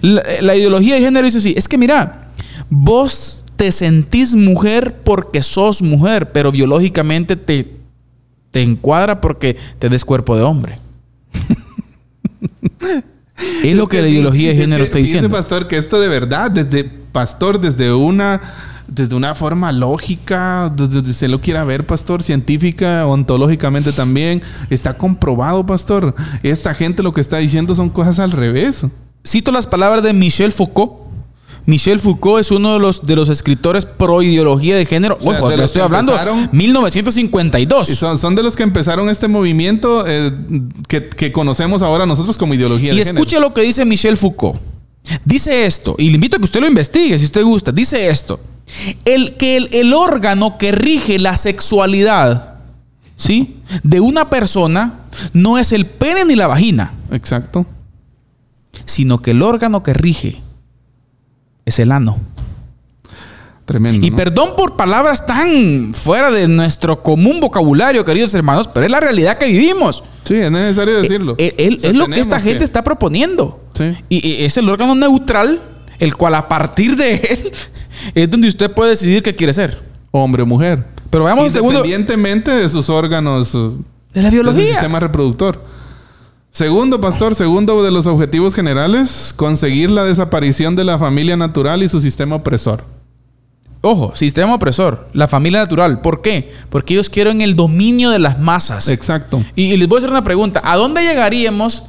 La, 0.01 0.23
la 0.41 0.55
ideología 0.55 0.95
de 0.95 1.01
género 1.01 1.23
dice 1.25 1.37
así, 1.37 1.53
es 1.55 1.67
que 1.67 1.77
mira, 1.77 2.29
vos 2.69 3.45
te 3.55 3.71
sentís 3.71 4.33
mujer 4.33 5.01
porque 5.03 5.43
sos 5.43 5.83
mujer, 5.83 6.31
pero 6.31 6.51
biológicamente 6.51 7.35
te, 7.35 7.80
te 8.51 8.61
encuadra 8.61 9.21
porque 9.21 9.57
te 9.79 9.89
des 9.89 10.05
cuerpo 10.05 10.35
de 10.35 10.43
hombre. 10.43 10.77
es 13.63 13.75
lo 13.75 13.87
que, 13.87 14.01
la 14.01 14.09
ideología 14.09 14.49
de 14.49 14.55
es 14.55 14.61
género 14.61 14.79
que 14.79 14.85
está 14.85 14.97
diciendo. 14.97 15.29
pastor, 15.29 15.67
que 15.67 15.77
esto 15.77 15.99
de 15.99 16.07
verdad, 16.07 16.51
desde 16.51 16.83
pastor, 16.83 17.59
desde 17.59 17.93
una, 17.93 18.41
desde 18.87 19.15
una 19.15 19.35
forma 19.35 19.71
lógica, 19.71 20.71
desde 20.75 20.95
donde 20.95 21.11
usted 21.11 21.29
lo 21.29 21.41
quiera 21.41 21.63
ver, 21.63 21.85
pastor, 21.85 22.21
científica, 22.21 23.07
ontológicamente 23.07 23.93
también, 23.93 24.41
está 24.69 24.97
comprobado, 24.97 25.65
pastor. 25.65 26.13
Esta 26.43 26.73
gente 26.73 27.03
lo 27.03 27.13
que 27.13 27.21
está 27.21 27.37
diciendo 27.37 27.73
son 27.73 27.89
cosas 27.89 28.19
al 28.19 28.31
revés. 28.31 28.85
Cito 29.25 29.51
las 29.51 29.67
palabras 29.67 30.03
de 30.03 30.13
Michel 30.13 30.51
Foucault. 30.51 31.00
Michel 31.65 31.99
Foucault 31.99 32.39
es 32.41 32.51
uno 32.51 32.73
de 32.73 32.79
los, 32.79 33.05
de 33.05 33.15
los 33.15 33.29
escritores 33.29 33.85
pro 33.85 34.21
ideología 34.23 34.75
de 34.75 34.85
género. 34.85 35.17
sea, 35.21 35.31
Ojo, 35.33 35.49
de 35.49 35.57
los 35.57 35.67
estoy 35.67 35.83
hablando 35.83 36.13
empezaron- 36.13 36.49
1952. 36.51 37.89
Y 37.89 37.95
son, 37.95 38.17
son 38.17 38.35
de 38.35 38.43
los 38.43 38.55
que 38.55 38.63
empezaron 38.63 39.09
este 39.09 39.27
movimiento 39.27 40.05
eh, 40.07 40.31
que, 40.87 41.07
que 41.07 41.31
conocemos 41.31 41.81
ahora 41.81 42.05
nosotros 42.05 42.37
como 42.37 42.53
ideología 42.53 42.93
Y 42.93 42.95
de 42.95 43.01
escuche 43.03 43.31
género. 43.35 43.49
lo 43.49 43.53
que 43.53 43.61
dice 43.61 43.85
Michel 43.85 44.17
Foucault. 44.17 44.59
Dice 45.25 45.65
esto, 45.65 45.95
y 45.97 46.09
le 46.09 46.15
invito 46.15 46.35
a 46.35 46.39
que 46.39 46.45
usted 46.45 46.59
lo 46.61 46.67
investigue 46.67 47.17
si 47.17 47.25
usted 47.25 47.43
gusta. 47.43 47.71
Dice 47.71 48.09
esto: 48.09 48.39
el, 49.05 49.35
que 49.35 49.57
el, 49.57 49.69
el 49.73 49.93
órgano 49.93 50.57
que 50.59 50.71
rige 50.71 51.17
la 51.17 51.37
sexualidad, 51.37 52.55
¿sí? 53.15 53.57
De 53.83 53.99
una 53.99 54.29
persona 54.29 54.99
no 55.33 55.57
es 55.57 55.71
el 55.71 55.85
pene 55.87 56.25
ni 56.25 56.35
la 56.35 56.45
vagina, 56.47 56.93
Exacto. 57.11 57.65
sino 58.85 59.21
que 59.21 59.31
el 59.31 59.41
órgano 59.41 59.81
que 59.83 59.93
rige 59.93 60.39
es 61.65 61.79
el 61.79 61.91
ano. 61.91 62.17
Tremendo. 63.65 64.05
Y 64.05 64.09
¿no? 64.09 64.17
perdón 64.17 64.49
por 64.57 64.75
palabras 64.75 65.25
tan 65.25 65.93
fuera 65.93 66.29
de 66.31 66.47
nuestro 66.47 67.03
común 67.03 67.39
vocabulario, 67.39 68.03
queridos 68.03 68.33
hermanos, 68.33 68.67
pero 68.67 68.85
es 68.85 68.91
la 68.91 68.99
realidad 68.99 69.37
que 69.37 69.45
vivimos. 69.45 70.03
Sí, 70.25 70.35
es 70.35 70.51
necesario 70.51 70.97
decirlo. 71.01 71.35
Eh, 71.37 71.53
él- 71.57 71.75
O 71.77 71.79
sea, 71.79 71.89
es 71.91 71.95
lo 71.95 72.07
que 72.07 72.19
esta 72.19 72.39
gente 72.39 72.63
está 72.63 72.83
proponiendo. 72.83 73.61
Sí. 73.73 73.95
Y, 74.09 74.27
y 74.27 74.43
es 74.45 74.57
el 74.57 74.67
órgano 74.67 74.95
neutral, 74.95 75.61
el 75.99 76.15
cual 76.15 76.35
a 76.35 76.47
partir 76.49 76.97
de 76.97 77.13
él 77.29 77.51
es 78.15 78.29
donde 78.29 78.47
usted 78.47 78.71
puede 78.71 78.89
decidir 78.91 79.23
qué 79.23 79.35
quiere 79.35 79.53
ser. 79.53 79.79
Hombre 80.09 80.43
o 80.43 80.45
mujer. 80.45 80.85
Pero 81.09 81.23
veamos 81.25 81.45
un 81.45 81.51
segundo 81.51 81.79
Independientemente 81.79 82.51
de 82.51 82.67
sus 82.67 82.89
órganos. 82.89 83.53
eh, 83.55 83.57
de 84.13 84.21
la 84.21 84.23
de 84.23 84.29
su 84.29 84.33
biología. 84.43 84.67
sistema 84.67 84.99
reproductor. 84.99 85.63
Segundo, 86.51 86.99
pastor, 86.99 87.33
segundo 87.33 87.81
de 87.81 87.91
los 87.91 88.07
objetivos 88.07 88.53
generales, 88.53 89.33
conseguir 89.35 89.89
la 89.89 90.03
desaparición 90.03 90.75
de 90.75 90.83
la 90.83 90.99
familia 90.99 91.37
natural 91.37 91.81
y 91.81 91.87
su 91.87 92.01
sistema 92.01 92.35
opresor. 92.35 92.83
Ojo, 93.83 94.11
sistema 94.15 94.53
opresor, 94.53 95.07
la 95.13 95.27
familia 95.29 95.59
natural. 95.61 96.01
¿Por 96.01 96.21
qué? 96.21 96.51
Porque 96.69 96.93
ellos 96.93 97.09
quieren 97.09 97.39
el 97.41 97.55
dominio 97.55 98.09
de 98.09 98.19
las 98.19 98.37
masas. 98.37 98.89
Exacto. 98.89 99.41
Y, 99.55 99.73
y 99.73 99.77
les 99.77 99.87
voy 99.87 99.95
a 99.95 99.99
hacer 99.99 100.09
una 100.11 100.23
pregunta. 100.25 100.61
¿A 100.63 100.75
dónde 100.75 101.01
llegaríamos 101.01 101.85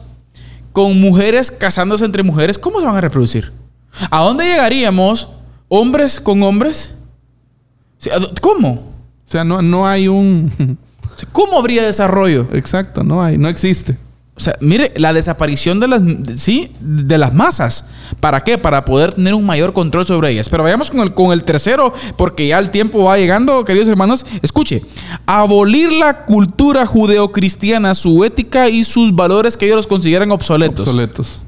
con 0.72 0.98
mujeres 1.00 1.50
casándose 1.50 2.04
entre 2.04 2.22
mujeres? 2.22 2.56
¿Cómo 2.56 2.80
se 2.80 2.86
van 2.86 2.96
a 2.96 3.00
reproducir? 3.00 3.52
¿A 4.10 4.20
dónde 4.20 4.44
llegaríamos 4.44 5.28
hombres 5.68 6.18
con 6.20 6.42
hombres? 6.44 6.94
Sí, 7.98 8.08
¿a 8.10 8.18
dó- 8.20 8.30
¿Cómo? 8.40 8.70
O 8.70 9.30
sea, 9.30 9.42
no, 9.44 9.60
no 9.60 9.86
hay 9.88 10.06
un... 10.08 10.78
¿Cómo 11.32 11.58
habría 11.58 11.82
desarrollo? 11.82 12.46
Exacto, 12.52 13.02
no 13.04 13.22
hay, 13.22 13.36
no 13.38 13.48
existe. 13.48 13.98
O 14.34 14.40
sea, 14.40 14.56
mire, 14.60 14.92
la 14.96 15.12
desaparición 15.12 15.78
de 15.78 15.88
las, 15.88 16.00
sí, 16.36 16.72
de 16.80 17.18
las 17.18 17.34
masas. 17.34 17.88
¿Para 18.18 18.42
qué? 18.42 18.56
Para 18.56 18.84
poder 18.84 19.12
tener 19.12 19.34
un 19.34 19.44
mayor 19.44 19.74
control 19.74 20.06
sobre 20.06 20.30
ellas. 20.30 20.48
Pero 20.48 20.62
vayamos 20.62 20.90
con 20.90 21.00
el, 21.00 21.12
con 21.12 21.32
el 21.32 21.44
tercero, 21.44 21.92
porque 22.16 22.48
ya 22.48 22.58
el 22.58 22.70
tiempo 22.70 23.04
va 23.04 23.18
llegando, 23.18 23.62
queridos 23.64 23.88
hermanos. 23.88 24.24
Escuche, 24.40 24.82
abolir 25.26 25.92
la 25.92 26.24
cultura 26.24 26.86
judeocristiana, 26.86 27.94
su 27.94 28.24
ética 28.24 28.70
y 28.70 28.84
sus 28.84 29.14
valores 29.14 29.58
que 29.58 29.66
ellos 29.66 29.76
los 29.76 29.86
consideran 29.86 30.30
obsoletos. 30.30 30.86
Obsoletos. 30.86 31.40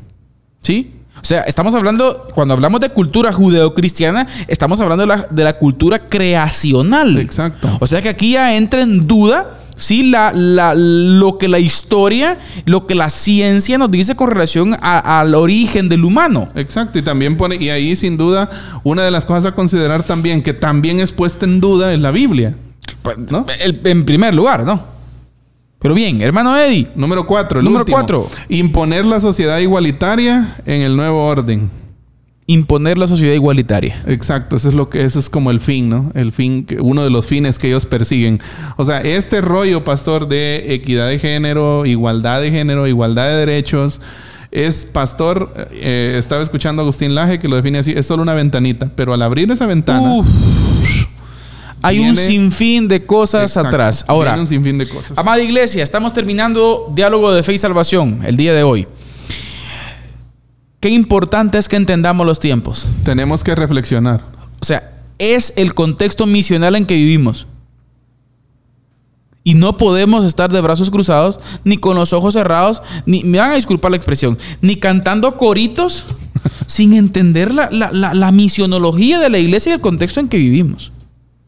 ¿Sí? 0.62 0.92
O 1.22 1.26
sea, 1.26 1.40
estamos 1.40 1.74
hablando, 1.74 2.28
cuando 2.34 2.52
hablamos 2.52 2.80
de 2.80 2.90
cultura 2.90 3.32
judeocristiana, 3.32 4.28
estamos 4.46 4.78
hablando 4.78 5.04
de 5.04 5.06
la, 5.06 5.26
de 5.30 5.42
la 5.42 5.58
cultura 5.58 6.10
creacional. 6.10 7.16
Exacto. 7.16 7.78
O 7.80 7.86
sea 7.86 8.02
que 8.02 8.10
aquí 8.10 8.32
ya 8.32 8.54
entra 8.54 8.82
en 8.82 9.06
duda 9.06 9.52
sí, 9.76 10.04
la, 10.10 10.32
la- 10.34 10.74
lo 10.74 11.38
que 11.38 11.48
la 11.48 11.58
historia, 11.58 12.38
lo 12.64 12.86
que 12.86 12.94
la 12.94 13.10
ciencia 13.10 13.76
nos 13.78 13.90
dice 13.90 14.14
con 14.16 14.30
relación 14.30 14.74
a- 14.80 15.20
al 15.20 15.34
origen 15.34 15.88
del 15.88 16.04
humano. 16.04 16.48
Exacto, 16.54 16.98
y 16.98 17.02
también 17.02 17.36
pone, 17.36 17.56
y 17.56 17.70
ahí 17.70 17.96
sin 17.96 18.16
duda, 18.16 18.50
una 18.82 19.02
de 19.02 19.10
las 19.10 19.24
cosas 19.26 19.46
a 19.46 19.52
considerar 19.54 20.02
también, 20.02 20.42
que 20.42 20.52
también 20.52 21.00
es 21.00 21.12
puesta 21.12 21.44
en 21.46 21.60
duda, 21.60 21.92
es 21.92 22.00
la 22.00 22.10
Biblia. 22.10 22.56
¿No? 23.30 23.46
El- 23.60 23.80
en 23.84 24.04
primer 24.04 24.34
lugar, 24.34 24.64
¿no? 24.64 24.82
Pero 25.78 25.94
bien, 25.94 26.22
hermano 26.22 26.56
Eddie, 26.56 26.88
Número 26.94 27.26
cuatro, 27.26 27.58
el 27.60 27.64
Número 27.64 27.82
último. 27.82 27.96
cuatro. 27.98 28.30
Imponer 28.48 29.04
la 29.04 29.20
sociedad 29.20 29.58
igualitaria 29.58 30.54
en 30.64 30.80
el 30.80 30.96
nuevo 30.96 31.26
orden. 31.26 31.70
Imponer 32.46 32.98
la 32.98 33.06
sociedad 33.06 33.32
igualitaria. 33.34 34.02
Exacto, 34.06 34.56
eso 34.56 34.68
es 34.68 34.74
lo 34.74 34.90
que 34.90 35.04
eso 35.04 35.18
es 35.18 35.30
como 35.30 35.50
el 35.50 35.60
fin, 35.60 35.88
¿no? 35.88 36.10
El 36.14 36.30
fin, 36.32 36.66
uno 36.80 37.02
de 37.02 37.10
los 37.10 37.26
fines 37.26 37.58
que 37.58 37.68
ellos 37.68 37.86
persiguen. 37.86 38.40
O 38.76 38.84
sea, 38.84 39.00
este 39.00 39.40
rollo, 39.40 39.82
pastor, 39.84 40.28
de 40.28 40.74
equidad 40.74 41.08
de 41.08 41.18
género, 41.18 41.86
igualdad 41.86 42.40
de 42.42 42.50
género, 42.50 42.86
igualdad 42.86 43.28
de 43.28 43.36
derechos, 43.36 44.00
es 44.50 44.84
pastor. 44.84 45.54
eh, 45.72 46.16
estaba 46.18 46.42
escuchando 46.42 46.82
a 46.82 46.84
Agustín 46.84 47.14
Laje 47.14 47.38
que 47.38 47.48
lo 47.48 47.56
define 47.56 47.78
así: 47.78 47.92
es 47.96 48.06
solo 48.06 48.22
una 48.22 48.34
ventanita, 48.34 48.90
pero 48.94 49.14
al 49.14 49.22
abrir 49.22 49.50
esa 49.50 49.66
ventana, 49.66 50.12
Uf. 50.14 50.26
Hay 51.82 51.98
un 51.98 52.12
Viene- 52.14 52.20
sinfín 52.22 52.88
de 52.88 53.04
cosas 53.04 53.42
Exacto, 53.50 53.68
atrás. 53.68 54.04
Ahora, 54.08 54.34
un 54.38 54.46
sinfín 54.46 54.78
de 54.78 54.88
cosas. 54.88 55.18
Amada 55.18 55.42
Iglesia, 55.42 55.82
estamos 55.82 56.14
terminando 56.14 56.90
diálogo 56.94 57.30
de 57.32 57.42
fe 57.42 57.52
y 57.52 57.58
salvación 57.58 58.20
el 58.24 58.36
día 58.38 58.54
de 58.54 58.62
hoy. 58.62 58.86
Qué 60.84 60.90
importante 60.90 61.56
es 61.56 61.70
que 61.70 61.76
entendamos 61.76 62.26
los 62.26 62.40
tiempos. 62.40 62.86
Tenemos 63.04 63.42
que 63.42 63.54
reflexionar. 63.54 64.22
O 64.60 64.66
sea, 64.66 64.92
es 65.16 65.54
el 65.56 65.72
contexto 65.72 66.26
misional 66.26 66.76
en 66.76 66.84
que 66.84 66.92
vivimos. 66.92 67.46
Y 69.44 69.54
no 69.54 69.78
podemos 69.78 70.26
estar 70.26 70.52
de 70.52 70.60
brazos 70.60 70.90
cruzados, 70.90 71.40
ni 71.64 71.78
con 71.78 71.96
los 71.96 72.12
ojos 72.12 72.34
cerrados, 72.34 72.82
ni, 73.06 73.24
me 73.24 73.38
van 73.38 73.52
a 73.52 73.54
disculpar 73.54 73.92
la 73.92 73.96
expresión, 73.96 74.36
ni 74.60 74.76
cantando 74.76 75.38
coritos 75.38 76.04
sin 76.66 76.92
entender 76.92 77.54
la, 77.54 77.70
la- 77.70 77.90
la- 77.90 78.12
la 78.12 78.30
misionología 78.30 79.18
de 79.18 79.30
la 79.30 79.38
iglesia 79.38 79.70
y 79.70 79.74
el 79.76 79.80
contexto 79.80 80.20
en 80.20 80.28
que 80.28 80.36
vivimos. 80.36 80.92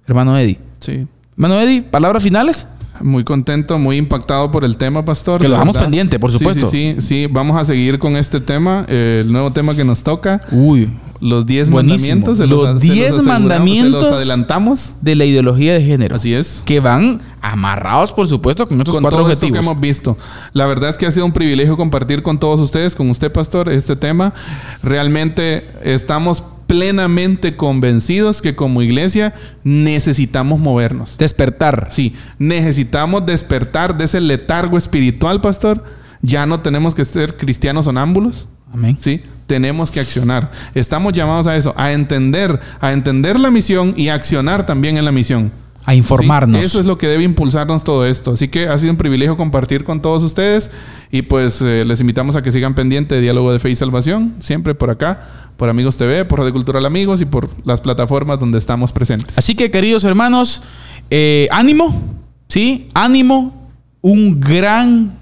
Hermano 0.06 0.38
Eddie. 0.38 0.58
Sí. 0.80 1.06
Hermano 1.32 1.60
Eddie, 1.60 1.82
palabras 1.82 2.22
finales. 2.22 2.68
Muy 3.02 3.24
contento, 3.24 3.78
muy 3.78 3.96
impactado 3.96 4.50
por 4.50 4.64
el 4.64 4.76
tema, 4.76 5.04
pastor. 5.04 5.40
Que 5.40 5.48
lo 5.48 5.54
de 5.54 5.58
dejamos 5.58 5.76
pendiente, 5.76 6.18
por 6.18 6.30
supuesto. 6.30 6.70
Sí, 6.70 6.94
sí, 6.98 7.06
sí, 7.06 7.26
Vamos 7.30 7.56
a 7.56 7.64
seguir 7.64 7.98
con 7.98 8.16
este 8.16 8.40
tema, 8.40 8.84
eh, 8.88 9.22
el 9.24 9.32
nuevo 9.32 9.50
tema 9.50 9.74
que 9.74 9.84
nos 9.84 10.02
toca. 10.02 10.40
Uy. 10.50 10.90
Los 11.18 11.46
10 11.46 11.70
Buenísimo. 11.70 11.96
mandamientos. 11.96 12.38
se 12.38 12.46
Los 12.46 12.80
se 12.82 12.92
10 12.92 13.06
aseguramos, 13.14 13.24
mandamientos. 13.40 14.04
Se 14.04 14.10
los 14.10 14.16
adelantamos. 14.18 14.94
De 15.00 15.14
la 15.14 15.24
ideología 15.24 15.72
de 15.72 15.82
género. 15.82 16.16
Así 16.16 16.34
es. 16.34 16.62
Que 16.66 16.78
van 16.80 17.22
amarrados, 17.40 18.12
por 18.12 18.28
supuesto, 18.28 18.68
con 18.68 18.78
estos 18.78 18.94
Con 18.94 19.02
cuatro 19.02 19.20
todo 19.20 19.30
esto 19.30 19.46
que 19.46 19.52
objetivos. 19.52 19.72
hemos 19.72 19.80
visto. 19.80 20.18
La 20.52 20.66
verdad 20.66 20.90
es 20.90 20.98
que 20.98 21.06
ha 21.06 21.10
sido 21.10 21.24
un 21.24 21.32
privilegio 21.32 21.76
compartir 21.78 22.22
con 22.22 22.38
todos 22.38 22.60
ustedes, 22.60 22.94
con 22.94 23.08
usted, 23.08 23.32
pastor, 23.32 23.70
este 23.70 23.96
tema. 23.96 24.34
Realmente 24.82 25.66
estamos 25.82 26.44
plenamente 26.66 27.56
convencidos 27.56 28.42
que 28.42 28.54
como 28.54 28.82
iglesia 28.82 29.34
necesitamos 29.64 30.60
movernos. 30.60 31.16
Despertar. 31.18 31.88
Sí, 31.90 32.14
necesitamos 32.38 33.24
despertar 33.26 33.96
de 33.96 34.04
ese 34.04 34.20
letargo 34.20 34.76
espiritual, 34.76 35.40
pastor. 35.40 35.84
Ya 36.22 36.46
no 36.46 36.60
tenemos 36.60 36.94
que 36.94 37.04
ser 37.04 37.36
cristianos 37.36 37.84
sonámbulos. 37.84 38.48
Amén. 38.72 38.98
Sí, 39.00 39.22
tenemos 39.46 39.90
que 39.90 40.00
accionar. 40.00 40.50
Estamos 40.74 41.12
llamados 41.12 41.46
a 41.46 41.56
eso, 41.56 41.72
a 41.76 41.92
entender, 41.92 42.60
a 42.80 42.92
entender 42.92 43.38
la 43.38 43.50
misión 43.50 43.94
y 43.96 44.08
a 44.08 44.14
accionar 44.14 44.66
también 44.66 44.96
en 44.96 45.04
la 45.04 45.12
misión. 45.12 45.52
A 45.86 45.94
informarnos. 45.94 46.60
Sí, 46.60 46.66
eso 46.66 46.80
es 46.80 46.86
lo 46.86 46.98
que 46.98 47.06
debe 47.06 47.22
impulsarnos 47.24 47.84
todo 47.84 48.04
esto. 48.06 48.32
Así 48.32 48.48
que 48.48 48.66
ha 48.68 48.76
sido 48.76 48.90
un 48.90 48.96
privilegio 48.98 49.36
compartir 49.36 49.84
con 49.84 50.02
todos 50.02 50.22
ustedes 50.24 50.70
y 51.12 51.22
pues 51.22 51.62
eh, 51.62 51.84
les 51.86 52.00
invitamos 52.00 52.34
a 52.36 52.42
que 52.42 52.50
sigan 52.52 52.74
pendiente 52.74 53.14
de 53.14 53.20
Diálogo 53.20 53.52
de 53.52 53.60
Fe 53.60 53.70
y 53.70 53.76
Salvación, 53.76 54.34
siempre 54.40 54.74
por 54.74 54.90
acá, 54.90 55.20
por 55.56 55.68
Amigos 55.68 55.96
TV, 55.96 56.24
por 56.24 56.40
Radio 56.40 56.52
Cultural 56.52 56.84
Amigos 56.84 57.20
y 57.20 57.24
por 57.24 57.48
las 57.64 57.80
plataformas 57.80 58.40
donde 58.40 58.58
estamos 58.58 58.90
presentes. 58.92 59.38
Así 59.38 59.54
que, 59.54 59.70
queridos 59.70 60.02
hermanos, 60.04 60.62
eh, 61.10 61.46
ánimo, 61.52 62.18
¿sí? 62.48 62.88
Ánimo, 62.92 63.70
un 64.02 64.40
gran 64.40 65.12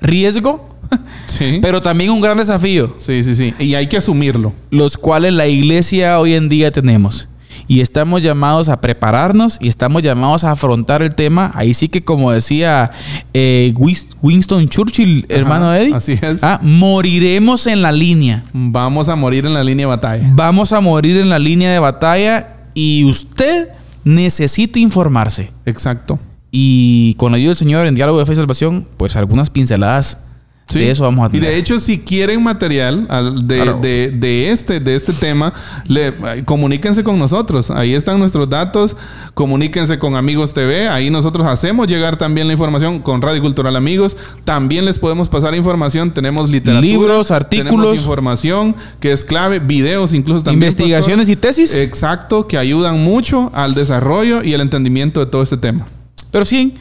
riesgo, 0.00 0.68
Sí. 1.26 1.58
pero 1.60 1.82
también 1.82 2.10
un 2.10 2.20
gran 2.20 2.38
desafío, 2.38 2.94
sí, 2.98 3.24
sí, 3.24 3.34
sí. 3.34 3.54
Y 3.58 3.74
hay 3.74 3.88
que 3.88 3.96
asumirlo. 3.96 4.52
los 4.70 4.96
cuales 4.96 5.32
la 5.32 5.48
iglesia 5.48 6.20
hoy 6.20 6.34
en 6.34 6.48
día 6.48 6.70
tenemos. 6.70 7.28
Y 7.66 7.80
estamos 7.80 8.22
llamados 8.22 8.68
a 8.68 8.80
prepararnos 8.80 9.58
y 9.60 9.68
estamos 9.68 10.02
llamados 10.02 10.44
a 10.44 10.52
afrontar 10.52 11.02
el 11.02 11.14
tema. 11.14 11.50
Ahí 11.54 11.74
sí 11.74 11.88
que, 11.88 12.04
como 12.04 12.30
decía 12.30 12.90
eh, 13.32 13.74
Winston 14.22 14.68
Churchill, 14.68 15.26
hermano 15.28 15.74
Eddie, 15.74 15.94
así 15.94 16.12
es. 16.20 16.42
ah, 16.42 16.58
moriremos 16.62 17.66
en 17.66 17.82
la 17.82 17.92
línea. 17.92 18.44
Vamos 18.52 19.08
a 19.08 19.16
morir 19.16 19.46
en 19.46 19.54
la 19.54 19.64
línea 19.64 19.86
de 19.86 19.90
batalla. 19.90 20.30
Vamos 20.34 20.72
a 20.72 20.80
morir 20.80 21.16
en 21.16 21.28
la 21.28 21.38
línea 21.38 21.72
de 21.72 21.78
batalla 21.78 22.48
y 22.74 23.04
usted 23.04 23.68
necesita 24.04 24.78
informarse. 24.78 25.50
Exacto. 25.64 26.18
Y 26.50 27.14
con 27.14 27.32
la 27.32 27.36
ayuda 27.36 27.48
del 27.50 27.56
Señor 27.56 27.86
en 27.86 27.94
Diálogo 27.94 28.18
de 28.18 28.26
Fe 28.26 28.32
y 28.32 28.36
Salvación, 28.36 28.86
pues 28.96 29.16
algunas 29.16 29.50
pinceladas 29.50 30.23
Sí. 30.66 30.78
de 30.80 30.90
eso 30.90 31.04
vamos 31.04 31.24
a 31.24 31.28
Y 31.28 31.38
tener. 31.38 31.50
de 31.50 31.58
hecho, 31.58 31.78
si 31.78 31.98
quieren 31.98 32.42
material 32.42 33.06
al- 33.10 33.46
de, 33.46 33.56
Claro. 33.56 33.78
de- 33.82 34.10
de 34.10 34.50
este, 34.50 34.80
de 34.80 34.94
este 34.94 35.12
tema, 35.12 35.52
le, 35.86 36.14
comuníquense 36.46 37.04
con 37.04 37.18
nosotros. 37.18 37.70
Ahí 37.70 37.94
están 37.94 38.18
nuestros 38.18 38.48
datos. 38.48 38.96
Comuníquense 39.34 39.98
con 39.98 40.16
Amigos 40.16 40.54
TV. 40.54 40.88
Ahí 40.88 41.10
nosotros 41.10 41.46
hacemos 41.46 41.86
llegar 41.86 42.16
también 42.16 42.46
la 42.46 42.54
información 42.54 43.00
con 43.00 43.20
Radio 43.20 43.42
Cultural 43.42 43.76
Amigos. 43.76 44.16
También 44.44 44.84
les 44.84 44.98
podemos 44.98 45.28
pasar 45.28 45.54
información. 45.54 46.12
Tenemos 46.12 46.50
literatura. 46.50 46.80
Libros, 46.86 47.30
artículos. 47.30 47.70
Tenemos 47.72 47.94
información 47.96 48.74
que 49.00 49.12
es 49.12 49.24
clave. 49.24 49.58
Videos 49.58 50.14
incluso 50.14 50.44
también. 50.44 50.62
Investigaciones 50.62 51.28
y 51.28 51.36
tesis. 51.36 51.74
Exacto, 51.74 52.46
que 52.48 52.56
ayudan 52.58 53.02
mucho 53.04 53.50
al 53.54 53.74
desarrollo 53.74 54.42
y 54.42 54.54
el 54.54 54.60
entendimiento 54.60 55.20
de 55.20 55.26
todo 55.26 55.42
este 55.42 55.56
tema. 55.56 55.88
Pero 56.30 56.44
sí, 56.44 56.74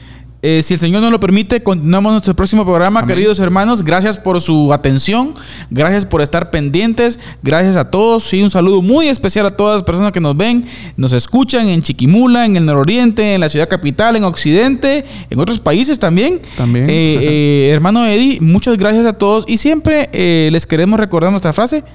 eh, 0.44 0.62
si 0.62 0.74
el 0.74 0.80
Señor 0.80 1.02
nos 1.02 1.10
lo 1.10 1.22
permite, 1.22 1.64
continuamos 1.64 2.12
nuestro 2.12 2.36
próximo 2.36 2.66
programa, 2.66 3.00
Amén. 3.00 3.16
queridos 3.16 3.40
hermanos. 3.40 3.82
Gracias 3.82 4.18
por 4.18 4.42
su 4.42 4.74
atención, 4.74 5.34
gracias 5.70 6.06
por 6.06 6.22
estar 6.22 6.52
pendientes, 6.52 7.18
gracias 7.42 7.78
a 7.78 7.90
todos. 7.90 8.26
Sí, 8.26 8.44
un 8.44 8.50
saludo 8.50 8.82
muy 8.82 9.08
especial 9.08 9.46
a 9.46 9.56
todas 9.56 9.76
las 9.76 9.84
personas 9.84 10.12
que 10.12 10.20
nos 10.20 10.36
ven, 10.36 10.66
nos 10.98 11.14
escuchan 11.14 11.70
en 11.70 11.82
Chiquimula, 11.82 12.46
en 12.46 12.58
el 12.58 12.66
nororiente, 12.66 13.36
en 13.36 13.40
la 13.40 13.48
ciudad 13.48 13.70
capital, 13.70 14.18
en 14.18 14.26
Occidente, 14.26 15.06
en 15.30 15.40
otros 15.40 15.62
países 15.62 15.98
también. 15.98 16.42
También. 16.58 16.90
Eh, 16.90 17.20
eh, 17.22 17.70
hermano 17.72 18.06
Eddie, 18.06 18.42
muchas 18.42 18.78
gracias 18.78 19.06
a 19.06 19.14
todos 19.14 19.46
y 19.48 19.56
siempre 19.56 20.10
eh, 20.12 20.50
les 20.52 20.66
queremos 20.66 21.00
recordar 21.00 21.32
nuestra 21.32 21.54
frase. 21.54 21.86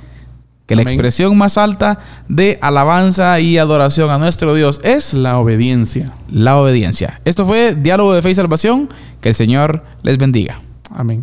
Que 0.68 0.76
la 0.76 0.82
expresión 0.82 1.36
más 1.36 1.56
alta 1.58 1.98
de 2.28 2.58
alabanza 2.60 3.40
y 3.40 3.56
adoración 3.58 4.10
a 4.10 4.18
nuestro 4.18 4.54
Dios 4.54 4.80
es 4.84 5.14
La 5.14 5.38
obediencia. 5.38 6.12
la 6.30 6.58
obediencia. 6.58 7.20
Esto 7.24 7.44
fue 7.46 7.74
Diálogo 7.74 8.12
de 8.12 8.20
Fe 8.22 8.30
y 8.30 8.34
Salvación. 8.34 8.88
Que 9.20 9.30
el 9.30 9.34
Señor 9.34 9.82
les 10.02 10.18
bendiga. 10.18 10.60
Amén. 10.94 11.22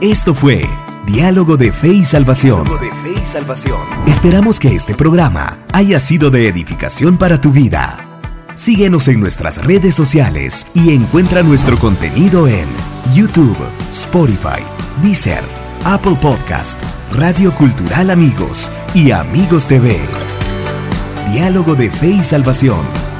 Esto 0.00 0.34
fue 0.34 0.64
Diálogo 1.06 1.56
de 1.56 1.72
Fe 1.72 1.88
y 1.88 2.04
Salvación. 2.04 2.64
Esperamos 4.06 4.60
que 4.60 4.68
este 4.68 4.94
programa 4.94 5.58
haya 5.72 5.98
sido 5.98 6.30
de 6.30 6.46
edificación 6.48 7.18
para 7.18 7.40
tu 7.40 7.50
vida. 7.50 7.98
Síguenos 8.54 9.08
en 9.08 9.18
nuestras 9.18 9.64
redes 9.64 9.96
sociales 9.96 10.66
y 10.74 10.94
encuentra 10.94 11.42
nuestro 11.42 11.76
contenido 11.76 12.46
en 12.46 12.66
YouTube, 13.12 13.56
Spotify, 13.90 14.62
Deezer, 15.02 15.42
Apple 15.84 16.16
Podcast, 16.18 16.82
Radio 17.12 17.54
Cultural 17.54 18.08
Amigos 18.08 18.72
y 18.94 19.10
Amigos 19.10 19.68
TV. 19.68 20.00
Diálogo 21.30 21.74
de 21.74 21.90
Fe 21.90 22.08
y 22.08 22.24
Salvación 22.24 23.13